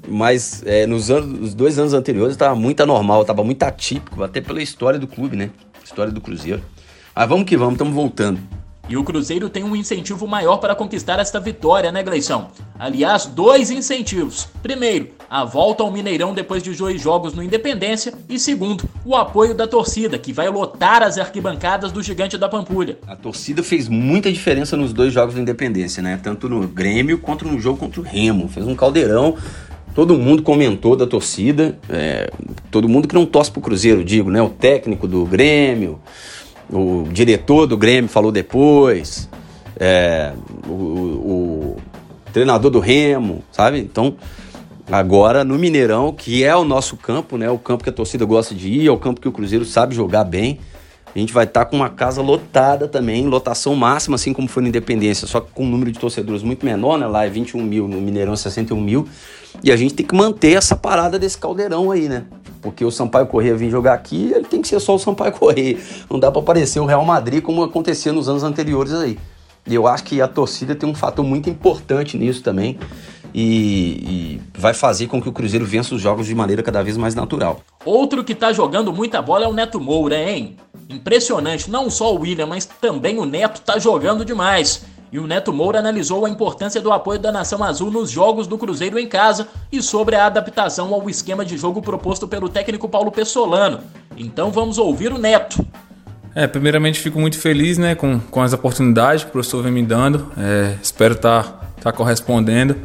Mas 0.07 0.63
é, 0.65 0.87
nos 0.87 1.11
anos, 1.11 1.41
os 1.41 1.55
dois 1.55 1.77
anos 1.77 1.93
anteriores 1.93 2.35
estava 2.35 2.55
muito 2.55 2.81
anormal, 2.81 3.23
estava 3.23 3.43
muito 3.43 3.63
atípico, 3.65 4.23
até 4.23 4.41
pela 4.41 4.63
história 4.63 4.99
do 4.99 5.09
clube, 5.09 5.37
né? 5.37 5.51
História 5.83 6.13
do 6.13 6.21
Cruzeiro. 6.21 6.63
Mas 7.17 7.29
vamos 7.29 7.47
que 7.47 7.57
vamos, 7.57 7.75
estamos 7.75 7.95
voltando. 7.95 8.39
E 8.87 8.99
o 8.99 9.05
Cruzeiro 9.05 9.49
tem 9.49 9.65
um 9.65 9.75
incentivo 9.75 10.27
maior 10.27 10.59
para 10.59 10.75
conquistar 10.75 11.19
esta 11.19 11.41
vitória, 11.41 11.91
né, 11.91 12.03
Gleição? 12.03 12.49
Aliás, 12.79 13.25
dois 13.25 13.71
incentivos. 13.71 14.47
Primeiro, 14.63 15.09
a 15.31 15.43
volta 15.43 15.83
ao 15.83 15.91
Mineirão 15.91 16.35
depois 16.35 16.63
de 16.63 16.73
dois 16.73 17.01
jogos 17.01 17.33
no 17.33 17.43
Independência. 17.43 18.13
E 18.29 18.39
segundo, 18.39 18.85
o 19.03 19.17
apoio 19.17 19.55
da 19.55 19.67
torcida, 19.67 20.19
que 20.19 20.35
vai 20.35 20.51
lotar 20.51 21.03
as 21.03 21.17
arquibancadas 21.17 21.93
do 21.93 22.03
Gigante 22.03 22.37
da 22.37 22.47
Pampulha. 22.47 22.99
A 23.07 23.17
torcida 23.17 23.63
fez 23.63 23.89
muita 23.89 24.31
diferença 24.31 24.77
nos 24.77 24.93
dois 24.93 25.15
jogos 25.15 25.35
do 25.35 25.41
Independência, 25.41 26.03
né? 26.03 26.21
Tanto 26.23 26.47
no 26.47 26.69
Grêmio 26.69 27.19
quanto 27.19 27.47
no 27.47 27.59
jogo 27.59 27.79
contra 27.79 28.03
o 28.03 28.05
Remo. 28.05 28.49
Fez 28.49 28.67
um 28.67 28.75
caldeirão. 28.75 29.35
Todo 29.95 30.19
mundo 30.19 30.43
comentou 30.43 30.95
da 30.95 31.07
torcida. 31.07 31.79
É, 31.89 32.31
todo 32.71 32.87
mundo 32.87 33.09
que 33.09 33.15
não 33.15 33.25
torce 33.25 33.51
pro 33.51 33.63
Cruzeiro, 33.63 34.05
digo, 34.05 34.31
né? 34.31 34.43
O 34.43 34.51
técnico 34.51 35.09
do 35.09 35.25
Grêmio 35.25 36.01
o 36.73 37.05
diretor 37.11 37.67
do 37.67 37.77
Grêmio 37.77 38.09
falou 38.09 38.33
depois, 38.33 39.29
é, 39.79 40.33
o, 40.67 40.73
o, 40.73 41.77
treinador 42.33 42.71
do 42.71 42.81
Remo, 42.81 43.45
sabe? 43.53 43.79
Então, 43.79 44.17
agora 44.91 45.45
no 45.45 45.57
Mineirão, 45.57 46.13
que 46.13 46.43
é 46.43 46.55
o 46.55 46.65
nosso 46.65 46.97
campo, 46.97 47.37
né? 47.37 47.49
O 47.51 47.59
campo 47.59 47.85
que 47.85 47.91
a 47.91 47.93
torcida 47.93 48.25
gosta 48.25 48.55
de 48.55 48.69
ir, 48.69 48.89
é 48.89 48.91
o 48.91 48.99
campo 48.99 49.21
que 49.21 49.29
o 49.29 49.33
Cruzeiro 49.33 49.65
sabe 49.65 49.95
jogar 49.95 50.25
bem. 50.25 50.59
A 51.15 51.19
gente 51.19 51.33
vai 51.33 51.45
estar 51.45 51.65
tá 51.65 51.71
com 51.71 51.77
uma 51.77 51.89
casa 51.89 52.21
lotada 52.21 52.89
também, 52.89 53.27
lotação 53.27 53.75
máxima, 53.77 54.17
assim 54.17 54.33
como 54.33 54.49
foi 54.49 54.63
no 54.65 54.69
Independência, 54.69 55.29
só 55.29 55.41
que 55.41 55.53
com 55.53 55.65
um 55.65 55.69
número 55.69 55.93
de 55.93 55.99
torcedores 55.99 56.43
muito 56.43 56.67
menor, 56.67 56.99
né? 56.99 57.07
Lá 57.07 57.25
é 57.25 57.29
21 57.29 57.63
mil, 57.63 57.87
no 57.87 58.01
Mineirão 58.01 58.35
61 58.35 58.81
mil. 58.81 59.07
E 59.63 59.71
a 59.71 59.77
gente 59.77 59.95
tem 59.95 60.05
que 60.05 60.15
manter 60.15 60.57
essa 60.57 60.75
parada 60.75 61.17
desse 61.17 61.39
caldeirão 61.39 61.93
aí, 61.93 62.09
né? 62.09 62.25
Porque 62.61 62.85
o 62.85 62.91
Sampaio 62.91 63.27
Corrêa 63.27 63.55
vir 63.55 63.71
jogar 63.71 63.95
aqui, 63.95 64.33
ele 64.35 64.45
tem 64.45 64.61
que 64.61 64.67
ser 64.67 64.81
só 64.81 64.97
o 64.97 64.99
Sampaio 64.99 65.31
Corrêa. 65.39 65.79
Não 66.11 66.19
dá 66.19 66.33
para 66.33 66.41
aparecer 66.41 66.81
o 66.81 66.85
Real 66.85 67.05
Madrid 67.05 67.43
como 67.43 67.63
acontecia 67.63 68.13
nos 68.13 68.29
anos 68.29 68.43
anteriores 68.43 68.93
aí. 68.93 69.17
E 69.67 69.75
eu 69.75 69.87
acho 69.87 70.05
que 70.05 70.21
a 70.21 70.27
torcida 70.27 70.75
tem 70.75 70.89
um 70.89 70.95
fator 70.95 71.25
muito 71.25 71.49
importante 71.49 72.19
nisso 72.19 72.43
também. 72.43 72.79
E, 73.33 74.39
e, 74.39 74.41
vai 74.57 74.73
fazer 74.73 75.09
com 75.09 75.21
que 75.21 75.29
o 75.29 75.33
Cruzeiro 75.33 75.65
vença 75.65 75.95
os 75.95 76.01
jogos 76.01 76.27
de 76.27 76.35
maneira 76.35 76.63
cada 76.63 76.83
vez 76.83 76.97
mais 76.97 77.17
natural. 77.17 77.61
Outro 77.85 78.23
que 78.23 78.35
tá 78.35 78.53
jogando 78.53 78.93
muita 78.93 79.21
bola 79.21 79.45
é 79.45 79.49
o 79.49 79.53
Neto 79.53 79.81
Moura, 79.81 80.17
hein? 80.17 80.57
Impressionante, 80.89 81.71
não 81.71 81.89
só 81.89 82.15
o 82.15 82.21
William, 82.21 82.47
mas 82.47 82.67
também 82.67 83.19
o 83.19 83.25
Neto 83.25 83.61
tá 83.61 83.79
jogando 83.79 84.25
demais. 84.25 84.85
E 85.15 85.19
o 85.19 85.27
Neto 85.29 85.53
Moura 85.53 85.79
analisou 85.79 86.27
a 86.27 86.29
importância 86.29 86.81
do 86.81 86.93
apoio 86.93 87.21
da 87.21 87.31
Nação 87.31 87.63
Azul 87.63 87.89
nos 87.91 88.11
jogos 88.11 88.49
do 88.49 88.59
Cruzeiro 88.59 88.99
em 88.99 89.07
casa 89.07 89.47
e 89.71 89.81
sobre 89.81 90.17
a 90.17 90.27
adaptação 90.27 90.93
ao 90.93 91.09
esquema 91.09 91.45
de 91.45 91.57
jogo 91.57 91.81
proposto 91.81 92.27
pelo 92.27 92.49
técnico 92.49 92.89
Paulo 92.89 93.13
Pessolano. 93.13 93.79
Então 94.17 94.51
vamos 94.51 94.77
ouvir 94.77 95.13
o 95.13 95.19
Neto. 95.19 95.65
É, 96.35 96.49
primeiramente 96.49 96.99
fico 96.99 97.21
muito 97.21 97.39
feliz 97.39 97.79
né, 97.79 97.95
com, 97.95 98.19
com 98.19 98.43
as 98.43 98.53
oportunidades 98.53 99.23
que 99.23 99.31
o 99.31 99.33
professor 99.33 99.63
vem 99.63 99.71
me 99.71 99.85
dando. 99.85 100.33
É, 100.37 100.75
espero 100.83 101.15
estar 101.15 101.45
tá, 101.45 101.61
tá 101.81 101.93
correspondendo. 101.93 102.77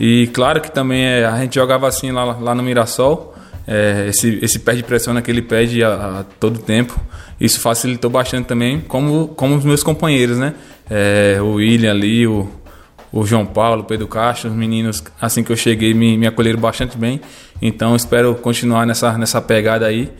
E 0.00 0.30
claro 0.32 0.62
que 0.62 0.70
também 0.70 1.04
é, 1.04 1.26
a 1.26 1.38
gente 1.38 1.54
jogava 1.54 1.86
assim 1.86 2.10
lá, 2.10 2.24
lá 2.24 2.54
no 2.54 2.62
Mirassol. 2.62 3.33
É, 3.66 4.06
esse, 4.08 4.38
esse 4.42 4.58
pé 4.58 4.74
de 4.74 4.82
pressão 4.82 5.20
que 5.22 5.30
ele 5.30 5.42
pede 5.42 5.82
a, 5.82 6.20
a, 6.20 6.24
todo 6.38 6.58
tempo. 6.58 6.98
Isso 7.40 7.60
facilitou 7.60 8.10
bastante 8.10 8.46
também, 8.46 8.80
como, 8.80 9.28
como 9.28 9.56
os 9.56 9.64
meus 9.64 9.82
companheiros, 9.82 10.38
né? 10.38 10.54
É, 10.88 11.38
o 11.40 11.54
William 11.54 11.90
ali, 11.90 12.26
o, 12.26 12.48
o 13.10 13.24
João 13.24 13.46
Paulo, 13.46 13.82
o 13.82 13.84
Pedro 13.84 14.06
Castro, 14.06 14.50
os 14.50 14.56
meninos, 14.56 15.02
assim 15.20 15.42
que 15.42 15.50
eu 15.50 15.56
cheguei, 15.56 15.94
me, 15.94 16.16
me 16.18 16.26
acolheram 16.26 16.60
bastante 16.60 16.96
bem. 16.98 17.20
Então 17.60 17.96
espero 17.96 18.34
continuar 18.34 18.86
nessa, 18.86 19.16
nessa 19.16 19.40
pegada 19.40 19.86
aí 19.86 20.10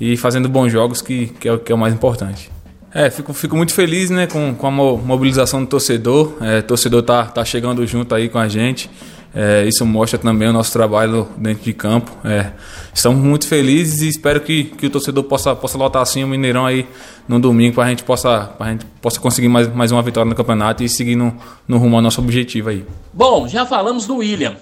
e 0.00 0.16
fazendo 0.16 0.48
bons 0.48 0.70
jogos, 0.70 1.02
que, 1.02 1.26
que, 1.26 1.48
é, 1.48 1.58
que 1.58 1.70
é 1.70 1.74
o 1.74 1.78
mais 1.78 1.92
importante. 1.92 2.50
É, 2.92 3.10
fico, 3.10 3.32
fico 3.34 3.56
muito 3.56 3.74
feliz 3.74 4.08
né, 4.08 4.28
com, 4.28 4.54
com 4.54 4.66
a 4.68 4.70
mobilização 4.70 5.64
do 5.64 5.66
torcedor. 5.66 6.36
É, 6.40 6.60
o 6.60 6.62
torcedor 6.62 7.02
tá, 7.02 7.24
tá 7.24 7.44
chegando 7.44 7.84
junto 7.86 8.14
aí 8.14 8.28
com 8.28 8.38
a 8.38 8.48
gente. 8.48 8.88
É, 9.34 9.66
isso 9.66 9.84
mostra 9.84 10.16
também 10.16 10.48
o 10.48 10.52
nosso 10.52 10.72
trabalho 10.72 11.28
dentro 11.36 11.64
de 11.64 11.72
campo. 11.72 12.12
É, 12.24 12.52
estamos 12.92 13.18
muito 13.18 13.48
felizes 13.48 14.00
e 14.00 14.08
espero 14.08 14.40
que, 14.40 14.64
que 14.64 14.86
o 14.86 14.90
torcedor 14.90 15.24
possa, 15.24 15.56
possa 15.56 15.76
lotar 15.76 16.02
assim 16.02 16.22
o 16.22 16.28
Mineirão 16.28 16.64
aí 16.64 16.86
no 17.26 17.40
domingo 17.40 17.74
para 17.74 17.84
a 17.84 17.88
gente 17.88 18.04
possa 18.04 18.54
gente 18.66 18.86
possa 19.02 19.18
conseguir 19.18 19.48
mais, 19.48 19.72
mais 19.74 19.90
uma 19.90 20.02
vitória 20.02 20.28
no 20.28 20.36
campeonato 20.36 20.84
e 20.84 20.88
seguir 20.88 21.16
no, 21.16 21.36
no 21.66 21.78
rumo 21.78 21.96
ao 21.96 22.02
nosso 22.02 22.20
objetivo 22.20 22.68
aí. 22.68 22.84
Bom, 23.12 23.48
já 23.48 23.66
falamos 23.66 24.06
do 24.06 24.16
William, 24.18 24.54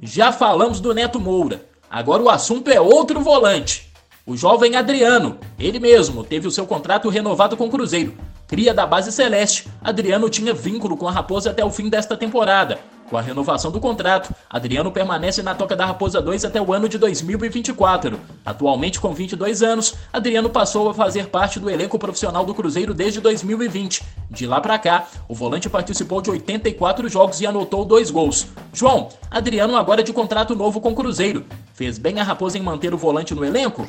já 0.00 0.30
falamos 0.30 0.80
do 0.80 0.94
Neto 0.94 1.18
Moura. 1.18 1.66
Agora 1.90 2.22
o 2.22 2.30
assunto 2.30 2.70
é 2.70 2.80
outro 2.80 3.20
volante. 3.20 3.90
O 4.24 4.36
jovem 4.36 4.76
Adriano, 4.76 5.36
ele 5.58 5.80
mesmo, 5.80 6.22
teve 6.22 6.46
o 6.46 6.50
seu 6.50 6.64
contrato 6.64 7.08
renovado 7.08 7.56
com 7.56 7.66
o 7.66 7.70
Cruzeiro. 7.70 8.14
Cria 8.52 8.74
da 8.74 8.86
base 8.86 9.10
celeste, 9.10 9.66
Adriano 9.82 10.28
tinha 10.28 10.52
vínculo 10.52 10.94
com 10.94 11.08
a 11.08 11.10
Raposa 11.10 11.48
até 11.48 11.64
o 11.64 11.70
fim 11.70 11.88
desta 11.88 12.18
temporada 12.18 12.78
com 13.12 13.18
a 13.18 13.20
renovação 13.20 13.70
do 13.70 13.78
contrato, 13.78 14.34
Adriano 14.48 14.90
permanece 14.90 15.42
na 15.42 15.54
Toca 15.54 15.76
da 15.76 15.84
Raposa 15.84 16.18
2 16.22 16.46
até 16.46 16.62
o 16.62 16.72
ano 16.72 16.88
de 16.88 16.96
2024. 16.96 18.18
Atualmente 18.42 18.98
com 18.98 19.12
22 19.12 19.62
anos, 19.62 19.94
Adriano 20.10 20.48
passou 20.48 20.88
a 20.88 20.94
fazer 20.94 21.26
parte 21.26 21.60
do 21.60 21.68
elenco 21.68 21.98
profissional 21.98 22.42
do 22.42 22.54
Cruzeiro 22.54 22.94
desde 22.94 23.20
2020. 23.20 24.02
De 24.30 24.46
lá 24.46 24.62
para 24.62 24.78
cá, 24.78 25.06
o 25.28 25.34
volante 25.34 25.68
participou 25.68 26.22
de 26.22 26.30
84 26.30 27.06
jogos 27.10 27.38
e 27.42 27.46
anotou 27.46 27.84
dois 27.84 28.10
gols. 28.10 28.46
João, 28.72 29.10
Adriano 29.30 29.76
agora 29.76 30.02
de 30.02 30.14
contrato 30.14 30.56
novo 30.56 30.80
com 30.80 30.92
o 30.92 30.94
Cruzeiro. 30.94 31.44
Fez 31.74 31.98
bem 31.98 32.18
a 32.18 32.24
Raposa 32.24 32.56
em 32.56 32.62
manter 32.62 32.94
o 32.94 32.98
volante 32.98 33.34
no 33.34 33.44
elenco? 33.44 33.86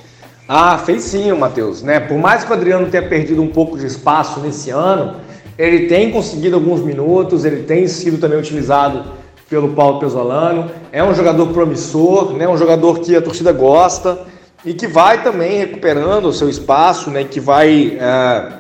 Ah, 0.48 0.78
fez 0.78 1.04
sim, 1.04 1.32
Matheus. 1.32 1.82
Né? 1.82 2.00
Por 2.00 2.18
mais 2.18 2.44
que 2.44 2.52
o 2.52 2.54
Adriano 2.54 2.88
tenha 2.88 3.08
perdido 3.08 3.42
um 3.42 3.48
pouco 3.48 3.78
de 3.78 3.86
espaço 3.86 4.40
nesse 4.42 4.70
ano, 4.70 5.16
ele 5.58 5.88
tem 5.88 6.12
conseguido 6.12 6.56
alguns 6.56 6.82
minutos, 6.82 7.46
ele 7.46 7.64
tem 7.64 7.88
sido 7.88 8.18
também 8.18 8.38
utilizado 8.38 9.06
pelo 9.50 9.70
Paulo 9.70 10.00
Pesolano. 10.00 10.70
É 10.92 11.04
um 11.04 11.14
jogador 11.14 11.48
promissor, 11.48 12.34
né? 12.34 12.48
um 12.48 12.58
jogador 12.58 13.00
que 13.00 13.16
a 13.16 13.22
torcida 13.22 13.52
gosta 13.52 14.20
e 14.66 14.74
que 14.74 14.88
vai 14.88 15.24
também 15.24 15.60
recuperando 15.60 16.26
o 16.26 16.34
seu 16.34 16.50
espaço, 16.50 17.10
né? 17.10 17.24
que 17.24 17.40
vai 17.40 17.98
é, 18.00 18.54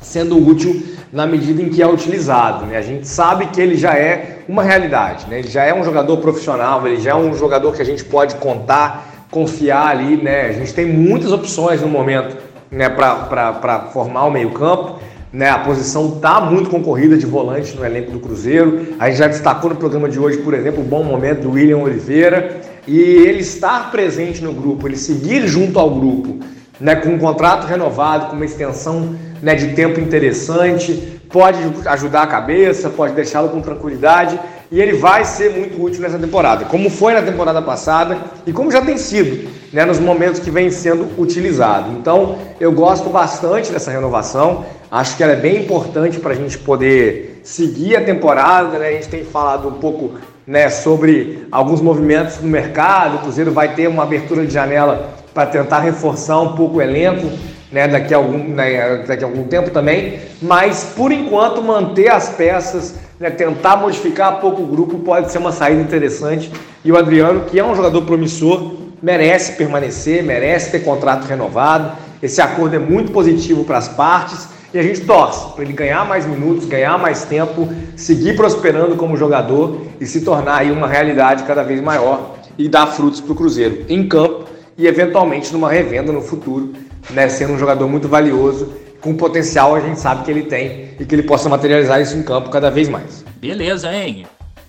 sendo 0.00 0.38
útil 0.38 0.82
na 1.12 1.26
medida 1.26 1.60
em 1.60 1.68
que 1.68 1.82
é 1.82 1.86
utilizado. 1.86 2.66
Né? 2.66 2.76
A 2.76 2.82
gente 2.82 3.06
sabe 3.06 3.46
que 3.46 3.60
ele 3.60 3.76
já 3.76 3.94
é 3.94 4.44
uma 4.48 4.62
realidade, 4.62 5.26
né? 5.28 5.40
ele 5.40 5.48
já 5.48 5.64
é 5.64 5.74
um 5.74 5.84
jogador 5.84 6.16
profissional, 6.18 6.86
ele 6.86 7.00
já 7.00 7.10
é 7.10 7.14
um 7.14 7.34
jogador 7.34 7.74
que 7.74 7.82
a 7.82 7.84
gente 7.84 8.04
pode 8.04 8.36
contar, 8.36 9.07
confiar 9.30 9.88
ali. 9.88 10.16
Né? 10.16 10.46
A 10.46 10.52
gente 10.52 10.74
tem 10.74 10.86
muitas 10.86 11.32
opções 11.32 11.80
no 11.80 11.88
momento 11.88 12.36
né? 12.70 12.88
para 12.88 13.88
formar 13.92 14.24
o 14.24 14.30
meio-campo. 14.30 14.98
Né, 15.30 15.50
a 15.50 15.58
posição 15.58 16.14
está 16.16 16.40
muito 16.40 16.70
concorrida 16.70 17.14
de 17.14 17.26
volante 17.26 17.76
no 17.76 17.84
elenco 17.84 18.10
do 18.10 18.18
Cruzeiro. 18.18 18.94
A 18.98 19.10
gente 19.10 19.18
já 19.18 19.28
destacou 19.28 19.68
no 19.68 19.76
programa 19.76 20.08
de 20.08 20.18
hoje, 20.18 20.38
por 20.38 20.54
exemplo, 20.54 20.80
o 20.80 20.84
bom 20.84 21.04
momento 21.04 21.42
do 21.42 21.50
William 21.50 21.78
Oliveira. 21.78 22.62
E 22.86 22.98
ele 22.98 23.40
estar 23.40 23.90
presente 23.90 24.42
no 24.42 24.54
grupo, 24.54 24.88
ele 24.88 24.96
seguir 24.96 25.46
junto 25.46 25.78
ao 25.78 25.90
grupo, 25.90 26.38
né, 26.80 26.96
com 26.96 27.10
um 27.10 27.18
contrato 27.18 27.66
renovado, 27.66 28.28
com 28.28 28.36
uma 28.36 28.46
extensão 28.46 29.14
né, 29.42 29.54
de 29.54 29.74
tempo 29.74 30.00
interessante, 30.00 31.20
pode 31.30 31.58
ajudar 31.86 32.22
a 32.22 32.26
cabeça, 32.26 32.88
pode 32.88 33.14
deixá-lo 33.14 33.50
com 33.50 33.60
tranquilidade 33.60 34.38
e 34.70 34.80
ele 34.80 34.94
vai 34.94 35.24
ser 35.24 35.50
muito 35.50 35.82
útil 35.82 36.02
nessa 36.02 36.18
temporada, 36.18 36.66
como 36.66 36.90
foi 36.90 37.14
na 37.14 37.22
temporada 37.22 37.62
passada 37.62 38.18
e 38.46 38.52
como 38.52 38.70
já 38.70 38.82
tem 38.82 38.98
sido 38.98 39.48
né, 39.72 39.84
nos 39.84 39.98
momentos 39.98 40.40
que 40.40 40.50
vem 40.50 40.70
sendo 40.70 41.08
utilizado. 41.20 41.92
Então, 41.92 42.38
eu 42.60 42.72
gosto 42.72 43.08
bastante 43.08 43.72
dessa 43.72 43.90
renovação, 43.90 44.64
acho 44.90 45.16
que 45.16 45.22
ela 45.22 45.32
é 45.32 45.36
bem 45.36 45.62
importante 45.62 46.18
para 46.18 46.32
a 46.32 46.36
gente 46.36 46.58
poder 46.58 47.40
seguir 47.42 47.96
a 47.96 48.04
temporada. 48.04 48.78
Né? 48.78 48.88
A 48.88 48.92
gente 48.92 49.08
tem 49.08 49.24
falado 49.24 49.68
um 49.68 49.74
pouco 49.74 50.14
né, 50.46 50.68
sobre 50.70 51.46
alguns 51.50 51.80
movimentos 51.80 52.40
no 52.40 52.48
mercado, 52.48 53.16
o 53.16 53.18
Cruzeiro 53.20 53.52
vai 53.52 53.74
ter 53.74 53.86
uma 53.86 54.02
abertura 54.02 54.46
de 54.46 54.52
janela 54.52 55.10
para 55.34 55.46
tentar 55.46 55.80
reforçar 55.80 56.40
um 56.40 56.54
pouco 56.54 56.78
o 56.78 56.82
elenco. 56.82 57.30
Né, 57.70 57.86
daqui, 57.86 58.14
a 58.14 58.16
algum, 58.16 58.38
né, 58.38 59.04
daqui 59.06 59.22
a 59.22 59.26
algum 59.26 59.44
tempo 59.44 59.68
também, 59.68 60.20
mas 60.40 60.94
por 60.96 61.12
enquanto 61.12 61.62
manter 61.62 62.08
as 62.08 62.30
peças 62.30 62.94
né, 63.20 63.30
tentar 63.30 63.76
modificar 63.76 64.40
pouco 64.40 64.62
o 64.62 64.66
grupo 64.66 64.98
pode 65.00 65.30
ser 65.32 65.38
uma 65.38 65.52
saída 65.52 65.80
interessante. 65.80 66.50
E 66.84 66.92
o 66.92 66.96
Adriano, 66.96 67.44
que 67.46 67.58
é 67.58 67.64
um 67.64 67.74
jogador 67.74 68.02
promissor, 68.02 68.74
merece 69.02 69.52
permanecer, 69.52 70.22
merece 70.22 70.70
ter 70.70 70.80
contrato 70.80 71.24
renovado. 71.24 71.92
Esse 72.22 72.40
acordo 72.40 72.76
é 72.76 72.78
muito 72.78 73.12
positivo 73.12 73.64
para 73.64 73.78
as 73.78 73.88
partes 73.88 74.48
e 74.72 74.78
a 74.78 74.82
gente 74.82 75.00
torce 75.02 75.52
para 75.54 75.64
ele 75.64 75.72
ganhar 75.72 76.06
mais 76.06 76.26
minutos, 76.26 76.66
ganhar 76.66 76.98
mais 76.98 77.24
tempo, 77.24 77.68
seguir 77.96 78.36
prosperando 78.36 78.96
como 78.96 79.16
jogador 79.16 79.82
e 80.00 80.06
se 80.06 80.20
tornar 80.20 80.58
aí 80.58 80.70
uma 80.70 80.86
realidade 80.86 81.44
cada 81.44 81.62
vez 81.62 81.80
maior 81.80 82.36
e 82.56 82.68
dar 82.68 82.86
frutos 82.88 83.20
para 83.20 83.32
o 83.32 83.34
Cruzeiro 83.34 83.84
em 83.88 84.06
campo 84.06 84.44
e 84.76 84.86
eventualmente 84.86 85.52
numa 85.52 85.70
revenda 85.70 86.12
no 86.12 86.20
futuro, 86.20 86.72
né, 87.10 87.28
sendo 87.28 87.54
um 87.54 87.58
jogador 87.58 87.88
muito 87.88 88.08
valioso 88.08 88.72
com 89.00 89.16
potencial 89.16 89.74
a 89.74 89.80
gente 89.80 90.00
sabe 90.00 90.24
que 90.24 90.30
ele 90.30 90.42
tem 90.44 90.90
e 90.98 91.04
que 91.04 91.14
ele 91.14 91.22
possa 91.22 91.48
materializar 91.48 92.00
isso 92.00 92.16
em 92.16 92.22
campo 92.22 92.50
cada 92.50 92.70
vez 92.70 92.88
mais. 92.88 93.24
Beleza, 93.36 93.92
hein? 93.92 94.26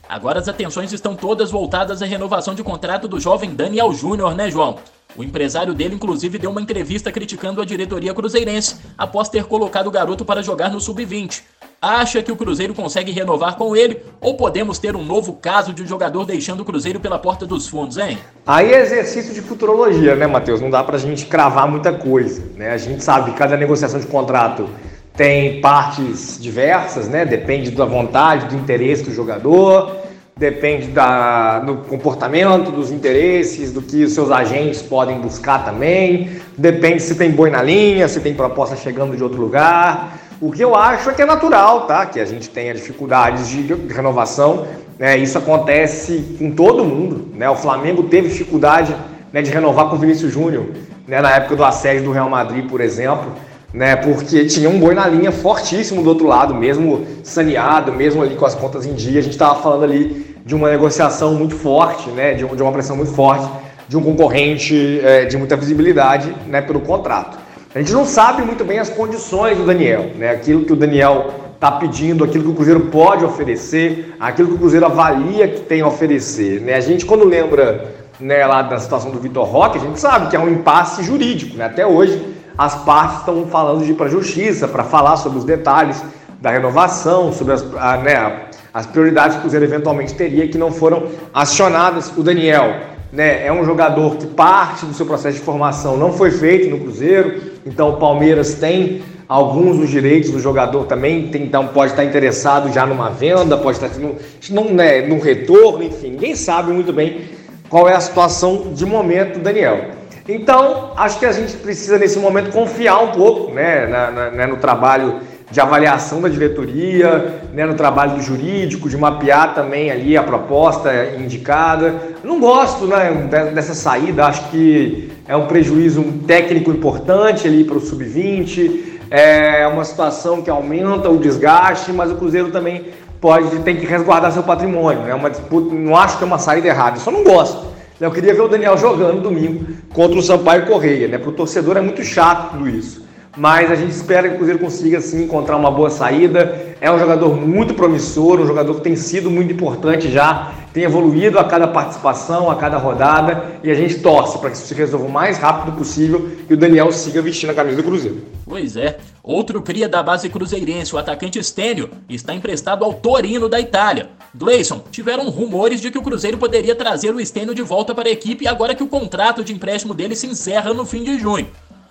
Agora 0.07 0.39
as 0.39 0.47
atenções 0.47 0.91
estão 0.91 1.15
todas 1.15 1.51
voltadas 1.51 2.01
à 2.01 2.05
renovação 2.05 2.55
de 2.55 2.63
contrato 2.63 3.07
do 3.07 3.19
jovem 3.19 3.53
Daniel 3.53 3.93
Júnior, 3.93 4.35
né, 4.35 4.49
João? 4.49 4.77
O 5.18 5.24
empresário 5.24 5.74
dele, 5.74 5.95
inclusive, 5.95 6.38
deu 6.38 6.51
uma 6.51 6.62
entrevista 6.62 7.12
criticando 7.12 7.60
a 7.60 7.66
diretoria 7.66 8.14
cruzeirense 8.14 8.76
após 8.95 9.28
ter 9.28 9.43
colocado 9.45 9.88
o 9.88 9.91
garoto 9.91 10.24
para 10.24 10.43
jogar 10.43 10.70
no 10.70 10.80
sub-20. 10.80 11.41
Acha 11.82 12.22
que 12.22 12.32
o 12.32 12.36
Cruzeiro 12.36 12.76
consegue 12.76 13.12
renovar 13.12 13.55
com 13.55 13.76
ele 13.76 14.03
ou 14.22 14.36
podemos 14.36 14.78
ter 14.78 14.95
um 14.95 15.03
novo 15.03 15.34
caso 15.34 15.74
de 15.74 15.82
um 15.82 15.88
jogador 15.88 16.26
deixando 16.26 16.60
o 16.60 16.66
Cruzeiro 16.66 16.99
pela 16.99 17.18
porta 17.18 17.45
dos 17.45 17.68
fundos, 17.68 17.97
hein? 17.97 18.20
Aí 18.45 18.72
é 18.72 18.82
exercício 18.82 19.34
de 19.34 19.41
futurologia, 19.41 20.16
né, 20.16 20.28
Matheus? 20.28 20.62
Não 20.62 20.70
dá 20.70 20.84
pra 20.84 20.99
gente 20.99 21.26
cravar 21.26 21.68
muita 21.68 21.91
coisa, 21.91 22.43
né? 22.55 22.72
A 22.72 22.78
gente 22.78 23.03
sabe 23.03 23.32
que 23.32 23.38
cada 23.38 23.57
negociação 23.57 23.99
de 23.99 24.05
contrato 24.05 24.70
tem 25.18 25.60
partes 25.60 26.38
diversas, 26.39 27.10
né? 27.10 27.26
Depende 27.26 27.72
da 27.72 27.86
vontade, 27.86 28.45
do 28.45 28.55
interesse 28.55 29.03
do 29.03 29.12
jogador, 29.12 29.95
depende 30.39 30.87
da, 30.87 31.59
do 31.59 31.75
comportamento, 31.75 32.71
dos 32.71 32.91
interesses, 32.91 33.73
do 33.73 33.81
que 33.81 34.05
os 34.05 34.13
seus 34.13 34.31
agentes 34.31 34.81
podem 34.81 35.19
buscar 35.19 35.65
também, 35.65 36.29
depende 36.57 37.03
se 37.03 37.13
tem 37.15 37.29
boi 37.29 37.49
na 37.49 37.61
linha, 37.61 38.07
se 38.07 38.21
tem 38.21 38.33
proposta 38.33 38.77
chegando 38.77 39.17
de 39.17 39.21
outro 39.21 39.41
lugar. 39.41 40.17
O 40.39 40.49
que 40.49 40.63
eu 40.63 40.73
acho 40.73 41.09
é 41.09 41.13
que 41.13 41.21
é 41.21 41.25
natural, 41.25 41.81
tá? 41.81 42.05
Que 42.05 42.21
a 42.21 42.25
gente 42.25 42.49
tenha 42.49 42.73
dificuldades 42.73 43.49
de 43.49 43.61
renovação. 43.89 44.65
Né? 44.97 45.17
Isso 45.17 45.37
acontece 45.37 46.37
com 46.39 46.51
todo 46.51 46.85
mundo. 46.85 47.27
Né? 47.35 47.49
O 47.49 47.57
Flamengo 47.57 48.03
teve 48.03 48.29
dificuldade 48.29 48.95
né, 49.33 49.41
de 49.41 49.51
renovar 49.51 49.89
com 49.89 49.97
o 49.97 49.99
Vinícius 49.99 50.31
Júnior, 50.31 50.67
né, 51.05 51.21
na 51.21 51.31
época 51.31 51.57
do 51.57 51.65
assédio 51.65 52.05
do 52.05 52.11
Real 52.13 52.29
Madrid, 52.29 52.65
por 52.69 52.79
exemplo. 52.79 53.33
Né, 53.73 53.97
porque 53.97 54.45
tinha 54.45 54.67
um 54.67 54.79
boi 54.79 54.95
na 54.95 55.05
linha 55.07 55.31
fortíssimo 55.31 56.01
do 56.01 56.09
outro 56.09 56.25
lado, 56.25 56.55
mesmo 56.55 57.05
saneado, 57.23 57.91
mesmo 57.91 58.23
ali 58.23 58.35
com 58.35 58.45
as 58.45 58.55
contas 58.55 58.85
em 58.85 58.93
dia. 58.93 59.19
A 59.19 59.23
gente 59.23 59.33
estava 59.33 59.61
falando 59.61 59.83
ali 59.83 60.28
de 60.49 60.55
uma 60.55 60.67
negociação 60.67 61.35
muito 61.35 61.55
forte, 61.55 62.09
né, 62.09 62.33
de, 62.33 62.43
uma 62.43 62.71
pressão 62.71 62.95
muito 62.95 63.11
forte, 63.11 63.47
de 63.87 63.95
um 63.95 64.01
concorrente 64.01 64.99
é, 65.03 65.25
de 65.25 65.37
muita 65.37 65.55
visibilidade 65.55 66.35
né, 66.47 66.59
pelo 66.59 66.79
contrato. 66.79 67.37
A 67.75 67.77
gente 67.77 67.93
não 67.93 68.03
sabe 68.03 68.41
muito 68.41 68.65
bem 68.65 68.79
as 68.79 68.89
condições 68.89 69.55
do 69.55 69.63
Daniel, 69.63 70.09
né? 70.15 70.31
aquilo 70.31 70.65
que 70.65 70.73
o 70.73 70.75
Daniel 70.75 71.31
está 71.53 71.71
pedindo, 71.73 72.23
aquilo 72.23 72.45
que 72.45 72.49
o 72.49 72.55
Cruzeiro 72.55 72.79
pode 72.87 73.23
oferecer, 73.23 74.15
aquilo 74.19 74.47
que 74.47 74.55
o 74.55 74.57
Cruzeiro 74.57 74.87
avalia 74.87 75.47
que 75.47 75.59
tem 75.59 75.81
a 75.81 75.87
oferecer. 75.87 76.61
Né? 76.61 76.73
A 76.73 76.81
gente, 76.81 77.05
quando 77.05 77.25
lembra 77.25 77.93
né, 78.19 78.43
lá 78.43 78.63
da 78.63 78.79
situação 78.79 79.11
do 79.11 79.19
Vitor 79.19 79.45
Roque, 79.45 79.77
a 79.77 79.81
gente 79.81 79.99
sabe 79.99 80.31
que 80.31 80.35
é 80.35 80.39
um 80.39 80.49
impasse 80.49 81.03
jurídico. 81.03 81.57
Né? 81.57 81.65
Até 81.65 81.85
hoje, 81.85 82.19
as 82.57 82.73
partes 82.73 83.19
estão 83.19 83.45
falando 83.45 83.85
de 83.85 83.91
ir 83.91 83.93
para 83.93 84.07
a 84.07 84.09
justiça 84.09 84.67
para 84.67 84.83
falar 84.83 85.17
sobre 85.17 85.37
os 85.37 85.45
detalhes 85.45 86.03
da 86.41 86.49
renovação, 86.49 87.31
sobre 87.31 87.53
as, 87.53 87.63
a, 87.75 87.97
né, 87.97 88.48
as 88.74 88.86
prioridades 88.86 89.34
que 89.34 89.39
o 89.39 89.41
Cruzeiro 89.41 89.65
eventualmente 89.65 90.13
teria 90.13 90.47
que 90.47 90.57
não 90.57 90.72
foram 90.72 91.07
acionadas. 91.34 92.11
O 92.15 92.24
Daniel 92.24 92.76
né, 93.11 93.45
é 93.45 93.51
um 93.51 93.65
jogador 93.65 94.17
que 94.17 94.28
parte 94.28 94.86
do 94.86 94.93
seu 94.93 95.05
processo 95.05 95.38
de 95.38 95.43
formação 95.43 95.97
não 95.97 96.13
foi 96.13 96.32
feito 96.32 96.70
no 96.70 96.80
Cruzeiro, 96.80 97.41
então 97.65 97.89
o 97.89 97.97
Palmeiras 97.97 98.55
tem 98.55 99.01
alguns 99.28 99.78
dos 99.78 99.89
direitos 99.89 100.32
do 100.32 100.39
jogador 100.39 100.86
também, 100.86 101.28
tem, 101.28 101.43
então 101.43 101.67
pode 101.67 101.91
estar 101.91 102.03
interessado 102.03 102.72
já 102.74 102.86
numa 102.86 103.09
venda, 103.09 103.57
pode 103.57 103.78
estar 103.78 103.99
num, 103.99 104.15
num, 104.49 104.74
né, 104.74 105.01
num 105.01 105.20
retorno, 105.20 105.84
enfim, 105.84 106.11
ninguém 106.11 106.36
sabe 106.36 106.72
muito 106.72 106.91
bem 106.91 107.22
qual 107.70 107.88
é 107.88 107.93
a 107.93 107.99
situação 107.99 108.74
de 108.74 108.86
momento 108.86 109.36
do 109.36 109.43
Daniel. 109.43 109.91
Então, 110.28 110.93
acho 110.95 111.17
que 111.17 111.26
a 111.26 111.32
gente 111.32 111.55
precisa 111.57 111.97
nesse 111.97 112.20
momento 112.20 112.51
confiar 112.51 112.99
um 113.03 113.11
pouco 113.11 113.51
né, 113.51 113.88
na, 113.88 114.11
na, 114.11 114.32
né, 114.32 114.47
no 114.47 114.57
trabalho 114.57 115.22
de 115.51 115.59
avaliação 115.59 116.21
da 116.21 116.29
diretoria, 116.29 117.41
né, 117.53 117.65
no 117.65 117.73
trabalho 117.73 118.15
do 118.15 118.21
jurídico, 118.21 118.87
de 118.87 118.95
mapear 118.95 119.55
também 119.55 119.89
ali 119.89 120.15
a 120.15 120.21
proposta 120.21 120.91
indicada. 121.17 121.95
Não 122.23 122.39
gosto 122.39 122.85
né, 122.85 123.27
dessa 123.53 123.73
saída, 123.73 124.25
acho 124.25 124.49
que 124.49 125.11
é 125.27 125.35
um 125.35 125.47
prejuízo 125.47 126.03
técnico 126.27 126.71
importante 126.71 127.47
ali 127.47 127.63
para 127.63 127.77
o 127.77 127.81
sub-20, 127.81 128.99
é 129.09 129.65
uma 129.67 129.83
situação 129.83 130.41
que 130.43 130.51
aumenta 130.51 131.09
o 131.09 131.17
desgaste, 131.17 131.91
mas 131.91 132.11
o 132.11 132.15
Cruzeiro 132.15 132.51
também 132.51 132.85
pode 133.19 133.59
tem 133.59 133.75
que 133.75 133.85
resguardar 133.85 134.31
seu 134.31 134.43
patrimônio. 134.43 135.07
É 135.07 135.15
uma 135.15 135.31
disputa, 135.31 135.73
não 135.73 135.95
acho 135.95 136.17
que 136.17 136.23
é 136.23 136.27
uma 136.27 136.37
saída 136.37 136.67
errada, 136.67 136.99
só 136.99 137.09
não 137.09 137.23
gosto. 137.23 137.69
Eu 137.99 138.11
queria 138.11 138.33
ver 138.33 138.41
o 138.41 138.47
Daniel 138.47 138.77
jogando 138.77 139.21
domingo 139.21 139.65
contra 139.93 140.17
o 140.17 140.21
Sampaio 140.21 140.67
Correia, 140.67 141.07
né? 141.07 141.17
Para 141.17 141.29
o 141.29 141.33
torcedor 141.33 141.75
é 141.75 141.81
muito 141.81 142.01
chato 142.03 142.51
tudo 142.51 142.69
isso 142.69 143.09
mas 143.38 143.71
a 143.71 143.75
gente 143.75 143.91
espera 143.91 144.27
que 144.27 144.36
o 144.36 144.38
Cruzeiro 144.38 144.59
consiga 144.59 144.99
sim 145.01 145.23
encontrar 145.23 145.55
uma 145.57 145.71
boa 145.71 145.89
saída. 145.89 146.75
É 146.82 146.91
um 146.91 146.97
jogador 146.97 147.36
muito 147.36 147.73
promissor, 147.73 148.39
um 148.39 148.47
jogador 148.47 148.75
que 148.75 148.82
tem 148.82 148.95
sido 148.95 149.30
muito 149.30 149.53
importante 149.53 150.09
já, 150.09 150.53
tem 150.73 150.84
evoluído 150.84 151.38
a 151.39 151.43
cada 151.43 151.67
participação, 151.67 152.49
a 152.49 152.55
cada 152.55 152.77
rodada, 152.77 153.59
e 153.63 153.69
a 153.69 153.75
gente 153.75 153.99
torce 153.99 154.38
para 154.38 154.49
que 154.49 154.57
isso 154.57 154.67
se 154.67 154.73
resolva 154.73 155.05
o 155.05 155.11
mais 155.11 155.38
rápido 155.38 155.75
possível 155.75 156.30
e 156.49 156.53
o 156.53 156.57
Daniel 156.57 156.91
siga 156.91 157.21
vestindo 157.21 157.49
a 157.49 157.53
camisa 157.53 157.77
do 157.77 157.84
Cruzeiro. 157.84 158.21
Pois 158.45 158.77
é. 158.77 158.97
Outro 159.21 159.61
cria 159.61 159.88
da 159.88 160.01
base 160.01 160.27
cruzeirense, 160.30 160.95
o 160.95 160.97
atacante 160.97 161.43
Stênio, 161.43 161.89
está 162.09 162.34
emprestado 162.34 162.84
ao 162.84 162.93
Torino 162.93 163.47
da 163.47 163.59
Itália. 163.59 164.09
Gleison, 164.34 164.82
tiveram 164.91 165.30
rumores 165.30 165.82
de 165.82 165.91
que 165.91 165.97
o 165.97 166.01
Cruzeiro 166.01 166.38
poderia 166.38 166.75
trazer 166.75 167.13
o 167.13 167.23
Stênio 167.23 167.53
de 167.53 167.61
volta 167.61 167.93
para 167.93 168.09
a 168.09 168.11
equipe 168.11 168.47
agora 168.47 168.73
que 168.73 168.84
o 168.84 168.88
contrato 168.88 169.43
de 169.43 169.53
empréstimo 169.53 169.93
dele 169.93 170.15
se 170.15 170.27
encerra 170.27 170.73
no 170.73 170.86
fim 170.86 171.03
de 171.03 171.19
junho. 171.19 171.47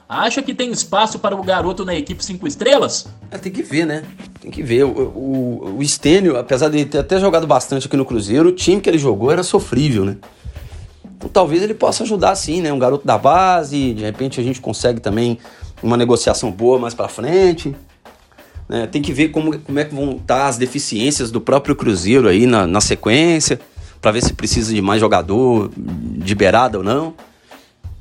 Acha 0.09 0.41
que 0.41 0.55
tem 0.55 0.71
espaço 0.71 1.19
para 1.19 1.37
o 1.37 1.43
garoto 1.43 1.85
na 1.85 1.95
equipe 1.95 2.25
5 2.25 2.47
estrelas? 2.49 3.07
É, 3.31 3.37
tem 3.37 3.53
que 3.53 3.63
ver, 3.63 3.85
né? 3.85 4.05
Tem 4.41 4.51
que 4.51 4.63
ver. 4.63 4.85
O, 4.85 4.89
o, 4.89 5.77
o 5.79 5.85
Stênio, 5.85 6.39
apesar 6.39 6.71
de 6.71 6.83
ter 6.87 6.99
até 6.99 7.21
jogado 7.21 7.47
bastante 7.47 7.87
aqui 7.87 7.97
no 7.97 8.07
Cruzeiro, 8.07 8.49
o 8.49 8.53
time 8.53 8.81
que 8.81 8.89
ele 8.89 8.97
jogou 8.97 9.31
era 9.31 9.43
sofrível, 9.43 10.07
né? 10.07 10.17
Então 11.19 11.29
talvez 11.29 11.63
ele 11.63 11.75
possa 11.75 12.05
ajudar 12.05 12.35
sim, 12.37 12.63
né? 12.63 12.73
Um 12.73 12.79
garoto 12.79 13.07
da 13.07 13.19
base, 13.19 13.93
de 13.93 14.03
repente 14.03 14.41
a 14.41 14.43
gente 14.43 14.63
consegue 14.63 14.99
também 14.99 15.39
uma 15.83 15.97
negociação 15.97 16.51
boa 16.51 16.79
mais 16.79 16.95
para 16.95 17.09
frente. 17.09 17.77
Né? 18.67 18.87
Tem 18.87 19.03
que 19.03 19.13
ver 19.13 19.29
como, 19.29 19.59
como 19.59 19.79
é 19.79 19.85
que 19.85 19.95
vão 19.95 20.13
estar 20.13 20.47
as 20.47 20.57
deficiências 20.57 21.31
do 21.31 21.41
próprio 21.41 21.77
Cruzeiro 21.77 22.29
aí 22.29 22.47
na, 22.47 22.67
na 22.67 22.81
sequência, 22.81 23.61
para 24.01 24.13
ver 24.13 24.23
se 24.23 24.33
precisa 24.33 24.73
de 24.73 24.81
mais 24.81 25.01
jogador 25.01 25.71
de 25.77 26.35
beirada 26.35 26.79
ou 26.79 26.85
não. 26.85 27.15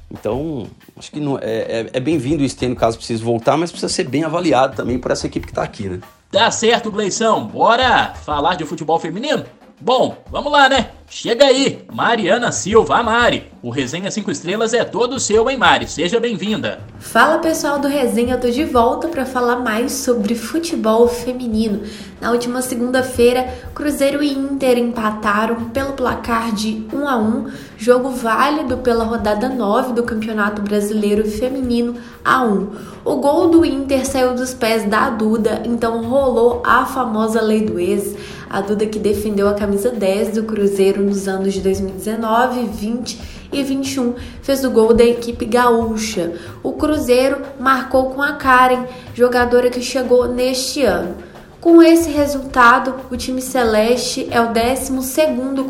Então, 0.09 0.67
acho 0.97 1.11
que 1.11 1.19
não, 1.19 1.37
é, 1.37 1.41
é, 1.41 1.89
é 1.93 1.99
bem-vindo 1.99 2.43
o 2.43 2.49
Stênio 2.49 2.75
caso 2.75 2.97
precise 2.97 3.23
voltar, 3.23 3.57
mas 3.57 3.71
precisa 3.71 3.91
ser 3.91 4.05
bem 4.05 4.23
avaliado 4.23 4.75
também 4.75 4.97
por 4.97 5.11
essa 5.11 5.27
equipe 5.27 5.45
que 5.45 5.51
está 5.51 5.63
aqui, 5.63 5.87
né? 5.87 5.99
Tá 6.31 6.51
certo, 6.51 6.91
Gleição. 6.91 7.45
Bora 7.45 8.13
falar 8.25 8.55
de 8.55 8.65
futebol 8.65 8.99
feminino? 8.99 9.45
Bom, 9.79 10.17
vamos 10.31 10.51
lá, 10.51 10.67
né? 10.67 10.89
Chega 11.07 11.45
aí, 11.45 11.85
Mariana 11.93 12.51
Silva, 12.51 12.97
a 12.97 13.03
Mari. 13.03 13.45
O 13.61 13.69
Resenha 13.69 14.09
5 14.09 14.31
Estrelas 14.31 14.73
é 14.73 14.83
todo 14.83 15.19
seu, 15.19 15.47
hein, 15.47 15.55
Mari? 15.55 15.87
Seja 15.87 16.19
bem-vinda. 16.19 16.79
Fala 16.97 17.37
pessoal 17.37 17.77
do 17.77 17.87
Resenha, 17.87 18.33
eu 18.33 18.39
tô 18.39 18.49
de 18.49 18.65
volta 18.65 19.07
para 19.07 19.23
falar 19.23 19.57
mais 19.57 19.91
sobre 19.91 20.33
futebol 20.33 21.07
feminino. 21.07 21.83
Na 22.19 22.31
última 22.31 22.63
segunda-feira, 22.63 23.47
Cruzeiro 23.75 24.23
e 24.23 24.33
Inter 24.33 24.79
empataram 24.79 25.69
pelo 25.69 25.93
placar 25.93 26.51
de 26.51 26.83
1 26.91 27.07
a 27.07 27.15
1, 27.15 27.51
jogo 27.77 28.09
válido 28.09 28.77
pela 28.77 29.03
rodada 29.03 29.47
9 29.47 29.93
do 29.93 30.01
Campeonato 30.01 30.63
Brasileiro 30.63 31.23
Feminino 31.29 31.95
A1. 32.25 32.67
O 33.05 33.17
gol 33.17 33.49
do 33.49 33.63
Inter 33.63 34.05
saiu 34.07 34.33
dos 34.33 34.55
pés 34.55 34.85
da 34.85 35.11
Duda, 35.11 35.61
então 35.65 36.03
rolou 36.03 36.63
a 36.65 36.83
famosa 36.83 37.39
lei 37.39 37.61
do 37.61 37.79
ex. 37.79 38.15
A 38.49 38.61
Duda 38.61 38.85
que 38.85 38.99
defendeu 38.99 39.47
a 39.47 39.53
camisa 39.53 39.89
10 39.89 40.35
do 40.35 40.43
Cruzeiro 40.43 41.03
nos 41.03 41.27
anos 41.27 41.53
de 41.53 41.61
2019, 41.61 42.65
20 42.65 43.19
e 43.51 43.63
21 43.63 44.15
fez 44.41 44.63
o 44.63 44.71
gol 44.71 44.93
da 44.93 45.03
equipe 45.03 45.45
gaúcha. 45.45 46.33
O 46.63 46.73
Cruzeiro 46.73 47.41
marcou 47.59 48.11
com 48.11 48.21
a 48.21 48.33
Karen, 48.33 48.85
jogadora 49.13 49.69
que 49.69 49.81
chegou 49.81 50.27
neste 50.27 50.83
ano. 50.83 51.15
Com 51.67 51.81
esse 51.81 52.09
resultado, 52.09 52.95
o 53.11 53.17
time 53.17 53.41
celeste 53.41 54.25
é 54.31 54.39
o 54.39 54.53
12 54.53 54.89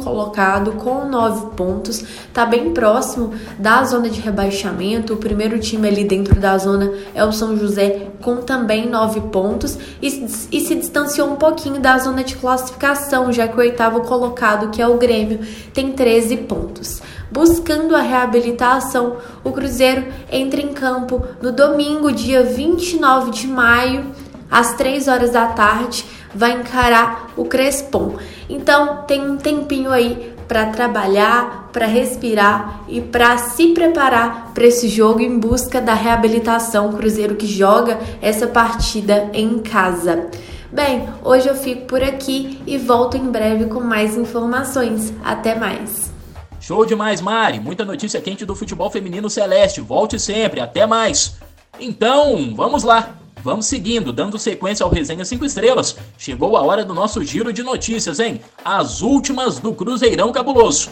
colocado 0.04 0.74
com 0.74 1.06
9 1.06 1.56
pontos, 1.56 2.04
está 2.28 2.46
bem 2.46 2.72
próximo 2.72 3.34
da 3.58 3.84
zona 3.84 4.08
de 4.08 4.22
rebaixamento. 4.22 5.16
O 5.16 5.18
primeiro 5.18 5.58
time 5.58 5.88
ali 5.88 6.04
dentro 6.04 6.40
da 6.40 6.56
zona 6.56 6.94
é 7.16 7.26
o 7.26 7.32
São 7.32 7.58
José 7.58 8.10
com 8.22 8.38
também 8.38 8.88
9 8.88 9.22
pontos 9.32 9.76
e, 10.00 10.08
e 10.52 10.62
se 10.62 10.76
distanciou 10.76 11.32
um 11.32 11.36
pouquinho 11.36 11.80
da 11.80 11.98
zona 11.98 12.24
de 12.24 12.36
classificação, 12.36 13.34
já 13.34 13.48
que 13.48 13.56
o 13.56 13.60
oitavo 13.60 14.02
colocado, 14.02 14.70
que 14.70 14.80
é 14.80 14.88
o 14.88 15.00
Grêmio, 15.00 15.40
tem 15.74 15.94
13 15.94 16.38
pontos. 16.38 17.02
Buscando 17.32 17.96
a 17.96 18.02
reabilitação, 18.02 19.18
o 19.44 19.52
Cruzeiro 19.52 20.06
entra 20.32 20.62
em 20.62 20.74
campo 20.74 21.24
no 21.42 21.52
domingo, 21.52 22.12
dia 22.12 22.44
29 22.44 23.32
de 23.32 23.48
maio 23.48 24.06
às 24.50 24.74
3 24.74 25.08
horas 25.08 25.32
da 25.32 25.48
tarde, 25.48 26.06
vai 26.34 26.54
encarar 26.54 27.32
o 27.36 27.46
Crespon. 27.46 28.18
Então, 28.50 29.04
tem 29.08 29.22
um 29.30 29.38
tempinho 29.38 29.92
aí 29.92 30.34
para 30.48 30.68
trabalhar, 30.68 31.70
para 31.74 31.86
respirar 31.86 32.82
e 32.88 33.02
para 33.02 33.38
se 33.38 33.74
preparar 33.74 34.52
para 34.54 34.66
esse 34.66 34.88
jogo 34.88 35.22
em 35.22 35.38
busca 35.38 35.82
da 35.82 35.94
reabilitação. 35.94 36.94
Cruzeiro 36.94 37.36
que 37.36 37.46
joga 37.46 38.00
essa 38.22 38.48
partida 38.48 39.30
em 39.34 39.60
casa. 39.60 40.28
Bem, 40.72 41.08
hoje 41.24 41.48
eu 41.48 41.56
fico 41.56 41.86
por 41.86 42.02
aqui 42.02 42.62
e 42.66 42.78
volto 42.78 43.18
em 43.18 43.30
breve 43.30 43.66
com 43.66 43.80
mais 43.82 44.18
informações. 44.18 45.14
Até 45.24 45.56
mais. 45.56 46.12
Show 46.60 46.86
demais, 46.86 47.22
Mari. 47.22 47.60
Muita 47.60 47.86
notícia 47.86 48.20
quente 48.20 48.46
do 48.46 48.56
futebol 48.56 48.90
feminino 48.90 49.30
celeste. 49.30 49.80
Volte 49.80 50.20
sempre. 50.20 50.60
Até 50.60 50.86
mais. 50.86 51.36
Então, 51.80 52.54
vamos 52.56 52.84
lá. 52.84 53.16
Vamos 53.48 53.66
seguindo, 53.66 54.12
dando 54.12 54.38
sequência 54.38 54.84
ao 54.84 54.90
Resenha 54.90 55.24
5 55.24 55.46
Estrelas. 55.46 55.96
Chegou 56.18 56.58
a 56.58 56.62
hora 56.62 56.84
do 56.84 56.94
nosso 56.94 57.24
giro 57.24 57.54
de 57.54 57.64
notícias, 57.64 58.20
hein? 58.20 58.42
As 58.64 59.02
últimas 59.02 59.58
do 59.58 59.74
Cruzeirão 59.74 60.34
Cabuloso. 60.34 60.90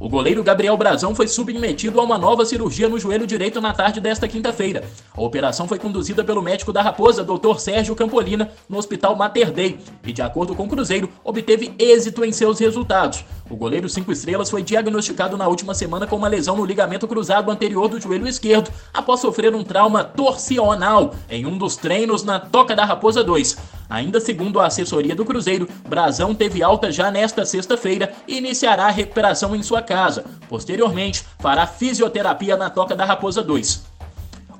O 0.00 0.08
goleiro 0.08 0.44
Gabriel 0.44 0.76
Brazão 0.76 1.12
foi 1.12 1.26
submetido 1.26 1.98
a 1.98 2.04
uma 2.04 2.16
nova 2.16 2.44
cirurgia 2.44 2.88
no 2.88 3.00
joelho 3.00 3.26
direito 3.26 3.60
na 3.60 3.72
tarde 3.72 4.00
desta 4.00 4.28
quinta-feira. 4.28 4.84
A 5.12 5.20
operação 5.20 5.66
foi 5.66 5.76
conduzida 5.76 6.22
pelo 6.22 6.40
médico 6.40 6.72
da 6.72 6.80
Raposa, 6.80 7.24
Dr. 7.24 7.58
Sérgio 7.58 7.96
Campolina, 7.96 8.48
no 8.68 8.78
Hospital 8.78 9.16
Mater 9.16 9.50
Dei, 9.50 9.76
e 10.04 10.12
de 10.12 10.22
acordo 10.22 10.54
com 10.54 10.66
o 10.66 10.68
Cruzeiro, 10.68 11.10
obteve 11.24 11.74
êxito 11.76 12.24
em 12.24 12.30
seus 12.30 12.60
resultados. 12.60 13.24
O 13.50 13.56
goleiro 13.56 13.88
5 13.88 14.12
estrelas 14.12 14.48
foi 14.48 14.62
diagnosticado 14.62 15.36
na 15.36 15.48
última 15.48 15.74
semana 15.74 16.06
com 16.06 16.14
uma 16.14 16.28
lesão 16.28 16.56
no 16.56 16.64
ligamento 16.64 17.08
cruzado 17.08 17.50
anterior 17.50 17.88
do 17.88 18.00
joelho 18.00 18.28
esquerdo, 18.28 18.70
após 18.94 19.18
sofrer 19.18 19.52
um 19.52 19.64
trauma 19.64 20.04
torcional 20.04 21.12
em 21.28 21.44
um 21.44 21.58
dos 21.58 21.74
treinos 21.74 22.22
na 22.22 22.38
Toca 22.38 22.76
da 22.76 22.84
Raposa 22.84 23.24
2. 23.24 23.77
Ainda 23.88 24.20
segundo 24.20 24.60
a 24.60 24.66
assessoria 24.66 25.14
do 25.14 25.24
Cruzeiro, 25.24 25.68
Brazão 25.88 26.34
teve 26.34 26.62
alta 26.62 26.92
já 26.92 27.10
nesta 27.10 27.46
sexta-feira 27.46 28.12
e 28.26 28.36
iniciará 28.36 28.86
a 28.86 28.90
recuperação 28.90 29.56
em 29.56 29.62
sua 29.62 29.80
casa. 29.80 30.24
Posteriormente, 30.48 31.24
fará 31.38 31.66
fisioterapia 31.66 32.56
na 32.56 32.68
Toca 32.68 32.94
da 32.94 33.04
Raposa 33.04 33.42
2. 33.42 33.82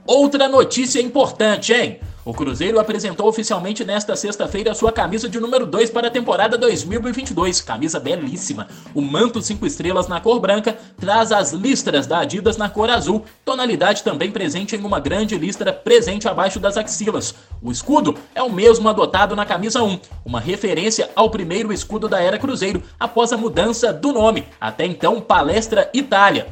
Outra 0.07 0.49
notícia 0.49 1.03
importante, 1.03 1.73
hein? 1.73 2.01
O 2.29 2.35
Cruzeiro 2.35 2.79
apresentou 2.79 3.27
oficialmente 3.27 3.87
nesta 3.87 4.15
sexta-feira 4.15 4.75
sua 4.75 4.93
camisa 4.93 5.31
de 5.31 5.41
número 5.41 5.65
2 5.65 5.89
para 5.89 6.09
a 6.09 6.11
temporada 6.11 6.59
2022. 6.59 7.63
Camisa 7.63 7.99
belíssima. 7.99 8.69
O 8.95 9.01
manto 9.01 9.41
5 9.41 9.65
estrelas 9.67 10.09
na 10.09 10.21
cor 10.21 10.39
branca 10.39 10.77
traz 11.01 11.33
as 11.33 11.55
listras 11.55 12.07
da 12.07 12.19
Adidas 12.19 12.59
na 12.59 12.69
cor 12.69 12.91
azul, 12.91 13.25
tonalidade 13.47 14.03
também 14.03 14.31
presente 14.31 14.77
em 14.77 14.85
uma 14.85 15.01
grande 15.01 15.39
listra 15.39 15.73
presente 15.73 16.29
abaixo 16.29 16.61
das 16.61 16.77
axilas. 16.77 17.35
O 17.63 17.73
escudo 17.73 18.15
é 18.35 18.43
o 18.43 18.53
mesmo 18.53 18.91
adotado 18.91 19.35
na 19.35 19.47
camisa 19.47 19.83
1, 19.83 19.99
uma 20.23 20.39
referência 20.39 21.09
ao 21.17 21.31
primeiro 21.31 21.73
escudo 21.73 22.11
da 22.11 22.21
era 22.21 22.37
Cruzeiro 22.37 22.83
após 23.01 23.33
a 23.33 23.39
mudança 23.39 23.91
do 23.91 24.13
nome, 24.13 24.47
até 24.61 24.85
então 24.85 25.19
Palestra 25.19 25.89
Itália. 25.95 26.49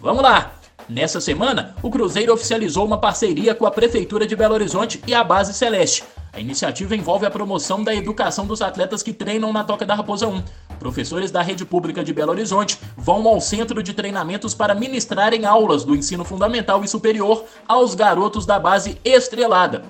Vamos 0.00 0.22
lá! 0.22 0.57
Nessa 0.88 1.20
semana, 1.20 1.74
o 1.82 1.90
Cruzeiro 1.90 2.32
oficializou 2.32 2.86
uma 2.86 2.96
parceria 2.96 3.54
com 3.54 3.66
a 3.66 3.70
Prefeitura 3.70 4.26
de 4.26 4.34
Belo 4.34 4.54
Horizonte 4.54 5.02
e 5.06 5.12
a 5.12 5.22
Base 5.22 5.52
Celeste. 5.52 6.02
A 6.32 6.40
iniciativa 6.40 6.96
envolve 6.96 7.26
a 7.26 7.30
promoção 7.30 7.84
da 7.84 7.94
educação 7.94 8.46
dos 8.46 8.62
atletas 8.62 9.02
que 9.02 9.12
treinam 9.12 9.52
na 9.52 9.62
Toca 9.62 9.84
da 9.84 9.94
Raposa 9.94 10.26
1. 10.26 10.42
Professores 10.78 11.30
da 11.30 11.42
rede 11.42 11.66
pública 11.66 12.02
de 12.02 12.14
Belo 12.14 12.30
Horizonte 12.30 12.78
vão 12.96 13.28
ao 13.28 13.38
centro 13.38 13.82
de 13.82 13.92
treinamentos 13.92 14.54
para 14.54 14.74
ministrarem 14.74 15.44
aulas 15.44 15.84
do 15.84 15.94
ensino 15.94 16.24
fundamental 16.24 16.82
e 16.82 16.88
superior 16.88 17.44
aos 17.66 17.94
garotos 17.94 18.46
da 18.46 18.58
base 18.58 18.98
estrelada. 19.04 19.84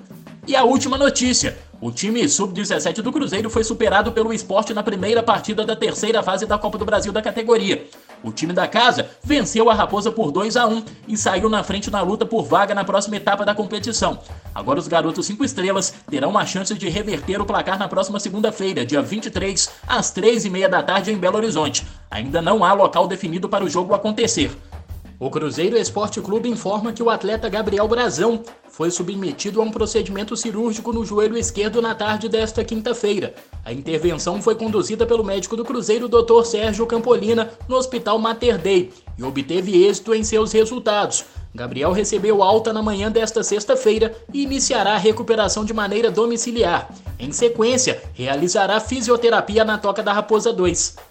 E 0.45 0.53
a 0.53 0.65
última 0.65 0.97
notícia: 0.97 1.57
o 1.79 1.91
time 1.91 2.27
sub-17 2.27 3.01
do 3.01 3.13
Cruzeiro 3.13 3.49
foi 3.49 3.63
superado 3.63 4.11
pelo 4.11 4.33
esporte 4.33 4.73
na 4.73 4.83
primeira 4.83 5.23
partida 5.23 5.65
da 5.65 5.77
terceira 5.77 6.21
fase 6.21 6.45
da 6.45 6.57
Copa 6.57 6.77
do 6.77 6.83
Brasil 6.83 7.13
da 7.13 7.21
categoria. 7.21 7.87
O 8.23 8.31
time 8.31 8.53
da 8.53 8.67
casa 8.67 9.09
venceu 9.23 9.69
a 9.69 9.73
Raposa 9.73 10.11
por 10.11 10.31
2 10.31 10.57
a 10.57 10.67
1 10.67 10.83
e 11.07 11.17
saiu 11.17 11.49
na 11.49 11.63
frente 11.63 11.89
na 11.89 12.01
luta 12.01 12.25
por 12.25 12.43
vaga 12.43 12.75
na 12.75 12.83
próxima 12.83 13.15
etapa 13.15 13.45
da 13.45 13.55
competição. 13.55 14.19
Agora 14.53 14.79
os 14.79 14.87
garotos 14.87 15.25
5 15.25 15.43
estrelas 15.45 15.93
terão 16.09 16.29
uma 16.29 16.45
chance 16.45 16.73
de 16.73 16.89
reverter 16.89 17.41
o 17.41 17.45
placar 17.45 17.79
na 17.79 17.87
próxima 17.87 18.19
segunda-feira, 18.19 18.85
dia 18.85 19.01
23, 19.01 19.69
às 19.87 20.13
3h30 20.13 20.67
da 20.67 20.83
tarde 20.83 21.11
em 21.11 21.17
Belo 21.17 21.37
Horizonte. 21.37 21.87
Ainda 22.11 22.41
não 22.41 22.63
há 22.63 22.73
local 22.73 23.07
definido 23.07 23.47
para 23.47 23.63
o 23.63 23.69
jogo 23.69 23.93
acontecer. 23.93 24.51
O 25.21 25.29
Cruzeiro 25.29 25.75
Esporte 25.77 26.21
Clube 26.21 26.47
informa 26.47 26.93
que 26.93 27.03
o 27.03 27.09
atleta 27.09 27.49
Gabriel 27.49 27.85
Brazão 27.89 28.41
foi 28.69 28.89
submetido 28.89 29.59
a 29.59 29.65
um 29.65 29.69
procedimento 29.69 30.37
cirúrgico 30.37 30.93
no 30.93 31.05
joelho 31.05 31.37
esquerdo 31.37 31.81
na 31.81 31.93
tarde 31.93 32.29
desta 32.29 32.63
quinta-feira. 32.63 33.35
A 33.65 33.73
intervenção 33.73 34.41
foi 34.41 34.55
conduzida 34.55 35.05
pelo 35.05 35.21
médico 35.21 35.57
do 35.57 35.65
Cruzeiro, 35.65 36.07
Dr. 36.07 36.45
Sérgio 36.45 36.87
Campolina, 36.87 37.51
no 37.67 37.75
Hospital 37.75 38.17
Mater 38.17 38.57
Dei 38.57 38.93
e 39.17 39.23
obteve 39.25 39.85
êxito 39.85 40.15
em 40.15 40.23
seus 40.23 40.53
resultados. 40.53 41.25
Gabriel 41.53 41.91
recebeu 41.91 42.41
alta 42.41 42.71
na 42.71 42.81
manhã 42.81 43.11
desta 43.11 43.43
sexta-feira 43.43 44.15
e 44.33 44.43
iniciará 44.43 44.93
a 44.93 44.97
recuperação 44.97 45.65
de 45.65 45.73
maneira 45.73 46.09
domiciliar. 46.09 46.89
Em 47.19 47.33
sequência, 47.33 48.01
realizará 48.13 48.79
fisioterapia 48.79 49.65
na 49.65 49.77
Toca 49.77 50.01
da 50.01 50.13
Raposa 50.13 50.53
2. 50.53 51.08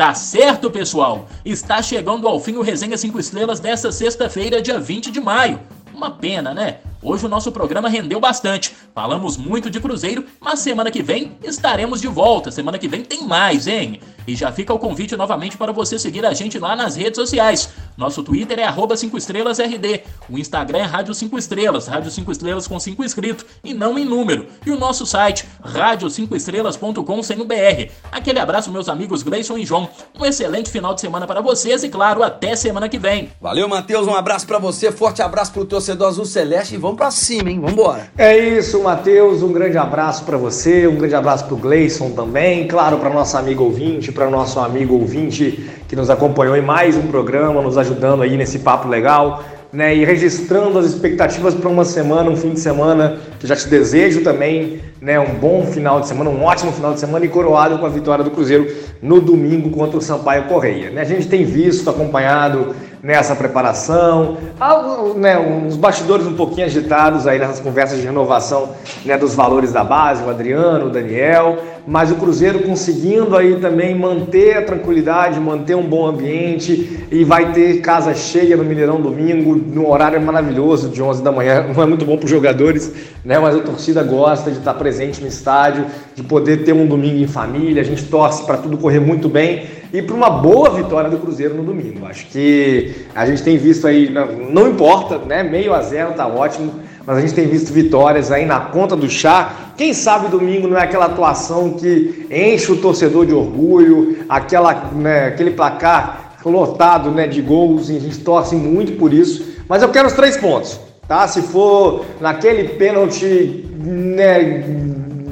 Tá 0.00 0.14
certo, 0.14 0.70
pessoal? 0.70 1.28
Está 1.44 1.82
chegando 1.82 2.26
ao 2.26 2.40
fim 2.40 2.56
o 2.56 2.62
Resenha 2.62 2.96
5 2.96 3.20
Estrelas 3.20 3.60
desta 3.60 3.92
sexta-feira, 3.92 4.62
dia 4.62 4.80
20 4.80 5.10
de 5.10 5.20
maio. 5.20 5.60
Uma 5.92 6.10
pena, 6.10 6.54
né? 6.54 6.78
Hoje 7.02 7.24
o 7.24 7.28
nosso 7.28 7.50
programa 7.50 7.88
rendeu 7.88 8.20
bastante. 8.20 8.76
Falamos 8.94 9.38
muito 9.38 9.70
de 9.70 9.80
Cruzeiro, 9.80 10.24
mas 10.38 10.60
semana 10.60 10.90
que 10.90 11.02
vem 11.02 11.32
estaremos 11.42 11.98
de 12.00 12.08
volta. 12.08 12.50
Semana 12.50 12.78
que 12.78 12.88
vem 12.88 13.02
tem 13.02 13.26
mais, 13.26 13.66
hein? 13.66 14.00
E 14.26 14.36
já 14.36 14.52
fica 14.52 14.74
o 14.74 14.78
convite 14.78 15.16
novamente 15.16 15.56
para 15.56 15.72
você 15.72 15.98
seguir 15.98 16.26
a 16.26 16.34
gente 16.34 16.58
lá 16.58 16.76
nas 16.76 16.96
redes 16.96 17.16
sociais. 17.16 17.70
Nosso 17.96 18.22
Twitter 18.22 18.58
é 18.58 18.96
5 18.96 19.16
estrelasrd. 19.16 20.02
O 20.28 20.38
Instagram 20.38 20.78
é 20.78 20.82
Rádio 20.82 21.14
5 21.14 21.38
Estrelas, 21.38 21.86
Rádio 21.86 22.10
5 22.10 22.30
Estrelas 22.30 22.66
com 22.66 22.78
5 22.78 23.02
inscritos 23.02 23.46
e 23.64 23.74
não 23.74 23.98
em 23.98 24.04
número. 24.04 24.46
E 24.64 24.70
o 24.70 24.78
nosso 24.78 25.06
site, 25.06 25.46
rádio5estrelas.com 25.64 27.22
sem 27.22 27.40
o 27.40 27.44
BR. 27.44 27.90
Aquele 28.12 28.38
abraço, 28.38 28.70
meus 28.70 28.88
amigos 28.88 29.22
Gleison 29.22 29.58
e 29.58 29.66
João. 29.66 29.88
Um 30.18 30.24
excelente 30.24 30.70
final 30.70 30.94
de 30.94 31.00
semana 31.00 31.26
para 31.26 31.40
vocês 31.40 31.82
e, 31.82 31.88
claro, 31.88 32.22
até 32.22 32.54
semana 32.54 32.88
que 32.88 32.98
vem. 32.98 33.30
Valeu, 33.40 33.68
Matheus. 33.68 34.06
Um 34.06 34.14
abraço 34.14 34.46
para 34.46 34.58
você. 34.58 34.92
Forte 34.92 35.22
abraço 35.22 35.52
pro 35.52 35.64
torcedor 35.64 36.08
azul 36.08 36.24
celeste 36.24 36.74
e 36.74 36.78
vamos 36.78 36.89
para 36.94 37.10
cima, 37.10 37.50
hein? 37.50 37.60
Vambora. 37.60 38.08
É 38.16 38.36
isso, 38.36 38.82
Matheus. 38.82 39.42
Um 39.42 39.52
grande 39.52 39.78
abraço 39.78 40.24
para 40.24 40.36
você, 40.36 40.86
um 40.86 40.96
grande 40.96 41.14
abraço 41.14 41.46
pro 41.46 41.56
Gleison 41.56 42.10
também, 42.10 42.66
claro, 42.66 42.98
para 42.98 43.10
nosso 43.10 43.36
amigo 43.36 43.64
ouvinte, 43.64 44.12
para 44.12 44.28
nosso 44.30 44.58
amigo 44.60 44.94
ouvinte 44.94 45.70
que 45.88 45.96
nos 45.96 46.08
acompanhou 46.08 46.56
em 46.56 46.62
mais 46.62 46.96
um 46.96 47.08
programa, 47.08 47.60
nos 47.60 47.76
ajudando 47.76 48.22
aí 48.22 48.36
nesse 48.36 48.60
papo 48.60 48.88
legal. 48.88 49.42
Né, 49.72 49.94
e 49.94 50.04
registrando 50.04 50.76
as 50.80 50.86
expectativas 50.86 51.54
para 51.54 51.68
uma 51.68 51.84
semana, 51.84 52.28
um 52.28 52.36
fim 52.36 52.50
de 52.50 52.58
semana, 52.58 53.20
que 53.38 53.46
já 53.46 53.54
te 53.54 53.68
desejo 53.68 54.24
também 54.24 54.80
né, 55.00 55.20
um 55.20 55.34
bom 55.34 55.64
final 55.64 56.00
de 56.00 56.08
semana, 56.08 56.28
um 56.28 56.42
ótimo 56.42 56.72
final 56.72 56.92
de 56.92 56.98
semana 56.98 57.24
e 57.24 57.28
coroado 57.28 57.78
com 57.78 57.86
a 57.86 57.88
vitória 57.88 58.24
do 58.24 58.32
Cruzeiro 58.32 58.66
no 59.00 59.20
domingo 59.20 59.70
contra 59.70 59.96
o 59.96 60.02
Sampaio 60.02 60.48
Correia. 60.48 60.90
Né, 60.90 61.02
a 61.02 61.04
gente 61.04 61.28
tem 61.28 61.44
visto, 61.44 61.88
acompanhado 61.88 62.74
nessa 63.02 63.34
preparação, 63.34 64.36
algo, 64.58 65.18
né, 65.18 65.38
uns 65.38 65.74
bastidores 65.74 66.26
um 66.26 66.34
pouquinho 66.34 66.66
agitados 66.66 67.26
aí 67.26 67.38
nessas 67.38 67.58
conversas 67.58 67.98
de 67.98 68.04
renovação 68.04 68.70
né, 69.06 69.16
dos 69.16 69.34
valores 69.34 69.72
da 69.72 69.82
base, 69.82 70.22
o 70.22 70.28
Adriano, 70.28 70.86
o 70.86 70.90
Daniel, 70.90 71.58
mas 71.86 72.10
o 72.10 72.16
Cruzeiro 72.16 72.58
conseguindo 72.60 73.34
aí 73.34 73.56
também 73.56 73.94
manter 73.94 74.58
a 74.58 74.62
tranquilidade, 74.62 75.40
manter 75.40 75.74
um 75.74 75.82
bom 75.82 76.06
ambiente 76.06 77.06
e 77.10 77.24
vai 77.24 77.52
ter 77.52 77.80
casa 77.80 78.14
cheia 78.14 78.54
no 78.54 78.64
Mineirão 78.64 79.00
domingo, 79.00 79.56
num 79.56 79.88
horário 79.88 80.20
maravilhoso 80.20 80.90
de 80.90 81.02
11 81.02 81.22
da 81.22 81.32
manhã, 81.32 81.66
não 81.74 81.82
é 81.82 81.86
muito 81.86 82.04
bom 82.04 82.18
para 82.18 82.26
os 82.26 82.30
jogadores, 82.30 82.92
né, 83.24 83.38
mas 83.38 83.56
a 83.56 83.60
torcida 83.60 84.02
gosta 84.02 84.50
de 84.50 84.58
estar 84.58 84.74
presente 84.74 85.22
no 85.22 85.26
estádio, 85.26 85.86
de 86.14 86.22
poder 86.22 86.64
ter 86.64 86.74
um 86.74 86.86
domingo 86.86 87.18
em 87.18 87.26
família, 87.26 87.80
a 87.80 87.84
gente 87.84 88.04
torce 88.04 88.44
para 88.44 88.58
tudo 88.58 88.76
correr 88.76 89.00
muito 89.00 89.26
bem 89.26 89.79
e 89.92 90.00
para 90.00 90.14
uma 90.14 90.30
boa 90.30 90.70
vitória 90.70 91.10
do 91.10 91.18
Cruzeiro 91.18 91.54
no 91.54 91.62
domingo. 91.62 92.06
Acho 92.06 92.26
que 92.26 93.06
a 93.14 93.26
gente 93.26 93.42
tem 93.42 93.56
visto 93.56 93.86
aí, 93.86 94.10
não, 94.10 94.68
importa, 94.68 95.18
né? 95.18 95.42
Meio 95.42 95.74
a 95.74 95.82
zero 95.82 96.12
tá 96.14 96.26
ótimo, 96.26 96.74
mas 97.04 97.18
a 97.18 97.20
gente 97.20 97.34
tem 97.34 97.46
visto 97.46 97.72
vitórias 97.72 98.30
aí 98.30 98.46
na 98.46 98.60
conta 98.60 98.94
do 98.94 99.08
chá. 99.08 99.72
Quem 99.76 99.92
sabe 99.92 100.28
domingo 100.28 100.68
não 100.68 100.76
é 100.76 100.82
aquela 100.82 101.06
atuação 101.06 101.74
que 101.74 102.26
enche 102.30 102.70
o 102.70 102.76
torcedor 102.76 103.26
de 103.26 103.34
orgulho, 103.34 104.18
aquela, 104.28 104.90
né, 104.92 105.26
aquele 105.26 105.50
placar 105.52 106.36
lotado 106.44 107.10
né, 107.10 107.26
de 107.26 107.42
gols, 107.42 107.90
e 107.90 107.96
a 107.96 108.00
gente 108.00 108.18
torce 108.20 108.54
muito 108.56 108.92
por 108.92 109.12
isso. 109.12 109.58
Mas 109.68 109.82
eu 109.82 109.88
quero 109.90 110.06
os 110.06 110.14
três 110.14 110.36
pontos, 110.36 110.80
tá? 111.06 111.26
Se 111.28 111.42
for 111.42 112.04
naquele 112.20 112.70
pênalti, 112.70 113.66
né, 113.76 114.64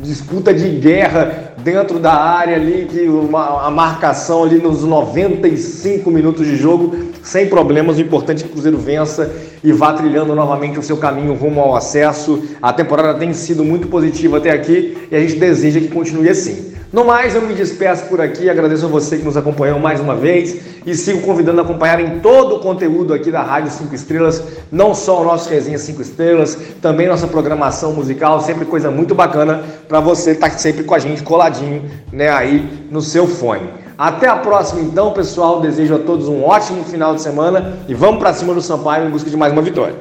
disputa 0.03 0.53
de 0.53 0.69
guerra 0.69 1.48
dentro 1.73 1.99
da 1.99 2.15
área 2.15 2.57
ali, 2.57 2.87
que 2.91 3.03
uma, 3.09 3.67
a 3.67 3.71
marcação 3.71 4.45
ali 4.45 4.57
nos 4.57 4.85
95 4.85 6.11
minutos 6.11 6.47
de 6.47 6.57
jogo, 6.57 6.97
sem 7.23 7.47
problemas. 7.47 7.99
O 7.99 8.01
importante 8.01 8.43
é 8.43 8.45
que 8.45 8.49
o 8.49 8.53
Cruzeiro 8.53 8.79
vença 8.79 9.31
e 9.63 9.71
vá 9.71 9.93
trilhando 9.93 10.35
novamente 10.35 10.79
o 10.79 10.83
seu 10.83 10.97
caminho 10.97 11.35
rumo 11.35 11.61
ao 11.61 11.77
acesso. 11.77 12.43
A 12.63 12.73
temporada 12.73 13.19
tem 13.19 13.35
sido 13.35 13.63
muito 13.65 13.87
positiva 13.89 14.39
até 14.39 14.51
aqui 14.51 14.97
e 15.11 15.15
a 15.15 15.21
gente 15.21 15.37
deseja 15.37 15.79
que 15.79 15.89
continue 15.89 16.31
assim. 16.31 16.78
No 16.91 17.05
mais, 17.05 17.35
eu 17.35 17.43
me 17.43 17.53
despeço 17.53 18.07
por 18.07 18.19
aqui, 18.19 18.49
agradeço 18.49 18.87
a 18.87 18.89
você 18.89 19.19
que 19.19 19.25
nos 19.25 19.37
acompanhou 19.37 19.79
mais 19.79 20.01
uma 20.01 20.17
vez 20.17 20.59
e 20.87 20.95
sigo 20.95 21.21
convidando 21.21 21.61
a 21.61 21.63
acompanharem 21.63 22.21
todo 22.21 22.57
o 22.57 22.61
conteúdo 22.61 23.13
aqui 23.13 23.31
da 23.31 23.43
Rádio 23.43 23.71
5 23.71 23.95
Estrelas, 23.95 24.43
não 24.73 24.95
só 24.95 25.21
o 25.21 25.25
nosso 25.25 25.51
Resenha 25.51 25.79
5 25.79 26.01
Estrelas, 26.01 26.57
também 26.81 27.07
nossa 27.07 27.27
programação 27.27 27.93
musical, 27.93 28.41
sempre 28.41 28.65
coisa 28.65 28.91
muito 28.91 29.15
bacana 29.15 29.63
para 29.87 30.01
você 30.01 30.31
estar 30.31 30.49
tá 30.49 30.57
sempre 30.57 30.83
com 30.83 30.95
a 30.95 30.99
gente 30.99 31.23
coladinho, 31.23 31.91
né, 32.11 32.31
aí 32.31 32.87
no 32.91 33.03
seu 33.03 33.27
fone. 33.27 33.69
Até 33.99 34.27
a 34.27 34.37
próxima 34.37 34.81
então, 34.81 35.13
pessoal, 35.13 35.61
desejo 35.61 35.95
a 35.95 35.99
todos 35.99 36.27
um 36.27 36.43
ótimo 36.43 36.85
final 36.85 37.15
de 37.15 37.21
semana 37.21 37.81
e 37.87 37.93
vamos 37.93 38.19
para 38.19 38.33
cima 38.33 38.55
do 38.55 38.63
Sampaio 38.63 39.07
em 39.07 39.11
busca 39.11 39.29
de 39.29 39.37
mais 39.37 39.53
uma 39.53 39.61
vitória. 39.61 39.97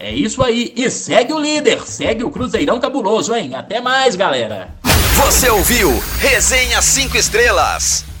É 0.00 0.10
isso 0.10 0.42
aí, 0.42 0.72
e 0.74 0.90
segue 0.90 1.32
o 1.32 1.38
líder, 1.38 1.82
segue 1.82 2.24
o 2.24 2.30
Cruzeirão 2.30 2.80
Cabuloso, 2.80 3.32
hein? 3.32 3.54
Até 3.54 3.80
mais, 3.80 4.16
galera! 4.16 4.81
Você 5.24 5.48
ouviu 5.48 6.02
Resenha 6.18 6.82
5 6.82 7.16
Estrelas. 7.16 8.11